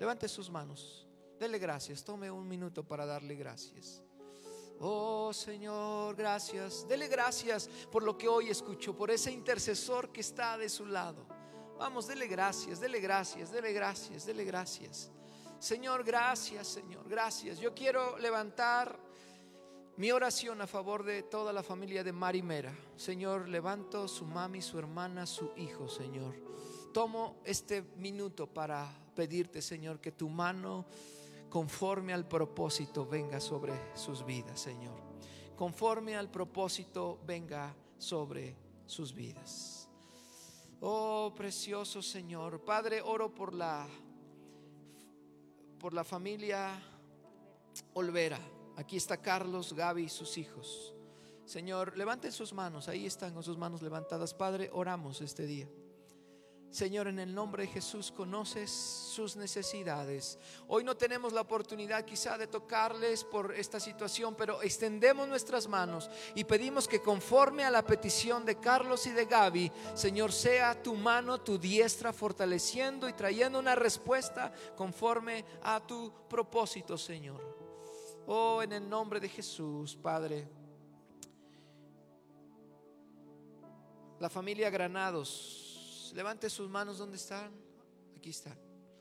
Levante 0.00 0.28
sus 0.28 0.50
manos, 0.50 1.06
dele 1.38 1.58
gracias, 1.58 2.02
tome 2.02 2.30
un 2.30 2.48
minuto 2.48 2.82
para 2.82 3.06
darle 3.06 3.36
gracias. 3.36 4.02
Oh 4.80 5.32
Señor, 5.32 6.16
gracias. 6.16 6.86
Dele 6.88 7.08
gracias 7.08 7.70
por 7.90 8.02
lo 8.02 8.18
que 8.18 8.28
hoy 8.28 8.48
escucho, 8.50 8.96
por 8.96 9.10
ese 9.10 9.30
intercesor 9.30 10.10
que 10.10 10.20
está 10.20 10.58
de 10.58 10.68
su 10.68 10.86
lado. 10.86 11.26
Vamos, 11.78 12.06
dele 12.06 12.26
gracias, 12.26 12.80
dele 12.80 13.00
gracias, 13.00 13.50
dele 13.50 13.72
gracias, 13.72 14.26
dele 14.26 14.44
gracias. 14.44 15.10
Señor, 15.58 16.04
gracias, 16.04 16.68
Señor, 16.68 17.08
gracias. 17.08 17.58
Yo 17.58 17.74
quiero 17.74 18.18
levantar 18.18 18.98
mi 19.96 20.10
oración 20.10 20.60
a 20.60 20.66
favor 20.66 21.04
de 21.04 21.22
toda 21.22 21.52
la 21.52 21.62
familia 21.62 22.04
de 22.04 22.12
Marimera. 22.12 22.76
Señor, 22.96 23.48
levanto 23.48 24.08
su 24.08 24.26
mami, 24.26 24.60
su 24.60 24.78
hermana, 24.78 25.26
su 25.26 25.52
hijo, 25.56 25.88
Señor. 25.88 26.34
Tomo 26.92 27.40
este 27.44 27.82
minuto 27.96 28.46
para 28.46 28.88
pedirte, 29.14 29.62
Señor, 29.62 30.00
que 30.00 30.12
tu 30.12 30.28
mano 30.28 30.86
conforme 31.48 32.12
al 32.12 32.26
propósito 32.26 33.06
venga 33.06 33.40
sobre 33.40 33.72
sus 33.94 34.24
vidas, 34.26 34.60
Señor. 34.60 35.00
Conforme 35.56 36.16
al 36.16 36.30
propósito 36.30 37.20
venga 37.24 37.74
sobre 37.96 38.56
sus 38.86 39.14
vidas. 39.14 39.73
Oh, 40.86 41.32
precioso 41.34 42.02
Señor. 42.02 42.62
Padre, 42.62 43.00
oro 43.00 43.34
por 43.34 43.54
la 43.54 43.88
por 45.78 45.94
la 45.94 46.04
familia 46.04 46.78
Olvera. 47.94 48.38
Aquí 48.76 48.98
está 48.98 49.16
Carlos, 49.16 49.72
Gaby 49.72 50.02
y 50.02 50.08
sus 50.10 50.36
hijos. 50.36 50.94
Señor, 51.46 51.96
levanten 51.96 52.32
sus 52.32 52.52
manos, 52.52 52.88
ahí 52.88 53.06
están 53.06 53.32
con 53.32 53.42
sus 53.42 53.56
manos 53.56 53.80
levantadas. 53.80 54.34
Padre, 54.34 54.68
oramos 54.74 55.22
este 55.22 55.46
día. 55.46 55.70
Señor, 56.74 57.06
en 57.06 57.20
el 57.20 57.32
nombre 57.32 57.62
de 57.62 57.72
Jesús 57.72 58.10
conoces 58.10 58.68
sus 58.68 59.36
necesidades. 59.36 60.40
Hoy 60.66 60.82
no 60.82 60.96
tenemos 60.96 61.32
la 61.32 61.42
oportunidad 61.42 62.04
quizá 62.04 62.36
de 62.36 62.48
tocarles 62.48 63.22
por 63.22 63.54
esta 63.54 63.78
situación, 63.78 64.34
pero 64.34 64.60
extendemos 64.60 65.28
nuestras 65.28 65.68
manos 65.68 66.10
y 66.34 66.42
pedimos 66.42 66.88
que 66.88 67.00
conforme 67.00 67.62
a 67.62 67.70
la 67.70 67.84
petición 67.84 68.44
de 68.44 68.58
Carlos 68.58 69.06
y 69.06 69.12
de 69.12 69.26
Gaby, 69.26 69.70
Señor, 69.94 70.32
sea 70.32 70.82
tu 70.82 70.96
mano, 70.96 71.40
tu 71.40 71.58
diestra 71.58 72.12
fortaleciendo 72.12 73.08
y 73.08 73.12
trayendo 73.12 73.60
una 73.60 73.76
respuesta 73.76 74.52
conforme 74.76 75.44
a 75.62 75.78
tu 75.78 76.12
propósito, 76.28 76.98
Señor. 76.98 77.40
Oh, 78.26 78.60
en 78.62 78.72
el 78.72 78.88
nombre 78.88 79.20
de 79.20 79.28
Jesús, 79.28 79.94
Padre. 79.94 80.48
La 84.18 84.28
familia 84.28 84.70
Granados, 84.70 85.63
levante 86.14 86.48
sus 86.48 86.70
manos 86.70 86.98
donde 86.98 87.16
están. 87.16 87.52
Aquí 88.16 88.30
están. 88.30 88.58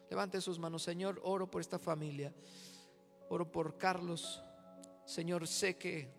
Levante 0.09 0.41
sus 0.41 0.59
manos, 0.59 0.83
Señor. 0.83 1.21
Oro 1.23 1.49
por 1.49 1.61
esta 1.61 1.79
familia. 1.79 2.33
Oro 3.29 3.49
por 3.49 3.77
Carlos. 3.77 4.43
Señor, 5.05 5.47
sé 5.47 5.77
que 5.77 6.11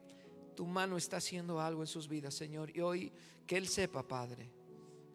tu 0.55 0.65
mano 0.67 0.97
está 0.97 1.19
haciendo 1.19 1.61
algo 1.61 1.83
en 1.83 1.87
sus 1.87 2.09
vidas, 2.09 2.35
Señor. 2.35 2.75
Y 2.75 2.81
hoy 2.81 3.13
que 3.47 3.57
Él 3.57 3.69
sepa, 3.69 4.07
Padre, 4.07 4.51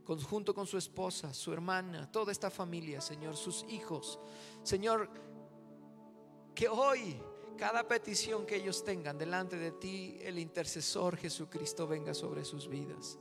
junto 0.06 0.54
con 0.54 0.68
su 0.68 0.78
esposa, 0.78 1.34
su 1.34 1.54
hermana, 1.54 2.12
toda 2.12 2.32
esta 2.32 2.50
familia, 2.50 3.02
Señor, 3.02 3.36
sus 3.36 3.66
hijos. 3.70 4.20
Señor, 4.64 5.10
que 6.54 6.68
hoy 6.68 7.20
cada 7.58 7.88
petición 7.88 8.46
que 8.46 8.56
ellos 8.56 8.84
tengan 8.84 9.18
delante 9.18 9.58
de 9.58 9.72
ti, 9.72 10.18
el 10.22 10.40
intercesor 10.40 11.18
Jesucristo 11.18 11.88
venga 11.88 12.14
sobre 12.14 12.46
sus 12.46 12.68
vidas. 12.68 13.20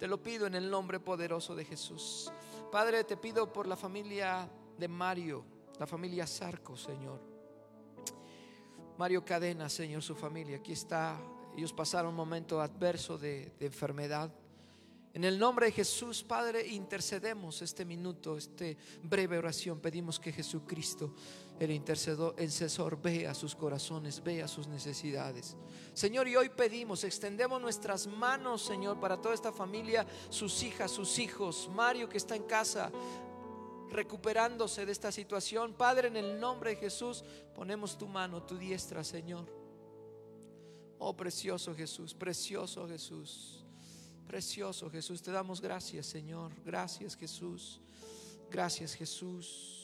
Te 0.00 0.08
lo 0.08 0.22
pido 0.22 0.46
en 0.46 0.54
el 0.54 0.70
nombre 0.70 0.98
poderoso 0.98 1.54
de 1.54 1.62
Jesús. 1.62 2.32
Padre, 2.72 3.04
te 3.04 3.18
pido 3.18 3.52
por 3.52 3.66
la 3.66 3.76
familia 3.76 4.50
de 4.78 4.88
Mario, 4.88 5.44
la 5.78 5.86
familia 5.86 6.26
Sarco, 6.26 6.74
Señor. 6.74 7.20
Mario 8.96 9.22
Cadena, 9.22 9.68
Señor, 9.68 10.02
su 10.02 10.14
familia. 10.14 10.56
Aquí 10.56 10.72
está. 10.72 11.20
Ellos 11.54 11.74
pasaron 11.74 12.12
un 12.12 12.16
momento 12.16 12.62
adverso 12.62 13.18
de, 13.18 13.52
de 13.58 13.66
enfermedad. 13.66 14.32
En 15.12 15.24
el 15.24 15.38
nombre 15.38 15.66
de 15.66 15.72
Jesús, 15.72 16.24
Padre, 16.24 16.66
intercedemos 16.66 17.60
este 17.60 17.84
minuto, 17.84 18.38
este 18.38 18.78
breve 19.02 19.36
oración. 19.36 19.80
Pedimos 19.80 20.18
que 20.18 20.32
Jesucristo, 20.32 21.14
el 21.60 21.70
intercesor, 21.72 23.00
vea 23.02 23.34
sus 23.34 23.54
corazones, 23.54 24.22
vea 24.24 24.48
sus 24.48 24.66
necesidades. 24.66 25.56
Señor, 25.92 26.26
y 26.26 26.34
hoy 26.34 26.48
pedimos, 26.48 27.04
extendemos 27.04 27.60
nuestras 27.60 28.06
manos, 28.06 28.62
Señor, 28.62 28.98
para 28.98 29.20
toda 29.20 29.34
esta 29.34 29.52
familia, 29.52 30.06
sus 30.30 30.62
hijas, 30.62 30.90
sus 30.90 31.18
hijos, 31.18 31.68
Mario 31.74 32.08
que 32.08 32.16
está 32.16 32.34
en 32.34 32.44
casa, 32.44 32.90
recuperándose 33.90 34.86
de 34.86 34.92
esta 34.92 35.12
situación. 35.12 35.74
Padre, 35.74 36.08
en 36.08 36.16
el 36.16 36.40
nombre 36.40 36.70
de 36.70 36.76
Jesús, 36.76 37.22
ponemos 37.54 37.98
tu 37.98 38.08
mano, 38.08 38.42
tu 38.42 38.56
diestra, 38.56 39.04
Señor. 39.04 39.44
Oh, 40.98 41.14
precioso 41.14 41.74
Jesús, 41.74 42.14
precioso 42.14 42.88
Jesús. 42.88 43.66
Precioso 44.26 44.88
Jesús, 44.88 45.20
te 45.20 45.30
damos 45.30 45.60
gracias 45.60 46.06
Señor. 46.06 46.52
Gracias 46.64 47.16
Jesús. 47.16 47.80
Gracias 48.48 48.94
Jesús. 48.94 49.79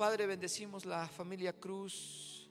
Padre, 0.00 0.26
bendecimos 0.26 0.86
la 0.86 1.06
familia 1.06 1.52
Cruz 1.52 2.48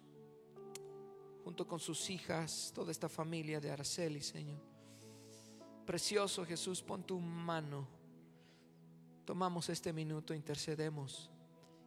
junto 1.43 1.67
con 1.67 1.79
sus 1.79 2.07
hijas, 2.11 2.71
toda 2.75 2.91
esta 2.91 3.09
familia 3.09 3.59
de 3.59 3.71
Araceli, 3.71 4.21
Señor. 4.21 4.61
Precioso 5.83 6.45
Jesús, 6.45 6.83
pon 6.83 7.03
tu 7.03 7.19
mano. 7.19 7.87
Tomamos 9.25 9.67
este 9.69 9.91
minuto, 9.91 10.35
intercedemos. 10.35 11.31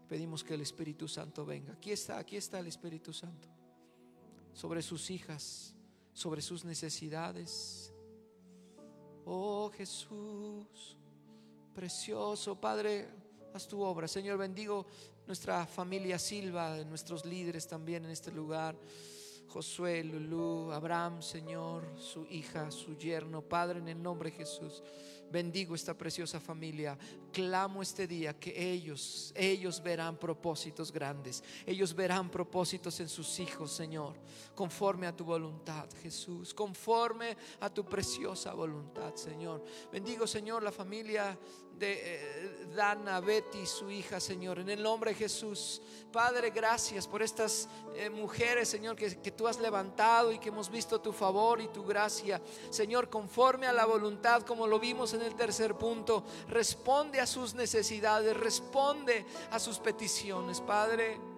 Pedimos 0.09 0.43
que 0.43 0.55
el 0.55 0.63
Espíritu 0.63 1.07
Santo 1.07 1.47
venga. 1.47 1.75
Aquí 1.75 1.93
está, 1.93 2.19
aquí 2.19 2.37
está 2.37 2.59
el 2.59 2.67
Espíritu 2.67 3.13
Santo. 3.13 3.47
Sobre 4.53 4.83
sus 4.83 5.13
hijas 5.13 5.77
sobre 6.13 6.43
sus 6.43 6.65
necesidades. 6.65 7.95
Oh 9.25 9.71
Jesús, 9.71 10.97
precioso 11.73 12.61
Padre, 12.61 13.09
haz 13.55 13.69
tu 13.69 13.81
obra. 13.81 14.09
Señor, 14.09 14.39
bendigo 14.39 14.87
nuestra 15.27 15.67
familia 15.67 16.19
Silva, 16.19 16.77
nuestros 16.85 17.25
líderes 17.25 17.67
también 17.67 18.05
en 18.05 18.11
este 18.11 18.31
lugar. 18.31 18.77
Josué, 19.49 20.03
Lulú, 20.03 20.73
Abraham, 20.73 21.21
Señor, 21.21 21.85
su 21.99 22.27
hija, 22.31 22.71
su 22.71 22.97
yerno, 22.97 23.43
Padre, 23.43 23.81
en 23.81 23.89
el 23.89 24.03
nombre 24.03 24.31
de 24.31 24.39
Jesús. 24.39 24.83
Bendigo 25.33 25.75
esta 25.75 25.95
preciosa 25.95 26.39
familia. 26.39 26.99
Clamo 27.33 27.81
este 27.81 28.07
día 28.07 28.39
que 28.39 28.73
ellos, 28.73 29.33
ellos 29.35 29.83
verán 29.83 30.19
propósitos 30.19 30.93
grandes. 30.93 31.43
Ellos 31.65 31.95
verán 31.95 32.31
propósitos 32.31 33.01
en 33.01 33.09
sus 33.09 33.41
hijos, 33.41 33.73
Señor. 33.73 34.15
Conforme 34.55 35.07
a 35.07 35.17
tu 35.17 35.25
voluntad, 35.25 35.89
Jesús. 36.03 36.53
Conforme 36.53 37.35
a 37.61 37.71
tu 37.71 37.85
preciosa 37.87 38.53
voluntad, 38.53 39.15
Señor. 39.15 39.65
Bendigo, 39.91 40.27
Señor, 40.27 40.63
la 40.63 40.71
familia 40.71 41.39
de 41.79 42.01
eh, 42.05 42.67
Dana, 42.77 43.21
Betty, 43.21 43.65
su 43.67 43.91
hija, 43.91 44.21
Señor. 44.21 44.59
En 44.59 44.69
el 44.69 44.83
nombre 44.83 45.13
de 45.13 45.17
Jesús. 45.17 45.81
Padre, 46.13 46.51
gracias 46.51 47.09
por 47.09 47.23
estas 47.23 47.69
eh, 47.97 48.11
mujeres, 48.11 48.69
Señor, 48.69 48.97
que, 48.97 49.21
que 49.21 49.31
tú 49.31 49.49
has 49.49 49.59
levantado 49.59 50.31
y 50.31 50.39
que 50.39 50.51
hemos 50.51 50.71
visto 50.71 51.01
tu 51.01 51.13
favor 51.13 51.61
y 51.61 51.69
tu 51.69 51.85
gracia. 51.85 52.41
Señor, 52.71 53.09
conforme 53.09 53.67
a 53.67 53.73
la 53.73 53.87
voluntad, 53.87 54.43
como 54.43 54.67
lo 54.67 54.79
vimos 54.79 55.15
en 55.15 55.22
el 55.27 55.35
tercer 55.35 55.75
punto, 55.75 56.25
responde 56.49 57.21
a 57.21 57.27
sus 57.27 57.55
necesidades, 57.55 58.37
responde 58.37 59.25
a 59.51 59.59
sus 59.59 59.79
peticiones, 59.79 60.61
Padre. 60.61 61.32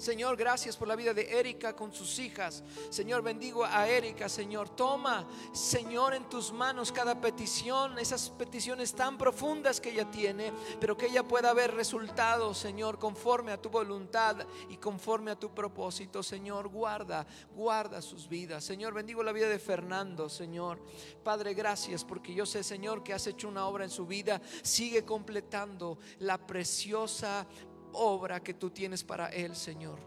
Señor, 0.00 0.34
gracias 0.34 0.78
por 0.78 0.88
la 0.88 0.96
vida 0.96 1.12
de 1.12 1.38
Erika 1.38 1.76
con 1.76 1.92
sus 1.92 2.18
hijas. 2.20 2.64
Señor, 2.88 3.20
bendigo 3.20 3.66
a 3.66 3.86
Erika, 3.86 4.30
Señor. 4.30 4.70
Toma, 4.70 5.28
Señor, 5.52 6.14
en 6.14 6.26
tus 6.26 6.52
manos 6.52 6.90
cada 6.90 7.20
petición, 7.20 7.98
esas 7.98 8.30
peticiones 8.30 8.94
tan 8.94 9.18
profundas 9.18 9.78
que 9.78 9.90
ella 9.90 10.10
tiene, 10.10 10.54
pero 10.80 10.96
que 10.96 11.04
ella 11.04 11.22
pueda 11.22 11.52
ver 11.52 11.74
resultados, 11.74 12.56
Señor, 12.56 12.98
conforme 12.98 13.52
a 13.52 13.60
tu 13.60 13.68
voluntad 13.68 14.38
y 14.70 14.78
conforme 14.78 15.32
a 15.32 15.38
tu 15.38 15.54
propósito. 15.54 16.22
Señor, 16.22 16.68
guarda, 16.68 17.26
guarda 17.54 18.00
sus 18.00 18.26
vidas. 18.26 18.64
Señor, 18.64 18.94
bendigo 18.94 19.22
la 19.22 19.32
vida 19.32 19.50
de 19.50 19.58
Fernando, 19.58 20.30
Señor. 20.30 20.82
Padre, 21.22 21.52
gracias 21.52 22.06
porque 22.06 22.32
yo 22.32 22.46
sé, 22.46 22.64
Señor, 22.64 23.02
que 23.02 23.12
has 23.12 23.26
hecho 23.26 23.48
una 23.48 23.66
obra 23.66 23.84
en 23.84 23.90
su 23.90 24.06
vida. 24.06 24.40
Sigue 24.62 25.04
completando 25.04 25.98
la 26.20 26.38
preciosa 26.38 27.46
obra 27.92 28.40
que 28.40 28.54
tú 28.54 28.70
tienes 28.70 29.04
para 29.04 29.28
él, 29.28 29.56
Señor. 29.56 29.98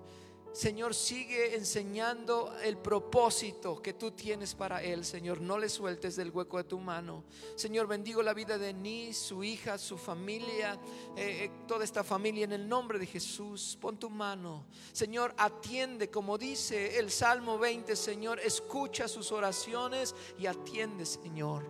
Señor, 0.53 0.93
sigue 0.93 1.55
enseñando 1.55 2.55
el 2.61 2.77
propósito 2.77 3.81
que 3.81 3.93
tú 3.93 4.11
tienes 4.11 4.53
para 4.53 4.84
él, 4.84 5.03
Señor. 5.03 5.41
No 5.41 5.57
le 5.57 5.67
sueltes 5.67 6.15
del 6.15 6.29
hueco 6.29 6.57
de 6.57 6.63
tu 6.63 6.79
mano. 6.79 7.23
Señor, 7.55 7.88
bendigo 7.88 8.21
la 8.21 8.36
vida 8.36 8.59
de 8.59 8.71
Ni, 8.71 9.13
su 9.13 9.43
hija, 9.43 9.79
su 9.79 9.97
familia, 9.97 10.79
eh, 11.17 11.45
eh, 11.45 11.51
toda 11.67 11.84
esta 11.84 12.03
familia 12.03 12.43
en 12.43 12.51
el 12.51 12.69
nombre 12.69 12.99
de 12.99 13.07
Jesús. 13.07 13.75
Pon 13.81 13.97
tu 13.97 14.11
mano. 14.11 14.67
Señor, 14.91 15.34
atiende, 15.39 16.11
como 16.11 16.38
dice 16.38 16.99
el 16.99 17.09
Salmo 17.09 17.57
20, 17.57 17.95
Señor, 17.95 18.39
escucha 18.39 19.07
sus 19.07 19.31
oraciones 19.31 20.13
y 20.38 20.45
atiende, 20.45 21.07
Señor, 21.07 21.65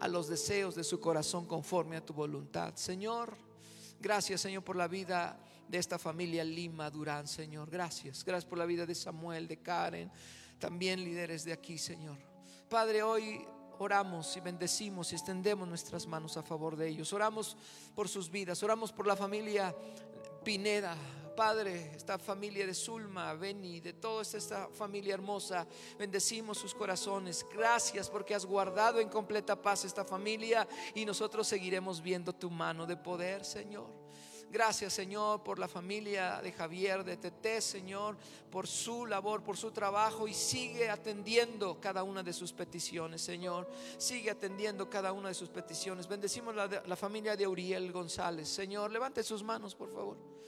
a 0.00 0.08
los 0.08 0.26
deseos 0.26 0.74
de 0.74 0.82
su 0.82 0.98
corazón 0.98 1.46
conforme 1.46 1.96
a 1.96 2.04
tu 2.04 2.14
voluntad. 2.14 2.74
Señor, 2.74 3.36
gracias, 4.00 4.40
Señor, 4.40 4.64
por 4.64 4.76
la 4.76 4.88
vida 4.88 5.38
de 5.68 5.78
esta 5.78 5.98
familia 5.98 6.42
Lima 6.42 6.90
Durán, 6.90 7.28
Señor. 7.28 7.70
Gracias. 7.70 8.24
Gracias 8.24 8.48
por 8.48 8.58
la 8.58 8.66
vida 8.66 8.86
de 8.86 8.94
Samuel, 8.94 9.46
de 9.46 9.58
Karen, 9.58 10.10
también 10.58 11.04
líderes 11.04 11.44
de 11.44 11.52
aquí, 11.52 11.78
Señor. 11.78 12.18
Padre, 12.68 13.02
hoy 13.02 13.44
oramos 13.78 14.36
y 14.36 14.40
bendecimos 14.40 15.12
y 15.12 15.14
extendemos 15.14 15.68
nuestras 15.68 16.06
manos 16.06 16.36
a 16.36 16.42
favor 16.42 16.76
de 16.76 16.88
ellos. 16.88 17.12
Oramos 17.12 17.56
por 17.94 18.08
sus 18.08 18.30
vidas, 18.30 18.62
oramos 18.62 18.92
por 18.92 19.06
la 19.06 19.16
familia 19.16 19.74
Pineda. 20.44 20.96
Padre, 21.40 21.92
esta 21.96 22.18
familia 22.18 22.66
de 22.66 22.74
Zulma, 22.74 23.32
Beni, 23.32 23.80
de 23.80 23.94
toda 23.94 24.20
esta 24.20 24.68
familia 24.68 25.14
hermosa, 25.14 25.66
bendecimos 25.98 26.58
sus 26.58 26.74
corazones. 26.74 27.46
Gracias 27.50 28.10
porque 28.10 28.34
has 28.34 28.44
guardado 28.44 29.00
en 29.00 29.08
completa 29.08 29.56
paz 29.56 29.86
esta 29.86 30.04
familia 30.04 30.68
y 30.94 31.06
nosotros 31.06 31.48
seguiremos 31.48 32.02
viendo 32.02 32.34
tu 32.34 32.50
mano 32.50 32.84
de 32.84 32.98
poder, 32.98 33.46
Señor. 33.46 33.88
Gracias, 34.50 34.92
Señor, 34.92 35.42
por 35.42 35.58
la 35.58 35.66
familia 35.66 36.42
de 36.42 36.52
Javier, 36.52 37.04
de 37.04 37.16
Tete, 37.16 37.62
Señor, 37.62 38.18
por 38.50 38.66
su 38.66 39.06
labor, 39.06 39.42
por 39.42 39.56
su 39.56 39.70
trabajo 39.70 40.28
y 40.28 40.34
sigue 40.34 40.90
atendiendo 40.90 41.80
cada 41.80 42.02
una 42.02 42.22
de 42.22 42.34
sus 42.34 42.52
peticiones, 42.52 43.22
Señor. 43.22 43.66
Sigue 43.96 44.30
atendiendo 44.30 44.90
cada 44.90 45.10
una 45.12 45.28
de 45.28 45.34
sus 45.34 45.48
peticiones. 45.48 46.06
Bendecimos 46.06 46.54
la, 46.54 46.66
la 46.84 46.96
familia 46.96 47.34
de 47.34 47.46
Uriel 47.46 47.92
González, 47.92 48.46
Señor. 48.46 48.90
Levante 48.90 49.22
sus 49.22 49.42
manos, 49.42 49.74
por 49.74 49.90
favor. 49.90 50.39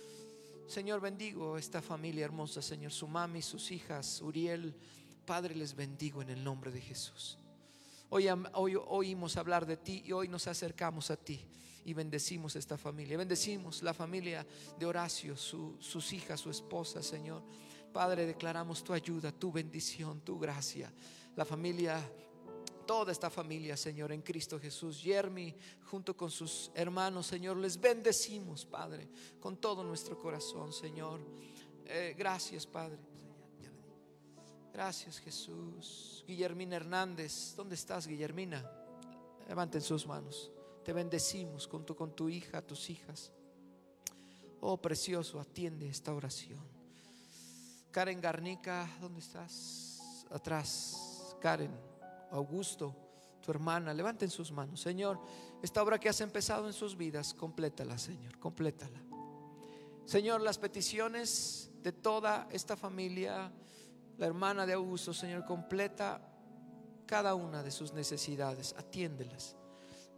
Señor, 0.66 1.00
bendigo 1.00 1.58
esta 1.58 1.82
familia 1.82 2.24
hermosa, 2.24 2.62
Señor, 2.62 2.92
su 2.92 3.06
mami, 3.06 3.42
sus 3.42 3.70
hijas, 3.70 4.22
Uriel. 4.22 4.74
Padre, 5.26 5.54
les 5.54 5.74
bendigo 5.74 6.22
en 6.22 6.30
el 6.30 6.42
nombre 6.42 6.70
de 6.70 6.80
Jesús. 6.80 7.38
Hoy, 8.08 8.28
oímos 8.28 9.36
hablar 9.36 9.66
de 9.66 9.76
ti 9.76 10.02
y 10.04 10.12
hoy 10.12 10.28
nos 10.28 10.46
acercamos 10.46 11.10
a 11.10 11.16
ti 11.16 11.46
y 11.84 11.94
bendecimos 11.94 12.56
esta 12.56 12.76
familia. 12.76 13.16
Bendecimos 13.16 13.82
la 13.82 13.94
familia 13.94 14.46
de 14.78 14.86
Horacio, 14.86 15.36
sus 15.36 16.12
hijas, 16.12 16.40
su 16.40 16.50
esposa, 16.50 17.02
Señor. 17.02 17.42
Padre, 17.92 18.26
declaramos 18.26 18.82
tu 18.82 18.92
ayuda, 18.92 19.32
tu 19.32 19.52
bendición, 19.52 20.20
tu 20.20 20.38
gracia. 20.38 20.92
La 21.36 21.44
familia 21.44 22.00
toda 22.92 23.10
esta 23.10 23.30
familia, 23.30 23.74
Señor, 23.74 24.12
en 24.12 24.20
Cristo 24.20 24.60
Jesús. 24.60 25.02
Yermi, 25.02 25.54
junto 25.86 26.14
con 26.14 26.30
sus 26.30 26.70
hermanos, 26.74 27.26
Señor, 27.26 27.56
les 27.56 27.80
bendecimos, 27.80 28.66
Padre, 28.66 29.08
con 29.40 29.56
todo 29.56 29.82
nuestro 29.82 30.18
corazón, 30.18 30.74
Señor. 30.74 31.18
Eh, 31.86 32.14
gracias, 32.18 32.66
Padre. 32.66 32.98
Gracias, 34.74 35.20
Jesús. 35.20 36.22
Guillermina 36.26 36.76
Hernández, 36.76 37.54
¿dónde 37.56 37.76
estás, 37.76 38.06
Guillermina? 38.06 38.62
Levanten 39.48 39.80
sus 39.80 40.06
manos. 40.06 40.50
Te 40.84 40.92
bendecimos 40.92 41.66
junto 41.66 41.96
con 41.96 42.14
tu 42.14 42.28
hija, 42.28 42.60
tus 42.60 42.90
hijas. 42.90 43.32
Oh, 44.60 44.76
precioso, 44.76 45.40
atiende 45.40 45.88
esta 45.88 46.12
oración. 46.12 46.60
Karen 47.90 48.20
Garnica, 48.20 48.86
¿dónde 49.00 49.20
estás? 49.20 50.26
Atrás. 50.30 51.34
Karen, 51.40 51.91
Augusto, 52.32 52.94
tu 53.40 53.50
hermana, 53.50 53.94
levanten 53.94 54.30
sus 54.30 54.52
manos. 54.52 54.80
Señor, 54.80 55.20
esta 55.62 55.82
obra 55.82 55.98
que 55.98 56.08
has 56.08 56.20
empezado 56.20 56.66
en 56.66 56.72
sus 56.72 56.96
vidas, 56.96 57.34
complétala, 57.34 57.98
Señor, 57.98 58.38
complétala. 58.38 59.00
Señor, 60.04 60.40
las 60.40 60.58
peticiones 60.58 61.70
de 61.82 61.92
toda 61.92 62.48
esta 62.50 62.76
familia, 62.76 63.52
la 64.18 64.26
hermana 64.26 64.66
de 64.66 64.72
Augusto, 64.72 65.14
Señor, 65.14 65.44
completa 65.44 66.20
cada 67.06 67.34
una 67.34 67.62
de 67.62 67.70
sus 67.70 67.92
necesidades, 67.92 68.74
atiéndelas 68.76 69.56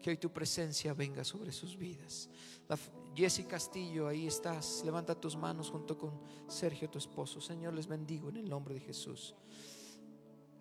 que 0.01 0.11
hoy 0.11 0.17
tu 0.19 0.31
presencia 0.31 0.93
venga 0.93 1.25
sobre 1.25 1.51
sus 1.51 1.79
vidas. 1.79 2.29
La, 2.69 2.79
Jessy 3.15 3.45
Castillo, 3.45 4.09
ahí 4.09 4.27
estás. 4.27 4.83
Levanta 4.85 5.15
tus 5.15 5.37
manos 5.37 5.71
junto 5.71 5.97
con 5.97 6.21
Sergio, 6.49 6.91
tu 6.91 6.99
esposo. 6.99 7.41
Señor, 7.41 7.73
les 7.75 7.87
bendigo 7.87 8.29
en 8.29 8.37
el 8.37 8.49
nombre 8.49 8.75
de 8.75 8.81
Jesús. 8.81 9.35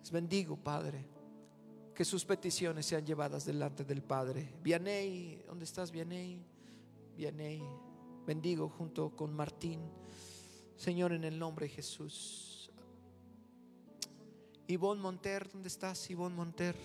Les 0.00 0.10
bendigo, 0.10 0.56
Padre. 0.56 1.04
Que 1.94 2.04
sus 2.04 2.24
peticiones 2.24 2.86
sean 2.86 3.06
llevadas 3.06 3.44
delante 3.44 3.84
del 3.84 4.02
Padre. 4.02 4.52
Vianey, 4.62 5.42
¿dónde 5.46 5.64
estás, 5.64 5.90
Vianey? 5.90 6.44
Vianey, 7.16 7.62
bendigo 8.26 8.68
junto 8.68 9.14
con 9.14 9.32
Martín. 9.32 9.80
Señor, 10.76 11.12
en 11.12 11.24
el 11.24 11.38
nombre 11.38 11.66
de 11.66 11.74
Jesús. 11.74 12.70
Ivonne 14.66 15.00
Monter, 15.00 15.50
¿dónde 15.52 15.68
estás, 15.68 16.10
Ivonne 16.10 16.34
Monter? 16.34 16.76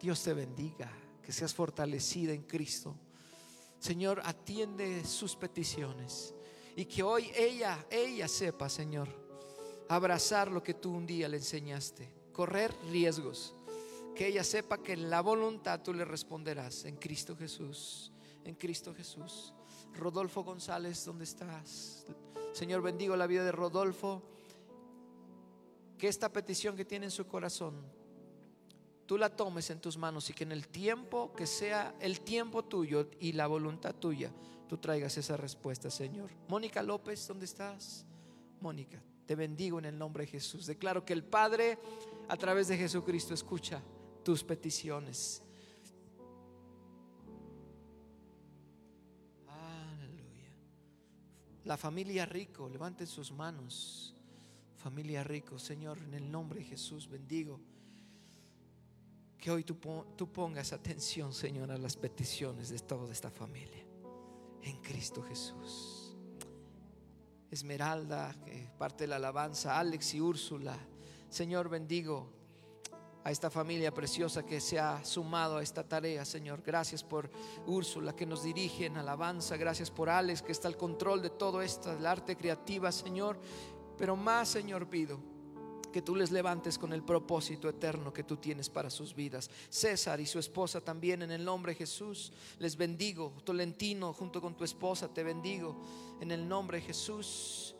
Dios 0.00 0.22
te 0.22 0.34
bendiga 0.34 0.92
que 1.22 1.32
seas 1.32 1.54
fortalecida 1.54 2.32
en 2.32 2.42
Cristo. 2.42 2.94
Señor, 3.78 4.20
atiende 4.24 5.04
sus 5.04 5.34
peticiones 5.34 6.34
y 6.76 6.84
que 6.84 7.02
hoy 7.02 7.30
ella, 7.34 7.86
ella 7.90 8.28
sepa, 8.28 8.68
Señor, 8.68 9.08
abrazar 9.88 10.50
lo 10.50 10.62
que 10.62 10.74
tú 10.74 10.92
un 10.92 11.06
día 11.06 11.28
le 11.28 11.38
enseñaste, 11.38 12.12
correr 12.32 12.72
riesgos, 12.90 13.55
que 14.16 14.26
ella 14.26 14.42
sepa 14.42 14.78
que 14.78 14.94
en 14.94 15.10
la 15.10 15.20
voluntad 15.20 15.82
tú 15.82 15.92
le 15.92 16.04
responderás 16.04 16.86
en 16.86 16.96
Cristo 16.96 17.36
Jesús, 17.36 18.10
en 18.44 18.54
Cristo 18.54 18.94
Jesús. 18.94 19.52
Rodolfo 19.94 20.42
González, 20.42 21.04
¿dónde 21.04 21.24
estás? 21.24 22.06
Señor, 22.52 22.80
bendigo 22.80 23.14
la 23.14 23.26
vida 23.26 23.44
de 23.44 23.52
Rodolfo. 23.52 24.22
Que 25.98 26.08
esta 26.08 26.32
petición 26.32 26.76
que 26.76 26.84
tiene 26.84 27.06
en 27.06 27.10
su 27.10 27.26
corazón 27.26 27.74
tú 29.06 29.18
la 29.18 29.30
tomes 29.30 29.70
en 29.70 29.80
tus 29.80 29.96
manos 29.96 30.28
y 30.30 30.32
que 30.32 30.44
en 30.44 30.52
el 30.52 30.66
tiempo 30.66 31.32
que 31.34 31.46
sea 31.46 31.94
el 32.00 32.20
tiempo 32.20 32.64
tuyo 32.64 33.08
y 33.20 33.32
la 33.32 33.46
voluntad 33.46 33.94
tuya, 33.94 34.32
tú 34.68 34.78
traigas 34.78 35.16
esa 35.16 35.36
respuesta, 35.36 35.90
Señor. 35.90 36.30
Mónica 36.48 36.82
López, 36.82 37.28
¿dónde 37.28 37.44
estás? 37.44 38.04
Mónica, 38.60 39.00
te 39.26 39.36
bendigo 39.36 39.78
en 39.78 39.84
el 39.84 39.98
nombre 39.98 40.24
de 40.24 40.32
Jesús. 40.32 40.66
Declaro 40.66 41.04
que 41.04 41.12
el 41.12 41.22
Padre 41.22 41.78
a 42.28 42.36
través 42.36 42.68
de 42.68 42.76
Jesucristo 42.76 43.32
escucha 43.32 43.80
tus 44.26 44.42
peticiones. 44.42 45.40
Aleluya. 49.46 50.50
La 51.62 51.76
familia 51.76 52.26
rico, 52.26 52.68
levanten 52.68 53.06
sus 53.06 53.30
manos. 53.30 54.16
Familia 54.74 55.22
rico, 55.22 55.60
Señor, 55.60 55.98
en 55.98 56.14
el 56.14 56.28
nombre 56.28 56.58
de 56.58 56.66
Jesús 56.66 57.08
bendigo 57.08 57.60
que 59.38 59.48
hoy 59.52 59.62
tú, 59.62 59.78
pongas 59.78 60.72
atención, 60.72 61.32
Señor, 61.32 61.70
a 61.70 61.78
las 61.78 61.96
peticiones 61.96 62.70
de 62.70 62.80
toda 62.80 63.12
esta 63.12 63.30
familia. 63.30 63.84
En 64.60 64.82
Cristo 64.82 65.22
Jesús. 65.22 66.16
Esmeralda, 67.48 68.34
que 68.44 68.72
parte 68.76 69.04
de 69.04 69.08
la 69.08 69.16
alabanza, 69.16 69.78
Alex 69.78 70.14
y 70.14 70.20
Úrsula. 70.20 70.76
Señor, 71.28 71.68
bendigo 71.68 72.34
a 73.26 73.32
esta 73.32 73.50
familia 73.50 73.92
preciosa 73.92 74.46
que 74.46 74.60
se 74.60 74.78
ha 74.78 75.04
sumado 75.04 75.56
a 75.56 75.62
esta 75.64 75.82
tarea, 75.82 76.24
Señor. 76.24 76.62
Gracias 76.64 77.02
por 77.02 77.28
Úrsula 77.66 78.14
que 78.14 78.24
nos 78.24 78.44
dirige 78.44 78.86
en 78.86 78.98
alabanza. 78.98 79.56
Gracias 79.56 79.90
por 79.90 80.08
Alex 80.08 80.42
que 80.42 80.52
está 80.52 80.68
al 80.68 80.76
control 80.76 81.22
de 81.22 81.30
todo 81.30 81.60
esto, 81.60 81.92
del 81.92 82.06
arte 82.06 82.36
creativa, 82.36 82.92
Señor. 82.92 83.40
Pero 83.98 84.14
más, 84.14 84.50
Señor, 84.50 84.88
pido 84.88 85.18
que 85.92 86.02
tú 86.02 86.14
les 86.14 86.30
levantes 86.30 86.78
con 86.78 86.92
el 86.92 87.02
propósito 87.02 87.68
eterno 87.68 88.12
que 88.12 88.22
tú 88.22 88.36
tienes 88.36 88.70
para 88.70 88.90
sus 88.90 89.12
vidas. 89.12 89.50
César 89.70 90.20
y 90.20 90.26
su 90.26 90.38
esposa 90.38 90.80
también 90.80 91.22
en 91.22 91.32
el 91.32 91.44
nombre 91.44 91.72
de 91.72 91.78
Jesús. 91.78 92.32
Les 92.60 92.76
bendigo. 92.76 93.32
Tolentino 93.42 94.12
junto 94.12 94.40
con 94.40 94.56
tu 94.56 94.62
esposa 94.62 95.12
te 95.12 95.24
bendigo 95.24 95.80
en 96.20 96.30
el 96.30 96.46
nombre 96.46 96.78
de 96.78 96.86
Jesús. 96.86 97.75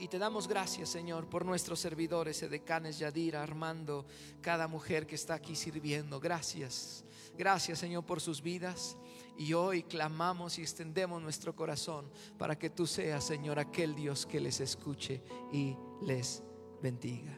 Y 0.00 0.06
te 0.06 0.18
damos 0.18 0.46
gracias, 0.46 0.90
Señor, 0.90 1.28
por 1.28 1.44
nuestros 1.44 1.80
servidores, 1.80 2.40
Edecanes, 2.42 3.00
Yadira, 3.00 3.42
Armando, 3.42 4.06
cada 4.40 4.68
mujer 4.68 5.08
que 5.08 5.16
está 5.16 5.34
aquí 5.34 5.56
sirviendo. 5.56 6.20
Gracias. 6.20 7.04
Gracias, 7.36 7.80
Señor, 7.80 8.06
por 8.06 8.20
sus 8.20 8.40
vidas. 8.40 8.96
Y 9.36 9.54
hoy 9.54 9.82
clamamos 9.82 10.58
y 10.58 10.62
extendemos 10.62 11.20
nuestro 11.20 11.54
corazón 11.56 12.08
para 12.38 12.56
que 12.56 12.70
tú 12.70 12.86
seas, 12.86 13.24
Señor, 13.24 13.58
aquel 13.58 13.96
Dios 13.96 14.24
que 14.24 14.40
les 14.40 14.60
escuche 14.60 15.20
y 15.52 15.76
les 16.02 16.44
bendiga. 16.80 17.36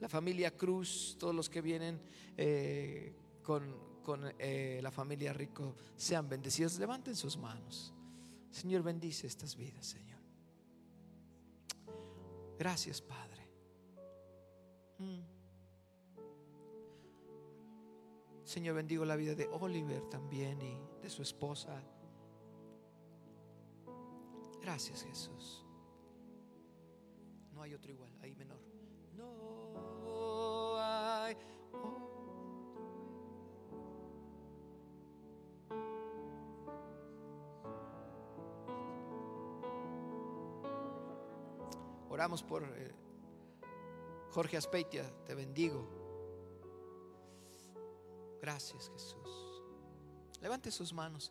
La 0.00 0.08
familia 0.08 0.50
Cruz, 0.56 1.16
todos 1.18 1.34
los 1.34 1.48
que 1.48 1.60
vienen 1.60 2.00
eh, 2.36 3.14
con, 3.42 3.62
con 4.02 4.20
eh, 4.38 4.80
la 4.82 4.90
familia 4.90 5.32
Rico 5.32 5.76
sean 5.96 6.28
bendecidos. 6.28 6.76
Levanten 6.78 7.14
sus 7.14 7.36
manos. 7.36 7.95
Señor, 8.56 8.82
bendice 8.82 9.26
estas 9.26 9.54
vidas, 9.54 9.84
Señor. 9.84 10.18
Gracias, 12.58 13.02
Padre. 13.02 13.46
Mm. 14.98 15.20
Señor, 18.44 18.76
bendigo 18.76 19.04
la 19.04 19.16
vida 19.16 19.34
de 19.34 19.46
Oliver 19.48 20.08
también 20.08 20.62
y 20.62 20.80
de 21.02 21.10
su 21.10 21.20
esposa. 21.20 21.82
Gracias, 24.62 25.04
Jesús. 25.04 25.66
No 27.52 27.60
hay 27.60 27.74
otro 27.74 27.92
igual, 27.92 28.16
ahí 28.22 28.34
menor. 28.34 28.62
No 29.14 29.55
Oramos 42.16 42.42
por 42.42 42.62
eh, 42.64 42.94
Jorge 44.30 44.56
Aspeitia, 44.56 45.04
te 45.26 45.34
bendigo. 45.34 45.86
Gracias 48.40 48.88
Jesús. 48.88 49.62
Levante 50.40 50.70
sus 50.70 50.94
manos. 50.94 51.30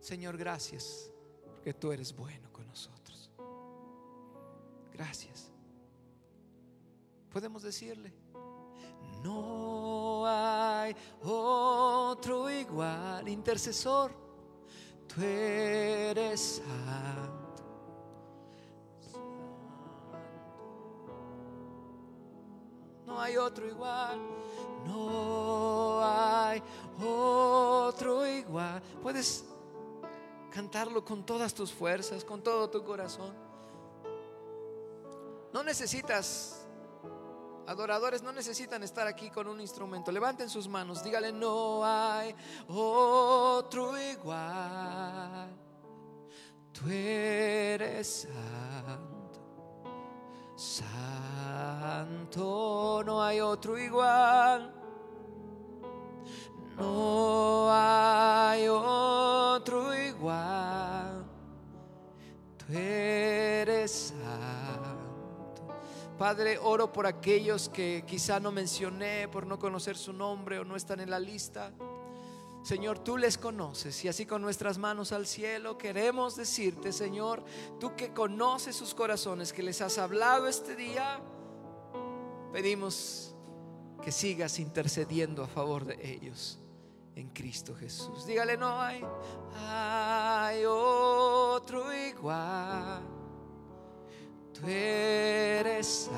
Señor, 0.00 0.36
gracias 0.36 1.12
porque 1.46 1.74
tú 1.74 1.92
eres 1.92 2.12
bueno 2.12 2.52
con 2.52 2.66
nosotros. 2.66 3.30
Gracias. 4.92 5.52
Podemos 7.30 7.62
decirle, 7.62 8.12
no 9.22 10.24
hay 10.26 10.96
otro 11.22 12.50
igual, 12.50 13.28
intercesor, 13.28 14.10
tú 15.06 15.22
eres 15.22 16.60
santo. 16.66 17.43
Otro 23.36 23.66
igual, 23.68 24.20
no 24.86 26.00
hay 26.02 26.62
otro 27.00 28.26
igual. 28.26 28.82
Puedes 29.02 29.44
cantarlo 30.50 31.04
con 31.04 31.24
todas 31.24 31.52
tus 31.52 31.72
fuerzas, 31.72 32.24
con 32.24 32.42
todo 32.42 32.70
tu 32.70 32.84
corazón. 32.84 33.34
No 35.52 35.62
necesitas, 35.62 36.66
adoradores 37.66 38.22
no 38.22 38.32
necesitan 38.32 38.82
estar 38.82 39.06
aquí 39.06 39.30
con 39.30 39.46
un 39.46 39.60
instrumento. 39.60 40.10
Levanten 40.12 40.50
sus 40.50 40.68
manos, 40.68 41.02
dígale, 41.02 41.32
no 41.32 41.84
hay 41.84 42.34
otro 42.68 43.96
igual. 43.98 45.56
Tú 46.72 46.88
eres 46.88 48.26
santo, 52.24 53.02
no 53.04 53.22
hay 53.22 53.40
otro 53.40 53.78
igual. 53.78 54.74
No 56.76 57.68
hay 57.70 58.66
otro 58.68 59.94
igual. 59.94 61.24
Tú 62.58 62.64
eres 62.72 64.14
santo. 64.18 65.68
Padre, 66.18 66.58
oro 66.58 66.92
por 66.92 67.06
aquellos 67.06 67.68
que 67.68 68.04
quizá 68.06 68.40
no 68.40 68.50
mencioné 68.50 69.28
por 69.28 69.46
no 69.46 69.58
conocer 69.58 69.96
su 69.96 70.12
nombre 70.12 70.58
o 70.58 70.64
no 70.64 70.74
están 70.76 71.00
en 71.00 71.10
la 71.10 71.18
lista. 71.20 71.72
Señor, 72.64 72.98
tú 72.98 73.18
les 73.18 73.36
conoces 73.36 74.02
y 74.06 74.08
así 74.08 74.24
con 74.24 74.40
nuestras 74.40 74.78
manos 74.78 75.12
al 75.12 75.26
cielo 75.26 75.76
queremos 75.76 76.34
decirte, 76.34 76.94
Señor, 76.94 77.44
tú 77.78 77.94
que 77.94 78.14
conoces 78.14 78.74
sus 78.74 78.94
corazones, 78.94 79.52
que 79.52 79.62
les 79.62 79.82
has 79.82 79.98
hablado 79.98 80.48
este 80.48 80.74
día, 80.74 81.20
pedimos 82.54 83.34
que 84.02 84.10
sigas 84.10 84.58
intercediendo 84.58 85.44
a 85.44 85.46
favor 85.46 85.84
de 85.84 86.10
ellos 86.10 86.58
en 87.14 87.28
Cristo 87.28 87.74
Jesús. 87.74 88.24
Dígale, 88.26 88.56
no 88.56 88.80
hay, 88.80 89.04
hay 89.56 90.64
otro 90.66 91.92
igual. 91.92 93.02
Tú 94.54 94.66
eres 94.66 96.08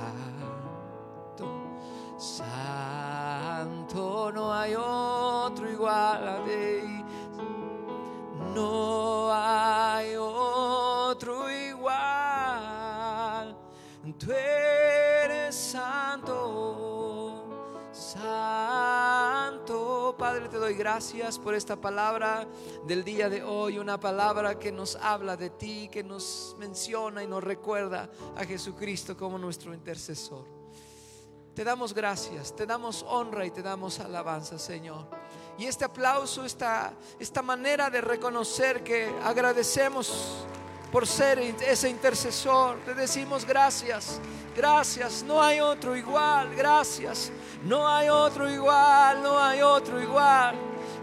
santo, 2.18 3.96
no 4.32 4.52
hay 4.52 4.74
otro 4.74 5.70
igual 5.70 6.28
a 6.28 6.44
ti. 6.44 7.04
No 8.54 9.30
hay 9.32 10.14
otro 10.16 11.50
igual. 11.50 11.96
Tú 14.18 14.32
eres 14.32 15.54
santo, 15.54 17.44
santo. 17.92 19.66
Padre, 20.16 20.48
te 20.48 20.56
doy 20.56 20.72
gracias 20.72 21.38
por 21.38 21.54
esta 21.54 21.76
palabra 21.76 22.48
del 22.86 23.04
día 23.04 23.28
de 23.28 23.42
hoy, 23.42 23.78
una 23.78 24.00
palabra 24.00 24.58
que 24.58 24.72
nos 24.72 24.96
habla 24.96 25.36
de 25.36 25.50
ti, 25.50 25.90
que 25.92 26.02
nos 26.02 26.56
menciona 26.58 27.22
y 27.22 27.26
nos 27.26 27.44
recuerda 27.44 28.08
a 28.34 28.44
Jesucristo 28.46 29.14
como 29.18 29.36
nuestro 29.36 29.74
intercesor. 29.74 30.55
Te 31.56 31.64
damos 31.64 31.94
gracias, 31.94 32.54
te 32.54 32.66
damos 32.66 33.02
honra 33.08 33.46
y 33.46 33.50
te 33.50 33.62
damos 33.62 33.98
alabanza, 33.98 34.58
Señor. 34.58 35.06
Y 35.56 35.64
este 35.64 35.86
aplauso, 35.86 36.44
esta, 36.44 36.92
esta 37.18 37.40
manera 37.40 37.88
de 37.88 38.02
reconocer 38.02 38.84
que 38.84 39.10
agradecemos 39.24 40.44
por 40.92 41.06
ser 41.06 41.38
ese 41.38 41.88
intercesor, 41.88 42.80
te 42.84 42.92
decimos 42.94 43.46
gracias, 43.46 44.20
gracias, 44.54 45.22
no 45.22 45.42
hay 45.42 45.60
otro 45.60 45.96
igual, 45.96 46.54
gracias, 46.54 47.32
no 47.64 47.88
hay 47.88 48.10
otro 48.10 48.50
igual, 48.50 49.22
no 49.22 49.38
hay 49.38 49.62
otro 49.62 49.98
igual. 49.98 50.54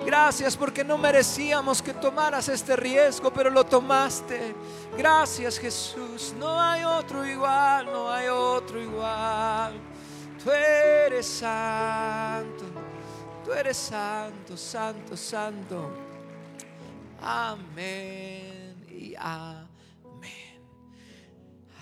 Gracias 0.05 0.55
porque 0.55 0.83
no 0.83 0.99
merecíamos 0.99 1.81
que 1.81 1.95
tomaras 1.95 2.47
este 2.47 2.75
riesgo, 2.75 3.33
pero 3.33 3.49
lo 3.49 3.63
tomaste. 3.63 4.53
Gracias 4.95 5.57
Jesús, 5.57 6.35
no 6.37 6.61
hay 6.61 6.83
otro 6.83 7.25
igual, 7.25 7.87
no 7.87 8.11
hay 8.11 8.27
otro 8.27 8.79
igual. 8.79 9.92
Tú 10.43 10.51
eres 10.51 11.25
santo, 11.25 12.65
tú 13.45 13.53
eres 13.53 13.77
santo, 13.77 14.57
santo, 14.57 15.15
santo. 15.15 15.89
Amén 17.21 18.75
y 18.89 19.15
amén. 19.17 19.62